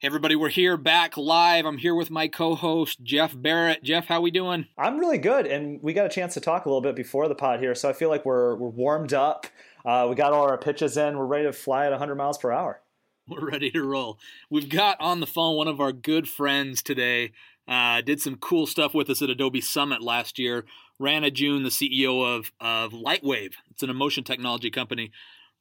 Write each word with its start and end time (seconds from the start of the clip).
Hey 0.00 0.06
everybody, 0.06 0.36
we're 0.36 0.48
here 0.48 0.76
back 0.76 1.16
live. 1.16 1.66
I'm 1.66 1.78
here 1.78 1.92
with 1.92 2.08
my 2.08 2.28
co-host 2.28 3.02
Jeff 3.02 3.34
Barrett. 3.36 3.82
Jeff, 3.82 4.06
how 4.06 4.18
are 4.18 4.20
we 4.20 4.30
doing? 4.30 4.66
I'm 4.78 4.96
really 4.96 5.18
good, 5.18 5.44
and 5.44 5.82
we 5.82 5.92
got 5.92 6.06
a 6.06 6.08
chance 6.08 6.34
to 6.34 6.40
talk 6.40 6.66
a 6.66 6.68
little 6.68 6.80
bit 6.80 6.94
before 6.94 7.26
the 7.26 7.34
pod 7.34 7.58
here, 7.58 7.74
so 7.74 7.88
I 7.88 7.92
feel 7.92 8.08
like 8.08 8.24
we're 8.24 8.54
we're 8.54 8.68
warmed 8.68 9.12
up. 9.12 9.48
Uh, 9.84 10.06
we 10.08 10.14
got 10.14 10.32
all 10.32 10.44
our 10.44 10.56
pitches 10.56 10.96
in. 10.96 11.18
We're 11.18 11.26
ready 11.26 11.46
to 11.46 11.52
fly 11.52 11.86
at 11.86 11.90
100 11.90 12.14
miles 12.14 12.38
per 12.38 12.52
hour. 12.52 12.80
We're 13.28 13.50
ready 13.50 13.72
to 13.72 13.82
roll. 13.82 14.20
We've 14.48 14.68
got 14.68 15.00
on 15.00 15.18
the 15.18 15.26
phone 15.26 15.56
one 15.56 15.66
of 15.66 15.80
our 15.80 15.90
good 15.90 16.28
friends 16.28 16.80
today. 16.80 17.32
Uh, 17.66 18.00
did 18.00 18.20
some 18.20 18.36
cool 18.36 18.68
stuff 18.68 18.94
with 18.94 19.10
us 19.10 19.20
at 19.20 19.30
Adobe 19.30 19.60
Summit 19.60 20.00
last 20.00 20.38
year. 20.38 20.64
Rana 21.00 21.32
June, 21.32 21.64
the 21.64 21.70
CEO 21.70 22.24
of 22.24 22.52
of 22.60 22.92
Lightwave. 22.92 23.54
It's 23.72 23.82
an 23.82 23.90
emotion 23.90 24.22
technology 24.22 24.70
company. 24.70 25.10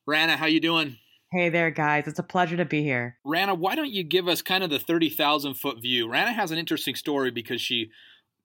Rana, 0.06 0.38
how 0.38 0.46
you 0.46 0.60
doing? 0.60 0.98
Hey 1.30 1.50
there, 1.50 1.72
guys. 1.72 2.08
It's 2.08 2.20
a 2.20 2.24
pleasure 2.24 2.56
to 2.56 2.64
be 2.64 2.84
here. 2.84 3.18
Rana, 3.26 3.54
why 3.54 3.76
don't 3.76 3.92
you 3.92 4.04
give 4.04 4.30
us 4.30 4.42
kind 4.42 4.64
of 4.64 4.70
the 4.70 4.80
30,000 4.80 5.56
foot 5.56 5.82
view? 5.82 6.10
Rana 6.10 6.32
has 6.32 6.52
an 6.52 6.58
interesting 6.58 6.96
story 6.96 7.32
because 7.32 7.60
she 7.60 7.92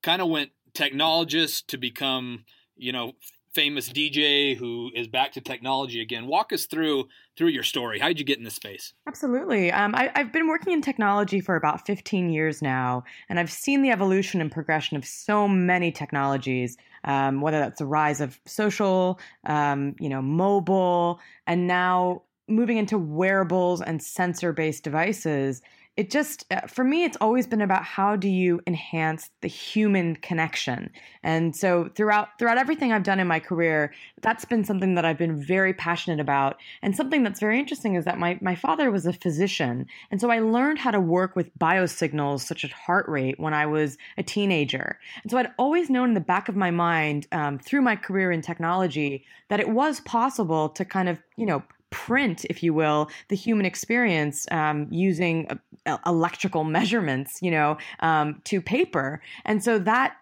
kind 0.01 0.21
of 0.21 0.27
went 0.27 0.51
technologist 0.73 1.67
to 1.67 1.77
become, 1.77 2.43
you 2.75 2.91
know, 2.91 3.13
famous 3.53 3.87
DJ 3.87 4.57
who 4.57 4.91
is 4.93 5.07
back 5.07 5.31
to 5.33 5.39
technology 5.39 6.01
again. 6.01 6.27
Walk 6.27 6.51
us 6.51 6.65
through 6.65 7.05
through 7.37 7.49
your 7.49 7.63
story. 7.63 7.99
How 7.99 8.09
did 8.09 8.19
you 8.19 8.25
get 8.25 8.37
in 8.37 8.43
this 8.43 8.55
space? 8.55 8.93
Absolutely. 9.07 9.71
Um, 9.71 9.95
I, 9.95 10.11
have 10.15 10.33
been 10.33 10.47
working 10.49 10.73
in 10.73 10.81
technology 10.81 11.39
for 11.39 11.55
about 11.55 11.85
15 11.85 12.31
years 12.31 12.61
now, 12.61 13.05
and 13.29 13.39
I've 13.39 13.51
seen 13.51 13.81
the 13.81 13.91
evolution 13.91 14.41
and 14.41 14.51
progression 14.51 14.97
of 14.97 15.05
so 15.05 15.47
many 15.47 15.91
technologies. 15.91 16.75
Um, 17.05 17.41
whether 17.41 17.59
that's 17.59 17.79
the 17.79 17.85
rise 17.85 18.21
of 18.21 18.39
social, 18.45 19.19
um, 19.45 19.95
you 19.99 20.09
know, 20.09 20.21
mobile, 20.21 21.19
and 21.45 21.67
now 21.67 22.23
moving 22.47 22.77
into 22.77 22.97
wearables 22.97 23.81
and 23.81 24.01
sensor 24.01 24.53
based 24.53 24.83
devices, 24.83 25.61
it 25.95 26.09
just, 26.09 26.45
uh, 26.51 26.61
for 26.61 26.83
me, 26.83 27.03
it's 27.03 27.17
always 27.21 27.45
been 27.45 27.61
about 27.61 27.83
how 27.83 28.15
do 28.15 28.27
you 28.27 28.59
enhance 28.65 29.29
the 29.41 29.47
human 29.47 30.15
connection. 30.15 30.89
And 31.21 31.55
so 31.55 31.91
throughout, 31.95 32.29
throughout 32.39 32.57
everything 32.57 32.91
I've 32.91 33.03
done 33.03 33.19
in 33.19 33.27
my 33.27 33.39
career, 33.39 33.93
that's 34.21 34.43
been 34.43 34.63
something 34.63 34.95
that 34.95 35.05
I've 35.05 35.19
been 35.19 35.39
very 35.39 35.71
passionate 35.71 36.19
about. 36.19 36.57
And 36.81 36.95
something 36.95 37.21
that's 37.21 37.39
very 37.39 37.59
interesting 37.59 37.93
is 37.93 38.05
that 38.05 38.17
my, 38.17 38.39
my 38.41 38.55
father 38.55 38.89
was 38.89 39.05
a 39.05 39.13
physician. 39.13 39.85
And 40.09 40.19
so 40.19 40.31
I 40.31 40.39
learned 40.39 40.79
how 40.79 40.89
to 40.89 40.99
work 40.99 41.35
with 41.35 41.55
biosignals 41.59 42.39
such 42.39 42.63
as 42.63 42.71
heart 42.71 43.07
rate 43.07 43.39
when 43.39 43.53
I 43.53 43.67
was 43.67 43.99
a 44.17 44.23
teenager. 44.23 44.97
And 45.21 45.29
so 45.29 45.37
I'd 45.37 45.51
always 45.59 45.91
known 45.91 46.09
in 46.09 46.15
the 46.15 46.21
back 46.21 46.49
of 46.49 46.55
my 46.55 46.71
mind 46.71 47.27
um, 47.31 47.59
through 47.59 47.81
my 47.81 47.95
career 47.95 48.31
in 48.31 48.41
technology 48.41 49.25
that 49.49 49.59
it 49.59 49.69
was 49.69 49.99
possible 49.99 50.69
to 50.69 50.85
kind 50.85 51.07
of, 51.07 51.21
you 51.37 51.45
know, 51.45 51.61
print, 51.93 52.43
if 52.49 52.63
you 52.63 52.73
will, 52.73 53.09
the 53.29 53.35
human 53.35 53.65
experience 53.65 54.47
um, 54.51 54.87
using 54.89 55.47
uh, 55.85 55.97
electrical 56.07 56.63
measurements, 56.63 57.39
you 57.41 57.51
know, 57.51 57.77
um, 57.99 58.41
to 58.45 58.59
paper. 58.59 59.21
And 59.45 59.63
so 59.63 59.77
that 59.79 60.15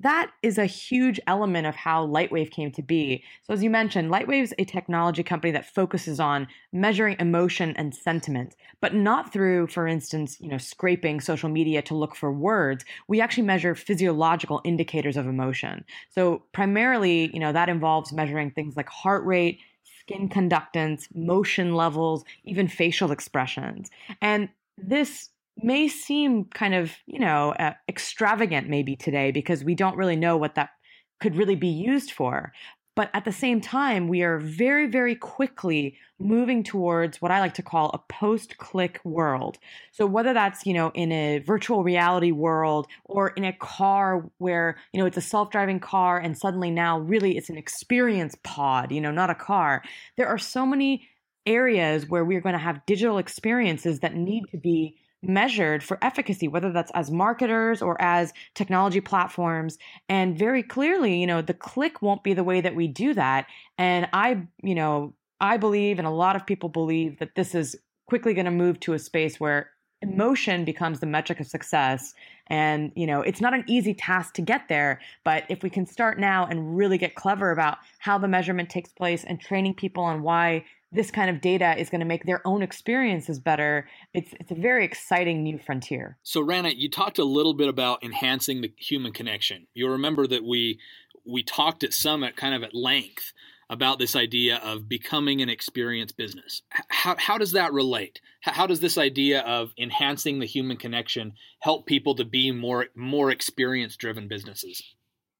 that 0.00 0.32
is 0.42 0.58
a 0.58 0.66
huge 0.66 1.20
element 1.28 1.66
of 1.66 1.76
how 1.76 2.06
Lightwave 2.06 2.50
came 2.50 2.72
to 2.72 2.82
be. 2.82 3.22
So, 3.44 3.52
as 3.52 3.62
you 3.62 3.70
mentioned, 3.70 4.10
Lightwave 4.10 4.42
is 4.42 4.54
a 4.58 4.64
technology 4.64 5.22
company 5.22 5.52
that 5.52 5.64
focuses 5.74 6.18
on 6.18 6.48
measuring 6.72 7.16
emotion 7.20 7.72
and 7.76 7.94
sentiment, 7.94 8.56
but 8.80 8.94
not 8.94 9.32
through, 9.32 9.68
for 9.68 9.86
instance, 9.86 10.38
you 10.40 10.48
know, 10.48 10.58
scraping 10.58 11.20
social 11.20 11.48
media 11.48 11.82
to 11.82 11.94
look 11.94 12.16
for 12.16 12.32
words. 12.32 12.84
We 13.06 13.20
actually 13.20 13.44
measure 13.44 13.76
physiological 13.76 14.60
indicators 14.64 15.16
of 15.16 15.26
emotion. 15.26 15.84
So, 16.10 16.42
primarily, 16.52 17.30
you 17.32 17.38
know, 17.38 17.52
that 17.52 17.68
involves 17.68 18.12
measuring 18.12 18.50
things 18.50 18.76
like 18.76 18.88
heart 18.88 19.24
rate, 19.24 19.60
skin 20.06 20.28
conductance, 20.28 21.08
motion 21.14 21.74
levels, 21.74 22.24
even 22.44 22.68
facial 22.68 23.10
expressions. 23.10 23.90
And 24.20 24.48
this 24.78 25.30
may 25.58 25.88
seem 25.88 26.44
kind 26.44 26.74
of, 26.74 26.92
you 27.06 27.18
know, 27.18 27.50
uh, 27.58 27.72
extravagant 27.88 28.68
maybe 28.68 28.94
today 28.94 29.32
because 29.32 29.64
we 29.64 29.74
don't 29.74 29.96
really 29.96 30.16
know 30.16 30.36
what 30.36 30.54
that 30.54 30.70
could 31.18 31.34
really 31.34 31.56
be 31.56 31.68
used 31.68 32.12
for. 32.12 32.52
But 32.96 33.10
at 33.12 33.26
the 33.26 33.32
same 33.32 33.60
time, 33.60 34.08
we 34.08 34.22
are 34.22 34.38
very, 34.38 34.86
very 34.86 35.14
quickly 35.14 35.96
moving 36.18 36.64
towards 36.64 37.20
what 37.20 37.30
I 37.30 37.40
like 37.40 37.52
to 37.54 37.62
call 37.62 37.90
a 37.90 37.98
post 38.12 38.56
click 38.56 39.00
world. 39.04 39.58
So 39.92 40.06
whether 40.06 40.32
that's, 40.32 40.64
you 40.64 40.72
know, 40.72 40.90
in 40.94 41.12
a 41.12 41.38
virtual 41.40 41.84
reality 41.84 42.32
world 42.32 42.86
or 43.04 43.28
in 43.28 43.44
a 43.44 43.52
car 43.52 44.24
where, 44.38 44.78
you 44.92 45.00
know, 45.00 45.06
it's 45.06 45.18
a 45.18 45.20
self 45.20 45.50
driving 45.50 45.78
car 45.78 46.18
and 46.18 46.36
suddenly 46.36 46.70
now 46.70 46.98
really 46.98 47.36
it's 47.36 47.50
an 47.50 47.58
experience 47.58 48.34
pod, 48.42 48.90
you 48.90 49.02
know, 49.02 49.12
not 49.12 49.28
a 49.28 49.34
car. 49.34 49.82
There 50.16 50.26
are 50.26 50.38
so 50.38 50.64
many 50.64 51.06
areas 51.44 52.08
where 52.08 52.24
we're 52.24 52.40
going 52.40 52.54
to 52.54 52.58
have 52.58 52.86
digital 52.86 53.18
experiences 53.18 54.00
that 54.00 54.16
need 54.16 54.44
to 54.52 54.56
be 54.56 54.96
measured 55.26 55.82
for 55.82 55.98
efficacy, 56.02 56.48
whether 56.48 56.72
that's 56.72 56.90
as 56.92 57.10
marketers 57.10 57.82
or 57.82 58.00
as 58.00 58.32
technology 58.54 59.00
platforms. 59.00 59.78
And 60.08 60.38
very 60.38 60.62
clearly, 60.62 61.20
you 61.20 61.26
know, 61.26 61.42
the 61.42 61.54
click 61.54 62.02
won't 62.02 62.22
be 62.22 62.34
the 62.34 62.44
way 62.44 62.60
that 62.60 62.74
we 62.74 62.88
do 62.88 63.14
that. 63.14 63.46
And 63.78 64.08
I, 64.12 64.46
you 64.62 64.74
know, 64.74 65.14
I 65.40 65.56
believe, 65.56 65.98
and 65.98 66.06
a 66.06 66.10
lot 66.10 66.36
of 66.36 66.46
people 66.46 66.68
believe, 66.68 67.18
that 67.18 67.34
this 67.34 67.54
is 67.54 67.76
quickly 68.06 68.34
going 68.34 68.46
to 68.46 68.50
move 68.50 68.80
to 68.80 68.92
a 68.94 68.98
space 68.98 69.38
where 69.40 69.70
emotion 70.02 70.64
becomes 70.64 71.00
the 71.00 71.06
metric 71.06 71.40
of 71.40 71.46
success 71.46 72.14
and 72.48 72.92
you 72.94 73.06
know 73.06 73.22
it's 73.22 73.40
not 73.40 73.54
an 73.54 73.64
easy 73.66 73.94
task 73.94 74.34
to 74.34 74.42
get 74.42 74.68
there 74.68 75.00
but 75.24 75.44
if 75.48 75.62
we 75.62 75.70
can 75.70 75.86
start 75.86 76.20
now 76.20 76.46
and 76.46 76.76
really 76.76 76.98
get 76.98 77.14
clever 77.14 77.50
about 77.50 77.78
how 77.98 78.18
the 78.18 78.28
measurement 78.28 78.68
takes 78.68 78.92
place 78.92 79.24
and 79.24 79.40
training 79.40 79.72
people 79.72 80.04
on 80.04 80.22
why 80.22 80.62
this 80.96 81.10
kind 81.10 81.30
of 81.30 81.40
data 81.40 81.78
is 81.78 81.90
going 81.90 82.00
to 82.00 82.06
make 82.06 82.24
their 82.24 82.46
own 82.46 82.62
experiences 82.62 83.38
better. 83.38 83.88
It's 84.12 84.32
it's 84.40 84.50
a 84.50 84.56
very 84.56 84.84
exciting 84.84 85.42
new 85.42 85.58
frontier. 85.58 86.18
So 86.22 86.40
Rana, 86.40 86.70
you 86.70 86.90
talked 86.90 87.18
a 87.18 87.24
little 87.24 87.54
bit 87.54 87.68
about 87.68 88.02
enhancing 88.02 88.62
the 88.62 88.72
human 88.76 89.12
connection. 89.12 89.66
You'll 89.74 89.92
remember 89.92 90.26
that 90.26 90.44
we 90.44 90.80
we 91.24 91.42
talked 91.42 91.84
at 91.84 91.92
Summit 91.92 92.36
kind 92.36 92.54
of 92.54 92.62
at 92.62 92.74
length 92.74 93.32
about 93.68 93.98
this 93.98 94.14
idea 94.14 94.56
of 94.58 94.88
becoming 94.88 95.42
an 95.42 95.48
experience 95.48 96.12
business. 96.12 96.62
How, 96.88 97.16
how 97.18 97.36
does 97.36 97.52
that 97.52 97.72
relate? 97.72 98.20
How 98.42 98.66
does 98.66 98.78
this 98.78 98.96
idea 98.96 99.40
of 99.40 99.72
enhancing 99.76 100.38
the 100.38 100.46
human 100.46 100.76
connection 100.76 101.32
help 101.58 101.86
people 101.86 102.14
to 102.14 102.24
be 102.24 102.52
more 102.52 102.86
more 102.94 103.30
experience 103.30 103.96
driven 103.96 104.28
businesses? 104.28 104.82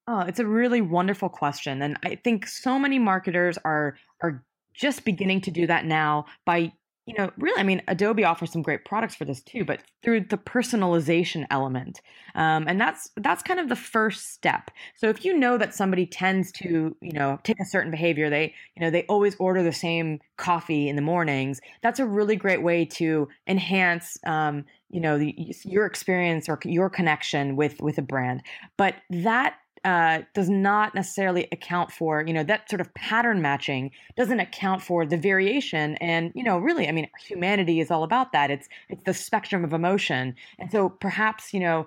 Oh, 0.08 0.20
it's 0.20 0.38
a 0.38 0.46
really 0.46 0.80
wonderful 0.80 1.28
question, 1.28 1.82
and 1.82 1.96
I 2.04 2.16
think 2.16 2.46
so 2.46 2.78
many 2.78 2.98
marketers 2.98 3.58
are 3.64 3.96
are 4.20 4.44
just 4.76 5.04
beginning 5.04 5.40
to 5.40 5.50
do 5.50 5.66
that 5.66 5.84
now 5.84 6.26
by 6.44 6.72
you 7.06 7.14
know 7.16 7.30
really 7.38 7.60
i 7.60 7.62
mean 7.62 7.80
adobe 7.88 8.24
offers 8.24 8.50
some 8.50 8.62
great 8.62 8.84
products 8.84 9.14
for 9.14 9.24
this 9.24 9.40
too 9.42 9.64
but 9.64 9.80
through 10.02 10.20
the 10.20 10.36
personalization 10.36 11.46
element 11.50 12.00
um, 12.36 12.66
and 12.68 12.78
that's 12.78 13.10
that's 13.16 13.42
kind 13.42 13.58
of 13.58 13.68
the 13.70 13.76
first 13.76 14.32
step. 14.32 14.70
So 14.94 15.08
if 15.08 15.24
you 15.24 15.36
know 15.36 15.56
that 15.56 15.74
somebody 15.74 16.04
tends 16.06 16.52
to 16.52 16.94
you 17.00 17.12
know 17.12 17.40
take 17.42 17.58
a 17.58 17.64
certain 17.64 17.90
behavior 17.90 18.28
they 18.28 18.54
you 18.76 18.82
know 18.82 18.90
they 18.90 19.04
always 19.04 19.34
order 19.36 19.62
the 19.62 19.72
same 19.72 20.20
coffee 20.36 20.88
in 20.88 20.96
the 20.96 21.02
mornings 21.02 21.60
that's 21.82 21.98
a 21.98 22.04
really 22.04 22.36
great 22.36 22.62
way 22.62 22.84
to 22.84 23.26
enhance 23.46 24.18
um, 24.26 24.66
you 24.90 25.00
know 25.00 25.18
the, 25.18 25.34
your 25.64 25.86
experience 25.86 26.48
or 26.48 26.58
your 26.64 26.90
connection 26.90 27.56
with 27.56 27.80
with 27.80 27.96
a 27.96 28.02
brand. 28.02 28.42
But 28.76 28.96
that 29.08 29.56
uh, 29.86 30.22
does 30.34 30.50
not 30.50 30.96
necessarily 30.96 31.46
account 31.52 31.92
for, 31.92 32.24
you 32.26 32.32
know, 32.32 32.42
that 32.42 32.68
sort 32.68 32.80
of 32.80 32.92
pattern 32.94 33.40
matching 33.40 33.92
doesn't 34.16 34.40
account 34.40 34.82
for 34.82 35.06
the 35.06 35.16
variation. 35.16 35.94
And, 35.98 36.32
you 36.34 36.42
know, 36.42 36.58
really, 36.58 36.88
I 36.88 36.92
mean, 36.92 37.08
humanity 37.20 37.78
is 37.78 37.88
all 37.88 38.02
about 38.02 38.32
that. 38.32 38.50
It's 38.50 38.68
it's 38.88 39.04
the 39.04 39.14
spectrum 39.14 39.62
of 39.62 39.72
emotion. 39.72 40.34
And 40.58 40.72
so 40.72 40.88
perhaps, 40.88 41.54
you 41.54 41.60
know, 41.60 41.86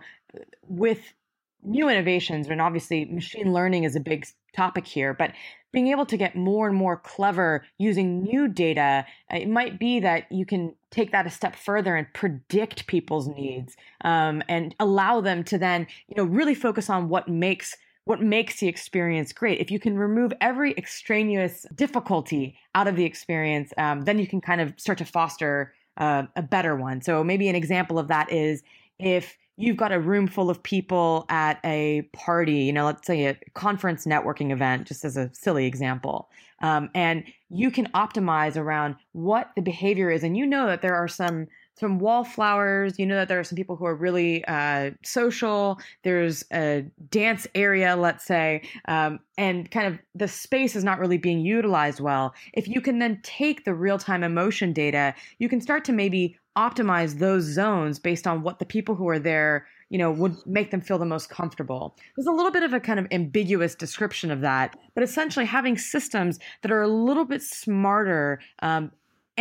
with 0.69 1.13
new 1.61 1.89
innovations, 1.89 2.47
and 2.47 2.61
obviously 2.61 3.03
machine 3.03 3.51
learning 3.51 3.83
is 3.83 3.97
a 3.97 3.99
big 3.99 4.25
topic 4.55 4.87
here, 4.87 5.13
but 5.13 5.33
being 5.73 5.89
able 5.89 6.05
to 6.05 6.15
get 6.15 6.37
more 6.37 6.69
and 6.69 6.77
more 6.77 6.95
clever 6.95 7.65
using 7.77 8.23
new 8.23 8.47
data, 8.47 9.05
it 9.29 9.49
might 9.49 9.77
be 9.77 9.99
that 9.99 10.31
you 10.31 10.45
can 10.45 10.73
take 10.89 11.11
that 11.11 11.27
a 11.27 11.29
step 11.29 11.53
further 11.53 11.97
and 11.97 12.07
predict 12.13 12.87
people's 12.87 13.27
needs 13.27 13.75
um, 14.05 14.41
and 14.47 14.73
allow 14.79 15.19
them 15.19 15.43
to 15.43 15.57
then, 15.57 15.85
you 16.07 16.15
know, 16.15 16.23
really 16.23 16.55
focus 16.55 16.89
on 16.89 17.09
what 17.09 17.27
makes 17.27 17.75
what 18.09 18.23
makes 18.23 18.59
the 18.59 18.67
experience 18.67 19.31
great. 19.31 19.59
If 19.59 19.69
you 19.69 19.79
can 19.79 19.95
remove 19.95 20.33
every 20.41 20.73
extraneous 20.75 21.63
difficulty 21.75 22.57
out 22.73 22.87
of 22.87 22.95
the 22.95 23.05
experience, 23.05 23.71
um, 23.77 24.01
then 24.01 24.17
you 24.17 24.25
can 24.25 24.41
kind 24.41 24.61
of 24.61 24.73
start 24.77 24.97
to 24.97 25.05
foster 25.05 25.75
uh, 25.97 26.23
a 26.35 26.41
better 26.41 26.75
one. 26.75 27.03
So 27.03 27.23
maybe 27.23 27.47
an 27.49 27.55
example 27.55 27.99
of 27.99 28.07
that 28.07 28.31
is 28.31 28.63
if 28.97 29.37
you've 29.57 29.77
got 29.77 29.91
a 29.91 29.99
room 29.99 30.25
full 30.25 30.49
of 30.49 30.63
people 30.63 31.27
at 31.29 31.59
a 31.63 32.01
party, 32.13 32.63
you 32.63 32.73
know, 32.73 32.85
let's 32.85 33.05
say 33.05 33.25
a 33.25 33.37
conference 33.53 34.07
networking 34.07 34.51
event, 34.51 34.87
just 34.87 35.05
as 35.05 35.15
a 35.15 35.29
silly 35.31 35.67
example, 35.67 36.31
um, 36.63 36.89
and 36.95 37.23
you 37.51 37.69
can 37.69 37.85
optimize 37.91 38.57
around 38.57 38.95
what 39.11 39.51
the 39.55 39.61
behavior 39.61 40.09
is, 40.09 40.23
and 40.23 40.35
you 40.35 40.47
know 40.47 40.65
that 40.65 40.81
there 40.81 40.95
are 40.95 41.07
some 41.07 41.45
some 41.79 41.99
wallflowers. 41.99 42.99
You 42.99 43.05
know 43.05 43.15
that 43.15 43.27
there 43.27 43.39
are 43.39 43.43
some 43.43 43.55
people 43.55 43.75
who 43.75 43.85
are 43.85 43.95
really 43.95 44.43
uh, 44.45 44.91
social. 45.03 45.79
There's 46.03 46.43
a 46.51 46.85
dance 47.09 47.47
area, 47.55 47.95
let's 47.95 48.25
say, 48.25 48.63
um, 48.87 49.19
and 49.37 49.69
kind 49.71 49.87
of 49.87 49.99
the 50.13 50.27
space 50.27 50.75
is 50.75 50.83
not 50.83 50.99
really 50.99 51.17
being 51.17 51.39
utilized 51.39 51.99
well. 51.99 52.33
If 52.53 52.67
you 52.67 52.81
can 52.81 52.99
then 52.99 53.19
take 53.23 53.65
the 53.65 53.73
real 53.73 53.97
time 53.97 54.23
emotion 54.23 54.73
data, 54.73 55.15
you 55.39 55.47
can 55.47 55.61
start 55.61 55.85
to 55.85 55.93
maybe 55.93 56.37
optimize 56.57 57.19
those 57.19 57.43
zones 57.43 57.99
based 57.99 58.27
on 58.27 58.41
what 58.41 58.59
the 58.59 58.65
people 58.65 58.95
who 58.95 59.07
are 59.07 59.19
there 59.19 59.65
you 59.89 59.97
know 59.97 60.11
would 60.11 60.35
make 60.45 60.71
them 60.71 60.81
feel 60.81 60.97
the 60.97 61.05
most 61.05 61.29
comfortable 61.29 61.95
there's 62.15 62.27
a 62.27 62.31
little 62.31 62.51
bit 62.51 62.63
of 62.63 62.73
a 62.73 62.79
kind 62.79 62.99
of 62.99 63.07
ambiguous 63.11 63.75
description 63.75 64.29
of 64.29 64.41
that 64.41 64.75
but 64.93 65.03
essentially 65.03 65.45
having 65.45 65.77
systems 65.77 66.37
that 66.61 66.71
are 66.71 66.81
a 66.81 66.87
little 66.87 67.25
bit 67.25 67.41
smarter 67.41 68.39
um, 68.61 68.91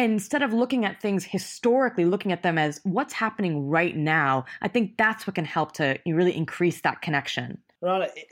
instead 0.04 0.42
of 0.42 0.52
looking 0.52 0.84
at 0.84 1.00
things 1.00 1.24
historically 1.24 2.04
looking 2.04 2.32
at 2.32 2.42
them 2.42 2.58
as 2.58 2.80
what's 2.84 3.12
happening 3.12 3.68
right 3.68 3.96
now 3.96 4.44
i 4.62 4.68
think 4.68 4.96
that's 4.96 5.26
what 5.26 5.34
can 5.34 5.44
help 5.44 5.72
to 5.72 5.98
really 6.06 6.36
increase 6.36 6.80
that 6.80 7.02
connection 7.02 7.58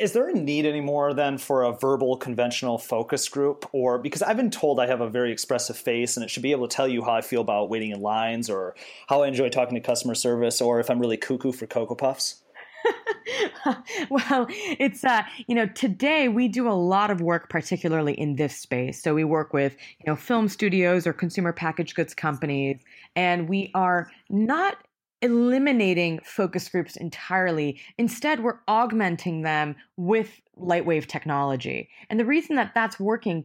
is 0.00 0.12
there 0.12 0.28
a 0.28 0.32
need 0.32 0.66
anymore 0.66 1.14
then 1.14 1.38
for 1.38 1.62
a 1.62 1.72
verbal 1.72 2.16
conventional 2.16 2.78
focus 2.78 3.28
group? 3.28 3.64
Or 3.70 3.96
because 3.96 4.20
I've 4.20 4.36
been 4.36 4.50
told 4.50 4.80
I 4.80 4.88
have 4.88 5.00
a 5.00 5.08
very 5.08 5.30
expressive 5.30 5.76
face 5.76 6.16
and 6.16 6.24
it 6.24 6.30
should 6.30 6.42
be 6.42 6.50
able 6.50 6.66
to 6.66 6.76
tell 6.76 6.88
you 6.88 7.04
how 7.04 7.12
I 7.12 7.20
feel 7.20 7.42
about 7.42 7.70
waiting 7.70 7.92
in 7.92 8.00
lines 8.00 8.50
or 8.50 8.74
how 9.08 9.22
I 9.22 9.28
enjoy 9.28 9.48
talking 9.48 9.76
to 9.76 9.80
customer 9.80 10.16
service 10.16 10.60
or 10.60 10.80
if 10.80 10.90
I'm 10.90 10.98
really 10.98 11.16
cuckoo 11.16 11.52
for 11.52 11.68
Cocoa 11.68 11.94
Puffs? 11.94 12.42
well, 14.10 14.46
it's 14.50 15.04
uh, 15.04 15.22
you 15.46 15.54
know, 15.54 15.66
today 15.66 16.28
we 16.28 16.48
do 16.48 16.68
a 16.68 16.72
lot 16.72 17.10
of 17.10 17.20
work 17.20 17.48
particularly 17.48 18.14
in 18.14 18.36
this 18.36 18.56
space. 18.56 19.02
So 19.02 19.14
we 19.14 19.24
work 19.24 19.52
with, 19.52 19.76
you 19.98 20.04
know, 20.06 20.16
film 20.16 20.48
studios 20.48 21.06
or 21.06 21.12
consumer 21.12 21.52
packaged 21.52 21.94
goods 21.94 22.14
companies 22.14 22.80
and 23.14 23.48
we 23.48 23.70
are 23.74 24.10
not 24.30 24.78
eliminating 25.22 26.20
focus 26.24 26.68
groups 26.68 26.96
entirely. 26.96 27.80
Instead, 27.98 28.42
we're 28.42 28.58
augmenting 28.68 29.42
them 29.42 29.74
with 29.96 30.40
lightwave 30.58 31.06
technology. 31.06 31.88
And 32.10 32.20
the 32.20 32.24
reason 32.24 32.56
that 32.56 32.72
that's 32.74 33.00
working, 33.00 33.44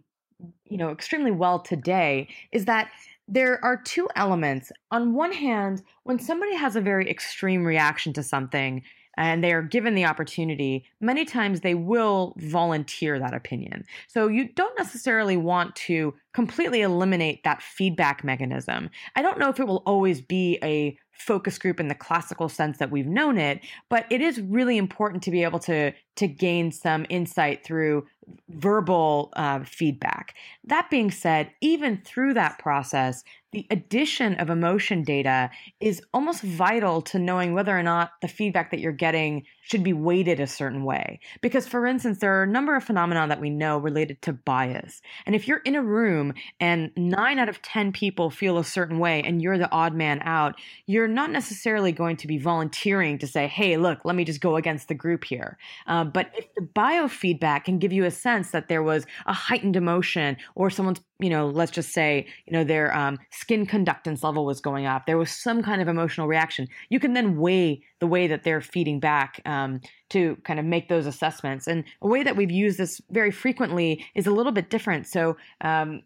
you 0.65 0.77
know, 0.77 0.91
extremely 0.91 1.31
well 1.31 1.59
today 1.59 2.27
is 2.51 2.65
that 2.65 2.89
there 3.27 3.63
are 3.63 3.81
two 3.81 4.09
elements. 4.15 4.71
On 4.91 5.13
one 5.13 5.31
hand, 5.31 5.81
when 6.03 6.19
somebody 6.19 6.55
has 6.55 6.75
a 6.75 6.81
very 6.81 7.09
extreme 7.09 7.63
reaction 7.63 8.11
to 8.13 8.23
something, 8.23 8.83
and 9.17 9.43
they 9.43 9.53
are 9.53 9.61
given 9.61 9.95
the 9.95 10.05
opportunity, 10.05 10.85
many 10.99 11.25
times 11.25 11.61
they 11.61 11.75
will 11.75 12.33
volunteer 12.37 13.19
that 13.19 13.33
opinion. 13.33 13.83
So 14.07 14.27
you 14.27 14.49
don't 14.49 14.77
necessarily 14.77 15.37
want 15.37 15.75
to 15.77 16.13
completely 16.33 16.81
eliminate 16.81 17.43
that 17.43 17.61
feedback 17.61 18.23
mechanism. 18.23 18.89
I 19.15 19.21
don't 19.21 19.39
know 19.39 19.49
if 19.49 19.59
it 19.59 19.67
will 19.67 19.83
always 19.85 20.21
be 20.21 20.59
a 20.63 20.97
focus 21.11 21.57
group 21.57 21.79
in 21.79 21.87
the 21.87 21.95
classical 21.95 22.49
sense 22.49 22.77
that 22.79 22.91
we've 22.91 23.07
known 23.07 23.37
it, 23.37 23.61
but 23.89 24.05
it 24.09 24.21
is 24.21 24.41
really 24.41 24.77
important 24.77 25.23
to 25.23 25.31
be 25.31 25.43
able 25.43 25.59
to 25.59 25.93
to 26.15 26.27
gain 26.27 26.71
some 26.71 27.05
insight 27.09 27.63
through 27.63 28.05
verbal 28.49 29.31
uh, 29.35 29.63
feedback. 29.63 30.35
That 30.65 30.89
being 30.89 31.11
said, 31.11 31.51
even 31.61 32.01
through 32.05 32.35
that 32.35 32.59
process, 32.59 33.23
the 33.51 33.67
addition 33.69 34.35
of 34.35 34.49
emotion 34.49 35.03
data 35.03 35.49
is 35.81 36.01
almost 36.13 36.41
vital 36.41 37.01
to 37.01 37.19
knowing 37.19 37.53
whether 37.53 37.77
or 37.77 37.83
not 37.83 38.11
the 38.21 38.29
feedback 38.29 38.71
that 38.71 38.79
you're 38.79 38.93
getting 38.93 39.43
should 39.63 39.83
be 39.83 39.91
weighted 39.91 40.39
a 40.39 40.47
certain 40.47 40.85
way. 40.85 41.19
Because, 41.41 41.67
for 41.67 41.85
instance, 41.85 42.19
there 42.19 42.39
are 42.39 42.43
a 42.43 42.47
number 42.47 42.75
of 42.75 42.83
phenomena 42.83 43.27
that 43.27 43.41
we 43.41 43.49
know 43.49 43.77
related 43.77 44.21
to 44.23 44.33
bias. 44.33 45.01
And 45.25 45.35
if 45.35 45.47
you're 45.47 45.57
in 45.59 45.75
a 45.75 45.83
room 45.83 46.33
and 46.61 46.91
nine 46.95 47.39
out 47.39 47.49
of 47.49 47.61
10 47.61 47.91
people 47.91 48.29
feel 48.29 48.57
a 48.57 48.63
certain 48.63 48.99
way 48.99 49.21
and 49.21 49.41
you're 49.41 49.57
the 49.57 49.71
odd 49.71 49.93
man 49.93 50.21
out, 50.23 50.55
you're 50.85 51.00
not 51.07 51.31
necessarily 51.31 51.91
going 51.91 52.17
to 52.17 52.27
be 52.27 52.37
volunteering 52.37 53.17
to 53.19 53.27
say, 53.27 53.47
hey, 53.47 53.77
look, 53.77 53.99
let 54.03 54.15
me 54.15 54.23
just 54.23 54.41
go 54.41 54.55
against 54.55 54.87
the 54.87 54.93
group 54.93 55.23
here. 55.23 55.57
Uh, 55.87 56.03
but 56.03 56.31
if 56.37 56.53
the 56.55 56.61
biofeedback 56.61 57.65
can 57.65 57.79
give 57.79 57.93
you 57.93 58.05
a 58.05 58.11
sense 58.11 58.51
that 58.51 58.67
there 58.67 58.83
was 58.83 59.05
a 59.25 59.33
heightened 59.33 59.75
emotion 59.75 60.37
or 60.55 60.69
someone's 60.69 61.01
you 61.21 61.29
know, 61.29 61.47
let's 61.47 61.71
just 61.71 61.93
say, 61.93 62.25
you 62.47 62.53
know, 62.53 62.63
their 62.63 62.93
um, 62.95 63.19
skin 63.31 63.65
conductance 63.67 64.23
level 64.23 64.43
was 64.43 64.59
going 64.59 64.87
up. 64.87 65.05
There 65.05 65.19
was 65.19 65.31
some 65.31 65.61
kind 65.61 65.81
of 65.81 65.87
emotional 65.87 66.27
reaction. 66.27 66.67
You 66.89 66.99
can 66.99 67.13
then 67.13 67.37
weigh 67.37 67.83
the 67.99 68.07
way 68.07 68.27
that 68.27 68.43
they're 68.43 68.61
feeding 68.61 68.99
back 68.99 69.39
um, 69.45 69.81
to 70.09 70.35
kind 70.43 70.59
of 70.59 70.65
make 70.65 70.89
those 70.89 71.05
assessments. 71.05 71.67
And 71.67 71.83
a 72.01 72.07
way 72.07 72.23
that 72.23 72.35
we've 72.35 72.51
used 72.51 72.79
this 72.79 72.99
very 73.11 73.29
frequently 73.29 74.03
is 74.15 74.25
a 74.25 74.31
little 74.31 74.51
bit 74.51 74.71
different. 74.71 75.07
So, 75.07 75.37
um, 75.61 76.01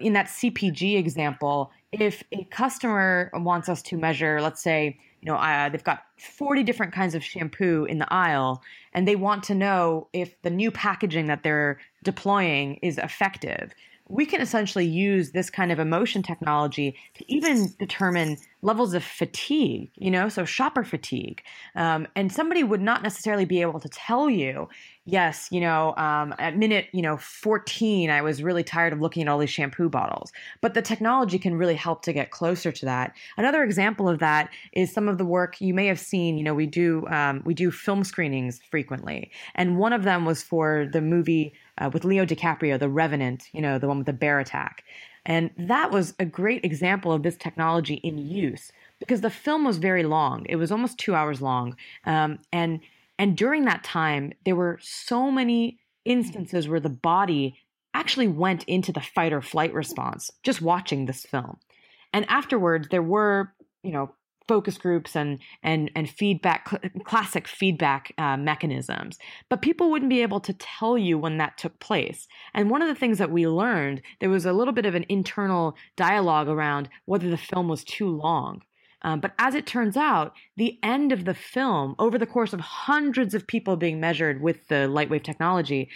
in 0.00 0.14
that 0.14 0.26
CPG 0.26 0.98
example, 0.98 1.70
if 1.92 2.22
a 2.32 2.44
customer 2.44 3.30
wants 3.34 3.68
us 3.68 3.82
to 3.82 3.96
measure, 3.96 4.40
let's 4.40 4.62
say, 4.62 4.98
you 5.20 5.26
know, 5.32 5.36
uh, 5.36 5.68
they've 5.68 5.84
got 5.84 6.02
40 6.18 6.62
different 6.62 6.92
kinds 6.92 7.14
of 7.14 7.24
shampoo 7.24 7.84
in 7.84 7.98
the 7.98 8.12
aisle, 8.12 8.62
and 8.92 9.06
they 9.06 9.16
want 9.16 9.44
to 9.44 9.54
know 9.54 10.08
if 10.12 10.40
the 10.42 10.50
new 10.50 10.70
packaging 10.70 11.26
that 11.26 11.42
they're 11.42 11.78
deploying 12.02 12.76
is 12.76 12.98
effective 12.98 13.72
we 14.08 14.24
can 14.24 14.40
essentially 14.40 14.86
use 14.86 15.32
this 15.32 15.50
kind 15.50 15.72
of 15.72 15.78
emotion 15.78 16.22
technology 16.22 16.96
to 17.14 17.32
even 17.32 17.72
determine 17.78 18.36
levels 18.66 18.94
of 18.94 19.04
fatigue, 19.04 19.92
you 19.94 20.10
know, 20.10 20.28
so 20.28 20.44
shopper 20.44 20.82
fatigue. 20.82 21.40
Um, 21.76 22.08
and 22.16 22.32
somebody 22.32 22.64
would 22.64 22.80
not 22.80 23.00
necessarily 23.00 23.44
be 23.44 23.60
able 23.60 23.78
to 23.78 23.88
tell 23.88 24.28
you, 24.28 24.68
yes, 25.04 25.46
you 25.52 25.60
know, 25.60 25.94
um, 25.96 26.34
at 26.40 26.56
minute, 26.56 26.88
you 26.92 27.00
know, 27.00 27.16
14, 27.16 28.10
I 28.10 28.22
was 28.22 28.42
really 28.42 28.64
tired 28.64 28.92
of 28.92 29.00
looking 29.00 29.22
at 29.22 29.28
all 29.28 29.38
these 29.38 29.50
shampoo 29.50 29.88
bottles. 29.88 30.32
But 30.62 30.74
the 30.74 30.82
technology 30.82 31.38
can 31.38 31.54
really 31.54 31.76
help 31.76 32.02
to 32.02 32.12
get 32.12 32.32
closer 32.32 32.72
to 32.72 32.84
that. 32.86 33.14
Another 33.36 33.62
example 33.62 34.08
of 34.08 34.18
that 34.18 34.50
is 34.72 34.92
some 34.92 35.08
of 35.08 35.16
the 35.16 35.24
work 35.24 35.60
you 35.60 35.72
may 35.72 35.86
have 35.86 36.00
seen, 36.00 36.36
you 36.36 36.42
know, 36.42 36.54
we 36.54 36.66
do, 36.66 37.06
um, 37.06 37.42
we 37.44 37.54
do 37.54 37.70
film 37.70 38.02
screenings 38.02 38.60
frequently. 38.68 39.30
And 39.54 39.78
one 39.78 39.92
of 39.92 40.02
them 40.02 40.24
was 40.24 40.42
for 40.42 40.88
the 40.92 41.00
movie 41.00 41.54
uh, 41.78 41.88
with 41.92 42.04
Leo 42.04 42.26
DiCaprio, 42.26 42.80
The 42.80 42.88
Revenant, 42.88 43.44
you 43.52 43.62
know, 43.62 43.78
the 43.78 43.86
one 43.86 43.98
with 43.98 44.06
the 44.06 44.12
bear 44.12 44.40
attack. 44.40 44.82
And 45.26 45.50
that 45.58 45.90
was 45.90 46.14
a 46.18 46.24
great 46.24 46.64
example 46.64 47.12
of 47.12 47.24
this 47.24 47.36
technology 47.36 47.94
in 47.94 48.16
use 48.16 48.70
because 49.00 49.20
the 49.20 49.30
film 49.30 49.64
was 49.64 49.78
very 49.78 50.04
long. 50.04 50.46
It 50.48 50.56
was 50.56 50.70
almost 50.70 50.98
two 50.98 51.14
hours 51.14 51.42
long. 51.42 51.76
Um, 52.06 52.38
and, 52.52 52.80
and 53.18 53.36
during 53.36 53.64
that 53.64 53.82
time, 53.82 54.32
there 54.44 54.54
were 54.54 54.78
so 54.80 55.30
many 55.30 55.78
instances 56.04 56.68
where 56.68 56.80
the 56.80 56.88
body 56.88 57.56
actually 57.92 58.28
went 58.28 58.62
into 58.64 58.92
the 58.92 59.00
fight 59.00 59.32
or 59.32 59.42
flight 59.42 59.74
response 59.74 60.30
just 60.44 60.62
watching 60.62 61.06
this 61.06 61.24
film. 61.24 61.58
And 62.12 62.24
afterwards, 62.28 62.88
there 62.88 63.02
were, 63.02 63.52
you 63.82 63.90
know, 63.90 64.14
focus 64.48 64.78
groups 64.78 65.16
and 65.16 65.38
and 65.62 65.90
and 65.94 66.08
feedback 66.08 66.68
cl- 66.68 66.82
classic 67.04 67.48
feedback 67.48 68.12
uh, 68.18 68.36
mechanisms. 68.36 69.18
But 69.48 69.62
people 69.62 69.90
wouldn't 69.90 70.10
be 70.10 70.22
able 70.22 70.40
to 70.40 70.52
tell 70.54 70.96
you 70.96 71.18
when 71.18 71.38
that 71.38 71.58
took 71.58 71.78
place. 71.80 72.26
And 72.54 72.70
one 72.70 72.82
of 72.82 72.88
the 72.88 72.94
things 72.94 73.18
that 73.18 73.30
we 73.30 73.46
learned 73.46 74.02
there 74.20 74.30
was 74.30 74.46
a 74.46 74.52
little 74.52 74.74
bit 74.74 74.86
of 74.86 74.94
an 74.94 75.06
internal 75.08 75.76
dialogue 75.96 76.48
around 76.48 76.88
whether 77.04 77.30
the 77.30 77.36
film 77.36 77.68
was 77.68 77.84
too 77.84 78.08
long. 78.08 78.62
Um, 79.02 79.20
but 79.20 79.34
as 79.38 79.54
it 79.54 79.66
turns 79.66 79.96
out, 79.96 80.34
the 80.56 80.78
end 80.82 81.12
of 81.12 81.26
the 81.26 81.34
film, 81.34 81.94
over 81.98 82.18
the 82.18 82.26
course 82.26 82.52
of 82.52 82.60
hundreds 82.60 83.34
of 83.34 83.46
people 83.46 83.76
being 83.76 84.00
measured 84.00 84.40
with 84.40 84.66
the 84.68 84.88
lightwave 84.88 85.22
technology, 85.22 85.90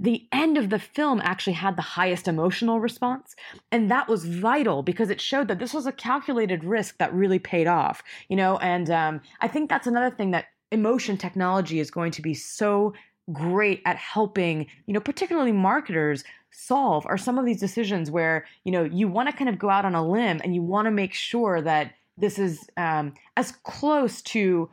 the 0.00 0.26
end 0.32 0.56
of 0.56 0.70
the 0.70 0.78
film 0.78 1.20
actually 1.22 1.52
had 1.52 1.76
the 1.76 1.82
highest 1.82 2.26
emotional 2.26 2.80
response 2.80 3.36
and 3.70 3.90
that 3.90 4.08
was 4.08 4.24
vital 4.24 4.82
because 4.82 5.10
it 5.10 5.20
showed 5.20 5.46
that 5.48 5.58
this 5.58 5.74
was 5.74 5.86
a 5.86 5.92
calculated 5.92 6.64
risk 6.64 6.96
that 6.98 7.12
really 7.12 7.38
paid 7.38 7.66
off 7.66 8.02
you 8.28 8.36
know 8.36 8.56
and 8.58 8.90
um, 8.90 9.20
i 9.40 9.46
think 9.46 9.68
that's 9.68 9.86
another 9.86 10.14
thing 10.14 10.30
that 10.30 10.46
emotion 10.72 11.16
technology 11.16 11.80
is 11.80 11.90
going 11.90 12.10
to 12.10 12.22
be 12.22 12.34
so 12.34 12.92
great 13.32 13.82
at 13.84 13.96
helping 13.96 14.66
you 14.86 14.94
know 14.94 15.00
particularly 15.00 15.52
marketers 15.52 16.24
solve 16.50 17.06
are 17.06 17.18
some 17.18 17.38
of 17.38 17.44
these 17.44 17.60
decisions 17.60 18.10
where 18.10 18.46
you 18.64 18.72
know 18.72 18.84
you 18.84 19.06
want 19.06 19.28
to 19.28 19.36
kind 19.36 19.50
of 19.50 19.58
go 19.58 19.68
out 19.68 19.84
on 19.84 19.94
a 19.94 20.06
limb 20.06 20.40
and 20.42 20.54
you 20.54 20.62
want 20.62 20.86
to 20.86 20.90
make 20.90 21.14
sure 21.14 21.60
that 21.60 21.92
this 22.16 22.38
is 22.38 22.68
um, 22.76 23.14
as 23.36 23.52
close 23.64 24.20
to 24.22 24.68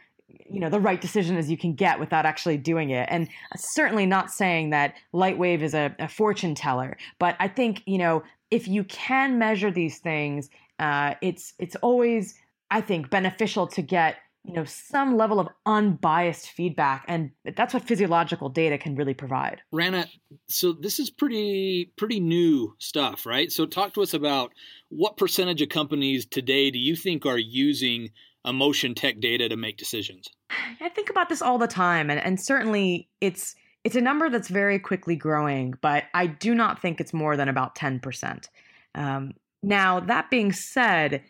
you 0.50 0.60
know 0.60 0.70
the 0.70 0.79
right 0.79 1.01
decision 1.01 1.38
as 1.38 1.50
you 1.50 1.58
can 1.58 1.74
get 1.74 2.00
without 2.00 2.25
actually 2.25 2.58
doing 2.58 2.89
it. 2.89 3.08
And 3.12 3.27
certainly 3.56 4.06
not 4.06 4.32
saying 4.32 4.70
that 4.72 4.96
lightwave 5.13 5.62
is 5.62 5.74
a, 5.74 5.96
a 6.00 6.08
fortune 6.08 6.56
teller 6.56 6.98
but 7.20 7.36
i 7.39 7.48
think 7.48 7.82
you 7.86 7.98
know 7.98 8.24
if 8.51 8.67
you 8.67 8.84
can 8.86 9.38
measure 9.38 9.72
these 9.72 10.00
things 10.00 10.50
uh, 10.79 11.15
it's 11.22 11.53
it's 11.60 11.75
always 11.77 12.36
i 12.72 12.82
think 12.82 13.10
beneficial 13.10 13.67
to 13.67 13.82
get 13.82 14.17
you 14.44 14.53
know 14.53 14.63
some 14.63 15.17
level 15.17 15.39
of 15.39 15.50
unbiased 15.65 16.50
feedback 16.50 17.03
and 17.08 17.32
that's 17.56 17.74
what 17.74 17.84
physiological 17.84 18.48
data 18.48 18.77
can 18.77 18.96
really 18.96 19.13
provide. 19.13 19.62
Rana 19.74 20.06
so 20.48 20.72
this 20.72 21.00
is 21.00 21.10
pretty 21.10 21.91
pretty 21.98 22.20
new 22.20 22.74
stuff 22.79 23.25
right? 23.25 23.51
So 23.51 23.65
talk 23.65 23.94
to 23.96 24.01
us 24.01 24.13
about 24.13 24.53
what 24.88 25.17
percentage 25.17 25.62
of 25.62 25.70
companies 25.70 26.25
today 26.25 26.72
do 26.72 26.79
you 26.79 26.96
think 26.96 27.25
are 27.25 27.38
using 27.38 28.12
emotion 28.48 28.96
tech 28.96 29.20
data 29.20 29.50
to 29.50 29.58
make 29.58 29.77
decisions? 29.77 30.27
I 30.82 30.89
think 30.89 31.10
about 31.10 31.30
this 31.30 31.42
all 31.42 31.58
the 31.58 31.68
time, 31.68 32.10
and, 32.10 32.20
and 32.20 32.39
certainly 32.39 33.10
it's 33.22 33.56
it's 33.84 33.96
a 33.96 34.01
number 34.01 34.30
that's 34.30 34.48
very 34.48 34.80
quickly 34.80 35.16
growing, 35.16 35.75
but 35.82 36.06
I 36.13 36.27
do 36.27 36.56
not 36.56 36.82
think 36.82 37.00
it's 37.00 37.13
more 37.13 37.38
than 37.38 37.50
about 37.50 37.75
ten 37.75 38.00
percent. 38.00 38.50
Um, 38.96 39.34
now, 39.63 40.00
that 40.00 40.30
being 40.30 40.51
said, 40.51 41.24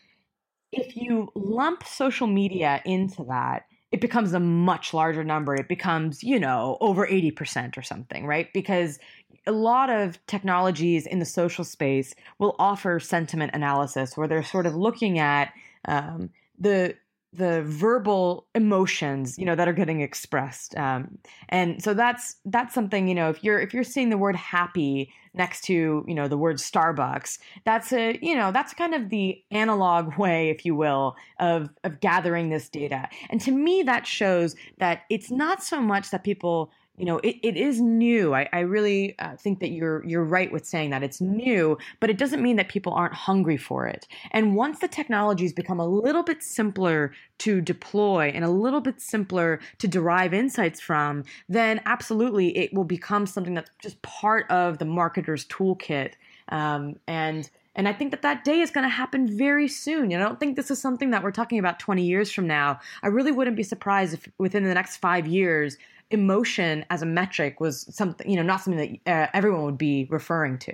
if 0.71 0.95
you 0.95 1.29
lump 1.35 1.83
social 1.85 2.27
media 2.27 2.81
into 2.85 3.23
that, 3.25 3.65
it 3.91 4.01
becomes 4.01 4.33
a 4.33 4.39
much 4.39 4.93
larger 4.93 5.23
number. 5.23 5.55
It 5.55 5.69
becomes, 5.69 6.23
you 6.23 6.39
know, 6.39 6.77
over 6.81 7.07
80% 7.07 7.77
or 7.77 7.81
something, 7.81 8.25
right? 8.25 8.51
Because 8.53 8.99
a 9.45 9.51
lot 9.53 9.89
of 9.89 10.23
technologies 10.27 11.07
in 11.07 11.19
the 11.19 11.25
social 11.25 11.63
space 11.63 12.13
will 12.37 12.55
offer 12.59 12.99
sentiment 12.99 13.51
analysis 13.53 14.17
where 14.17 14.27
they're 14.27 14.43
sort 14.43 14.65
of 14.65 14.75
looking 14.75 15.19
at 15.19 15.53
um, 15.85 16.29
the 16.59 16.95
the 17.33 17.61
verbal 17.63 18.47
emotions 18.55 19.37
you 19.37 19.45
know 19.45 19.55
that 19.55 19.67
are 19.67 19.73
getting 19.73 20.01
expressed 20.01 20.75
um, 20.77 21.17
and 21.49 21.83
so 21.83 21.93
that's 21.93 22.37
that's 22.45 22.73
something 22.73 23.07
you 23.07 23.15
know 23.15 23.29
if 23.29 23.43
you're 23.43 23.59
if 23.59 23.73
you're 23.73 23.83
seeing 23.83 24.09
the 24.09 24.17
word 24.17 24.35
happy 24.35 25.11
next 25.33 25.61
to 25.61 26.03
you 26.07 26.15
know 26.15 26.27
the 26.27 26.37
word 26.37 26.57
starbucks 26.57 27.37
that's 27.63 27.93
a 27.93 28.17
you 28.21 28.35
know 28.35 28.51
that's 28.51 28.73
kind 28.73 28.93
of 28.93 29.09
the 29.09 29.41
analog 29.51 30.17
way 30.17 30.49
if 30.49 30.65
you 30.65 30.75
will 30.75 31.15
of 31.39 31.69
of 31.83 31.99
gathering 31.99 32.49
this 32.49 32.69
data. 32.69 33.07
And 33.29 33.39
to 33.41 33.51
me 33.51 33.83
that 33.83 34.05
shows 34.05 34.55
that 34.79 35.01
it's 35.09 35.31
not 35.31 35.63
so 35.63 35.81
much 35.81 36.11
that 36.11 36.23
people 36.23 36.71
you 36.97 37.05
know 37.05 37.19
it, 37.19 37.37
it 37.43 37.55
is 37.55 37.79
new. 37.79 38.33
I, 38.33 38.49
I 38.51 38.59
really 38.61 39.17
uh, 39.19 39.35
think 39.37 39.59
that 39.59 39.69
you're 39.69 40.03
you're 40.05 40.23
right 40.23 40.51
with 40.51 40.65
saying 40.65 40.89
that 40.89 41.03
it's 41.03 41.21
new 41.21 41.77
but 41.99 42.09
it 42.09 42.17
doesn't 42.17 42.41
mean 42.41 42.55
that 42.55 42.69
people 42.69 42.93
aren't 42.93 43.13
hungry 43.13 43.57
for 43.57 43.85
it. 43.85 44.07
And 44.31 44.55
once 44.55 44.79
the 44.79 44.87
technologies 44.87 45.53
become 45.53 45.79
a 45.79 45.87
little 45.87 46.23
bit 46.23 46.43
simpler 46.43 47.13
to 47.39 47.61
deploy 47.61 48.31
and 48.33 48.43
a 48.43 48.49
little 48.49 48.81
bit 48.81 48.99
simpler 48.99 49.59
to 49.77 49.87
derive 49.87 50.33
insights 50.33 50.81
from 50.81 51.23
then 51.47 51.81
absolutely 51.85 52.57
it 52.57 52.73
will 52.73 52.83
become 52.83 53.27
something 53.27 53.53
that's 53.53 53.71
just 53.81 54.01
part 54.01 54.49
of 54.49 54.79
the 54.79 54.85
marketer's 54.85 55.45
toolkit. 55.45 56.13
Um, 56.49 56.95
and 57.07 57.49
and 57.77 57.87
I 57.87 57.93
think 57.93 58.11
that 58.11 58.23
that 58.23 58.43
day 58.43 58.59
is 58.59 58.71
going 58.71 58.83
to 58.83 58.89
happen 58.89 59.37
very 59.37 59.67
soon. 59.67 60.11
And 60.11 60.21
I 60.21 60.25
don't 60.25 60.39
think 60.39 60.55
this 60.55 60.71
is 60.71 60.81
something 60.81 61.11
that 61.11 61.23
we're 61.23 61.31
talking 61.31 61.59
about 61.59 61.79
20 61.79 62.03
years 62.03 62.31
from 62.31 62.47
now. 62.47 62.79
I 63.03 63.07
really 63.07 63.31
wouldn't 63.31 63.55
be 63.55 63.63
surprised 63.63 64.15
if 64.15 64.27
within 64.39 64.63
the 64.63 64.73
next 64.73 64.97
five 64.97 65.27
years, 65.27 65.77
emotion 66.09 66.85
as 66.89 67.01
a 67.01 67.05
metric 67.05 67.59
was 67.59 67.85
something, 67.95 68.29
you 68.29 68.35
know, 68.35 68.41
not 68.41 68.61
something 68.61 68.99
that 69.05 69.11
uh, 69.11 69.27
everyone 69.33 69.63
would 69.63 69.77
be 69.77 70.07
referring 70.09 70.57
to. 70.57 70.73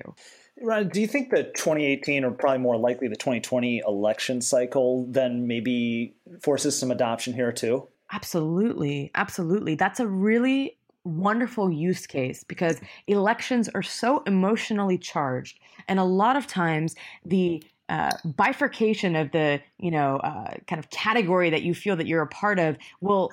Ryan, 0.62 0.90
do 0.90 1.02
you 1.02 1.08
think 1.08 1.32
that 1.32 1.56
2018 1.56 2.24
or 2.24 2.32
probably 2.32 2.60
more 2.60 2.78
likely 2.78 3.08
the 3.08 3.16
2020 3.16 3.82
election 3.86 4.40
cycle 4.40 5.06
then 5.10 5.48
maybe 5.48 6.16
forces 6.42 6.78
some 6.78 6.92
adoption 6.92 7.34
here 7.34 7.52
too? 7.52 7.88
Absolutely. 8.12 9.12
Absolutely. 9.16 9.76
That's 9.76 10.00
a 10.00 10.08
really 10.08 10.78
wonderful 11.04 11.72
use 11.72 12.08
case 12.08 12.44
because 12.44 12.80
elections 13.08 13.70
are 13.70 13.84
so 13.84 14.24
emotionally 14.26 14.98
charged. 14.98 15.60
And 15.88 16.00
a 16.00 16.04
lot 16.04 16.36
of 16.36 16.48
times 16.48 16.96
the 17.26 17.64
uh, 17.90 18.12
bifurcation 18.24 19.16
of 19.16 19.32
the 19.32 19.62
you 19.78 19.92
know 19.92 20.18
uh, 20.18 20.56
kind 20.68 20.80
of 20.80 20.90
category 20.90 21.50
that 21.50 21.64
you 21.64 21.74
feel 21.74 21.96
that 21.98 22.08
you're 22.08 22.22
a 22.22 22.28
part 22.28 22.58
of 22.58 22.78
will 23.02 23.32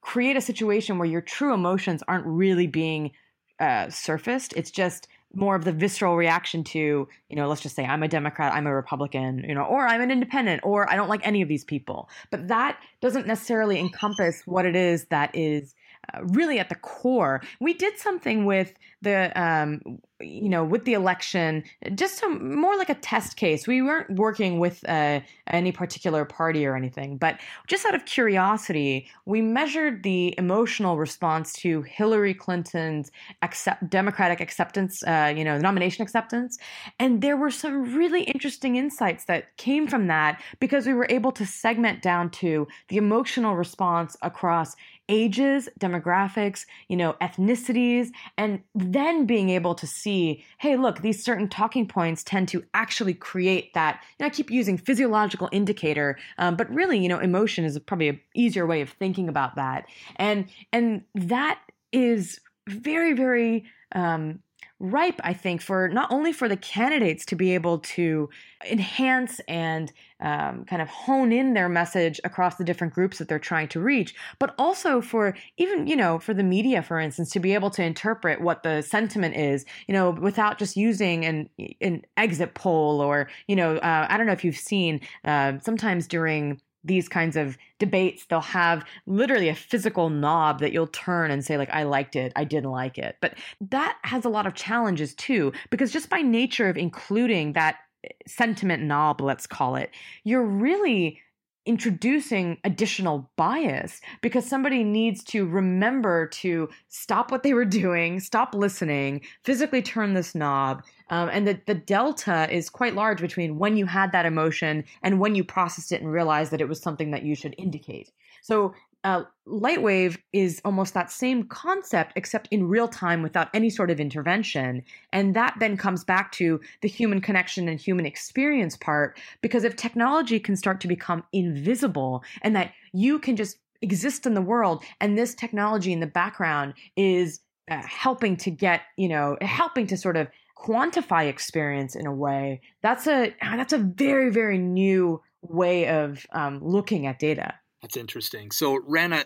create 0.00 0.36
a 0.36 0.40
situation 0.40 0.98
where 0.98 1.08
your 1.08 1.20
true 1.20 1.54
emotions 1.54 2.02
aren't 2.08 2.26
really 2.26 2.66
being 2.66 3.12
uh, 3.60 3.88
surfaced. 3.88 4.52
It's 4.54 4.72
just 4.72 5.06
more 5.34 5.54
of 5.54 5.64
the 5.64 5.72
visceral 5.72 6.16
reaction 6.16 6.62
to, 6.64 7.08
you 7.28 7.36
know, 7.36 7.48
let's 7.48 7.60
just 7.60 7.74
say 7.74 7.84
I'm 7.84 8.02
a 8.02 8.08
Democrat, 8.08 8.52
I'm 8.52 8.66
a 8.66 8.74
Republican, 8.74 9.44
you 9.48 9.54
know, 9.54 9.62
or 9.62 9.86
I'm 9.86 10.00
an 10.00 10.10
independent, 10.10 10.60
or 10.64 10.90
I 10.90 10.96
don't 10.96 11.08
like 11.08 11.26
any 11.26 11.40
of 11.40 11.48
these 11.48 11.64
people. 11.64 12.10
But 12.30 12.48
that 12.48 12.78
doesn't 13.00 13.26
necessarily 13.26 13.78
encompass 13.78 14.42
what 14.44 14.66
it 14.66 14.76
is 14.76 15.06
that 15.06 15.34
is 15.34 15.74
really 16.22 16.58
at 16.58 16.68
the 16.68 16.74
core. 16.74 17.42
We 17.60 17.74
did 17.74 17.98
something 17.98 18.44
with 18.44 18.74
the 19.02 19.32
um, 19.40 19.80
you 20.20 20.48
know 20.48 20.64
with 20.64 20.84
the 20.84 20.94
election 20.94 21.64
just 21.94 22.22
more 22.28 22.76
like 22.76 22.88
a 22.88 22.94
test 22.94 23.36
case. 23.36 23.66
We 23.66 23.82
weren't 23.82 24.10
working 24.10 24.58
with 24.58 24.88
uh, 24.88 25.20
any 25.48 25.72
particular 25.72 26.24
party 26.24 26.64
or 26.64 26.76
anything 26.76 27.18
but 27.18 27.40
just 27.66 27.84
out 27.84 27.94
of 27.94 28.04
curiosity 28.04 29.08
we 29.26 29.42
measured 29.42 30.02
the 30.02 30.34
emotional 30.38 30.96
response 30.96 31.52
to 31.54 31.82
hillary 31.82 32.34
clinton's 32.34 33.10
accept, 33.42 33.88
democratic 33.90 34.40
acceptance 34.40 35.02
uh, 35.04 35.32
you 35.36 35.44
know 35.44 35.58
nomination 35.58 36.02
acceptance. 36.02 36.58
And 36.98 37.22
there 37.22 37.36
were 37.36 37.50
some 37.50 37.94
really 37.94 38.22
interesting 38.24 38.76
insights 38.76 39.24
that 39.24 39.56
came 39.56 39.86
from 39.86 40.06
that 40.08 40.42
because 40.60 40.86
we 40.86 40.94
were 40.94 41.06
able 41.08 41.32
to 41.32 41.46
segment 41.46 42.02
down 42.02 42.30
to 42.30 42.68
the 42.88 42.96
emotional 42.96 43.56
response 43.56 44.16
across 44.22 44.76
ages, 45.08 45.68
demographics, 45.78 46.64
you 46.88 46.96
know, 46.96 47.14
ethnicities, 47.20 48.08
and 48.38 48.60
then 48.92 49.26
being 49.26 49.50
able 49.50 49.74
to 49.74 49.86
see, 49.86 50.44
hey, 50.58 50.76
look, 50.76 51.00
these 51.00 51.24
certain 51.24 51.48
talking 51.48 51.86
points 51.86 52.22
tend 52.22 52.48
to 52.48 52.64
actually 52.74 53.14
create 53.14 53.74
that. 53.74 54.02
I 54.20 54.30
keep 54.30 54.50
using 54.50 54.78
physiological 54.78 55.48
indicator, 55.52 56.18
um, 56.38 56.56
but 56.56 56.72
really, 56.72 56.98
you 56.98 57.08
know, 57.08 57.18
emotion 57.18 57.64
is 57.64 57.78
probably 57.80 58.08
an 58.08 58.20
easier 58.34 58.66
way 58.66 58.80
of 58.80 58.90
thinking 58.90 59.28
about 59.28 59.56
that, 59.56 59.86
and 60.16 60.46
and 60.72 61.02
that 61.14 61.60
is 61.92 62.40
very, 62.68 63.12
very 63.12 63.64
um, 63.94 64.40
ripe, 64.82 65.20
I 65.22 65.32
think, 65.32 65.62
for 65.62 65.88
not 65.88 66.10
only 66.10 66.32
for 66.32 66.48
the 66.48 66.56
candidates 66.56 67.24
to 67.26 67.36
be 67.36 67.54
able 67.54 67.78
to 67.78 68.28
enhance 68.68 69.40
and 69.46 69.92
um, 70.20 70.64
kind 70.64 70.82
of 70.82 70.88
hone 70.88 71.32
in 71.32 71.54
their 71.54 71.68
message 71.68 72.20
across 72.24 72.56
the 72.56 72.64
different 72.64 72.92
groups 72.92 73.18
that 73.18 73.28
they're 73.28 73.38
trying 73.38 73.68
to 73.68 73.80
reach, 73.80 74.14
but 74.40 74.54
also 74.58 75.00
for 75.00 75.36
even, 75.56 75.86
you 75.86 75.94
know, 75.94 76.18
for 76.18 76.34
the 76.34 76.42
media, 76.42 76.82
for 76.82 76.98
instance, 76.98 77.30
to 77.30 77.40
be 77.40 77.54
able 77.54 77.70
to 77.70 77.82
interpret 77.82 78.40
what 78.40 78.64
the 78.64 78.82
sentiment 78.82 79.36
is, 79.36 79.64
you 79.86 79.94
know, 79.94 80.10
without 80.10 80.58
just 80.58 80.76
using 80.76 81.24
an, 81.24 81.48
an 81.80 82.02
exit 82.16 82.54
poll 82.54 83.00
or, 83.00 83.28
you 83.46 83.54
know, 83.54 83.76
uh, 83.76 84.06
I 84.10 84.16
don't 84.16 84.26
know 84.26 84.32
if 84.32 84.44
you've 84.44 84.56
seen 84.56 85.00
uh, 85.24 85.54
sometimes 85.60 86.08
during 86.08 86.60
these 86.84 87.08
kinds 87.08 87.36
of 87.36 87.56
debates 87.78 88.26
they'll 88.26 88.40
have 88.40 88.84
literally 89.06 89.48
a 89.48 89.54
physical 89.54 90.10
knob 90.10 90.60
that 90.60 90.72
you'll 90.72 90.86
turn 90.88 91.30
and 91.30 91.44
say 91.44 91.56
like 91.56 91.70
i 91.70 91.82
liked 91.82 92.16
it 92.16 92.32
i 92.36 92.44
didn't 92.44 92.70
like 92.70 92.98
it 92.98 93.16
but 93.20 93.34
that 93.60 93.98
has 94.02 94.24
a 94.24 94.28
lot 94.28 94.46
of 94.46 94.54
challenges 94.54 95.14
too 95.14 95.52
because 95.70 95.92
just 95.92 96.08
by 96.08 96.22
nature 96.22 96.68
of 96.68 96.76
including 96.76 97.52
that 97.52 97.76
eh, 98.04 98.08
sentiment 98.26 98.82
knob 98.82 99.20
let's 99.20 99.46
call 99.46 99.76
it 99.76 99.90
you're 100.24 100.44
really 100.44 101.20
introducing 101.64 102.58
additional 102.64 103.30
bias 103.36 104.00
because 104.20 104.44
somebody 104.44 104.82
needs 104.82 105.22
to 105.22 105.46
remember 105.46 106.26
to 106.26 106.68
stop 106.88 107.30
what 107.30 107.42
they 107.42 107.54
were 107.54 107.64
doing, 107.82 108.20
stop 108.20 108.54
listening, 108.54 109.20
physically 109.44 109.82
turn 109.82 110.14
this 110.14 110.34
knob. 110.34 110.82
Um, 111.12 111.28
and 111.30 111.46
the, 111.46 111.60
the 111.66 111.74
delta 111.74 112.48
is 112.50 112.70
quite 112.70 112.94
large 112.94 113.20
between 113.20 113.58
when 113.58 113.76
you 113.76 113.84
had 113.84 114.12
that 114.12 114.24
emotion 114.24 114.82
and 115.02 115.20
when 115.20 115.34
you 115.34 115.44
processed 115.44 115.92
it 115.92 116.00
and 116.00 116.10
realized 116.10 116.50
that 116.52 116.62
it 116.62 116.68
was 116.68 116.80
something 116.80 117.10
that 117.10 117.22
you 117.22 117.34
should 117.34 117.54
indicate. 117.58 118.10
So 118.40 118.74
uh, 119.04 119.24
Lightwave 119.46 120.16
is 120.32 120.62
almost 120.64 120.94
that 120.94 121.10
same 121.10 121.42
concept, 121.42 122.14
except 122.16 122.48
in 122.50 122.66
real 122.66 122.88
time 122.88 123.20
without 123.20 123.48
any 123.52 123.68
sort 123.68 123.90
of 123.90 124.00
intervention. 124.00 124.82
And 125.12 125.36
that 125.36 125.54
then 125.60 125.76
comes 125.76 126.02
back 126.02 126.32
to 126.32 126.60
the 126.80 126.88
human 126.88 127.20
connection 127.20 127.68
and 127.68 127.78
human 127.78 128.06
experience 128.06 128.78
part. 128.78 129.18
Because 129.42 129.64
if 129.64 129.76
technology 129.76 130.40
can 130.40 130.56
start 130.56 130.80
to 130.80 130.88
become 130.88 131.24
invisible 131.32 132.24
and 132.40 132.56
that 132.56 132.72
you 132.94 133.18
can 133.18 133.36
just 133.36 133.58
exist 133.82 134.24
in 134.24 134.32
the 134.32 134.40
world, 134.40 134.82
and 134.98 135.18
this 135.18 135.34
technology 135.34 135.92
in 135.92 136.00
the 136.00 136.06
background 136.06 136.72
is 136.96 137.40
uh, 137.70 137.82
helping 137.82 138.36
to 138.36 138.50
get, 138.50 138.82
you 138.96 139.08
know, 139.08 139.36
helping 139.40 139.86
to 139.88 139.96
sort 139.96 140.16
of 140.16 140.28
quantify 140.62 141.28
experience 141.28 141.96
in 141.96 142.06
a 142.06 142.14
way, 142.14 142.60
that's 142.82 143.06
a 143.06 143.34
that's 143.40 143.72
a 143.72 143.78
very 143.78 144.30
very 144.30 144.58
new 144.58 145.20
way 145.42 145.88
of 145.88 146.24
um, 146.32 146.60
looking 146.62 147.06
at 147.06 147.18
data. 147.18 147.54
That's 147.82 147.96
interesting. 147.96 148.52
So 148.52 148.78
Rana, 148.86 149.24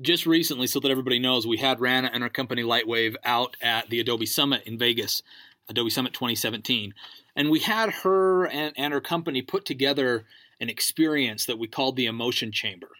just 0.00 0.24
recently, 0.24 0.68
so 0.68 0.78
that 0.80 0.90
everybody 0.90 1.18
knows, 1.18 1.46
we 1.46 1.56
had 1.56 1.80
Rana 1.80 2.10
and 2.12 2.22
our 2.22 2.30
company 2.30 2.62
Lightwave 2.62 3.16
out 3.24 3.56
at 3.60 3.90
the 3.90 3.98
Adobe 3.98 4.26
Summit 4.26 4.62
in 4.66 4.78
Vegas, 4.78 5.22
Adobe 5.68 5.90
Summit 5.90 6.14
2017. 6.14 6.94
And 7.34 7.50
we 7.50 7.58
had 7.58 7.90
her 7.90 8.46
and, 8.46 8.72
and 8.76 8.92
her 8.92 9.00
company 9.00 9.42
put 9.42 9.64
together 9.64 10.24
an 10.60 10.68
experience 10.68 11.46
that 11.46 11.58
we 11.58 11.66
called 11.66 11.96
the 11.96 12.06
emotion 12.06 12.52
chamber, 12.52 12.90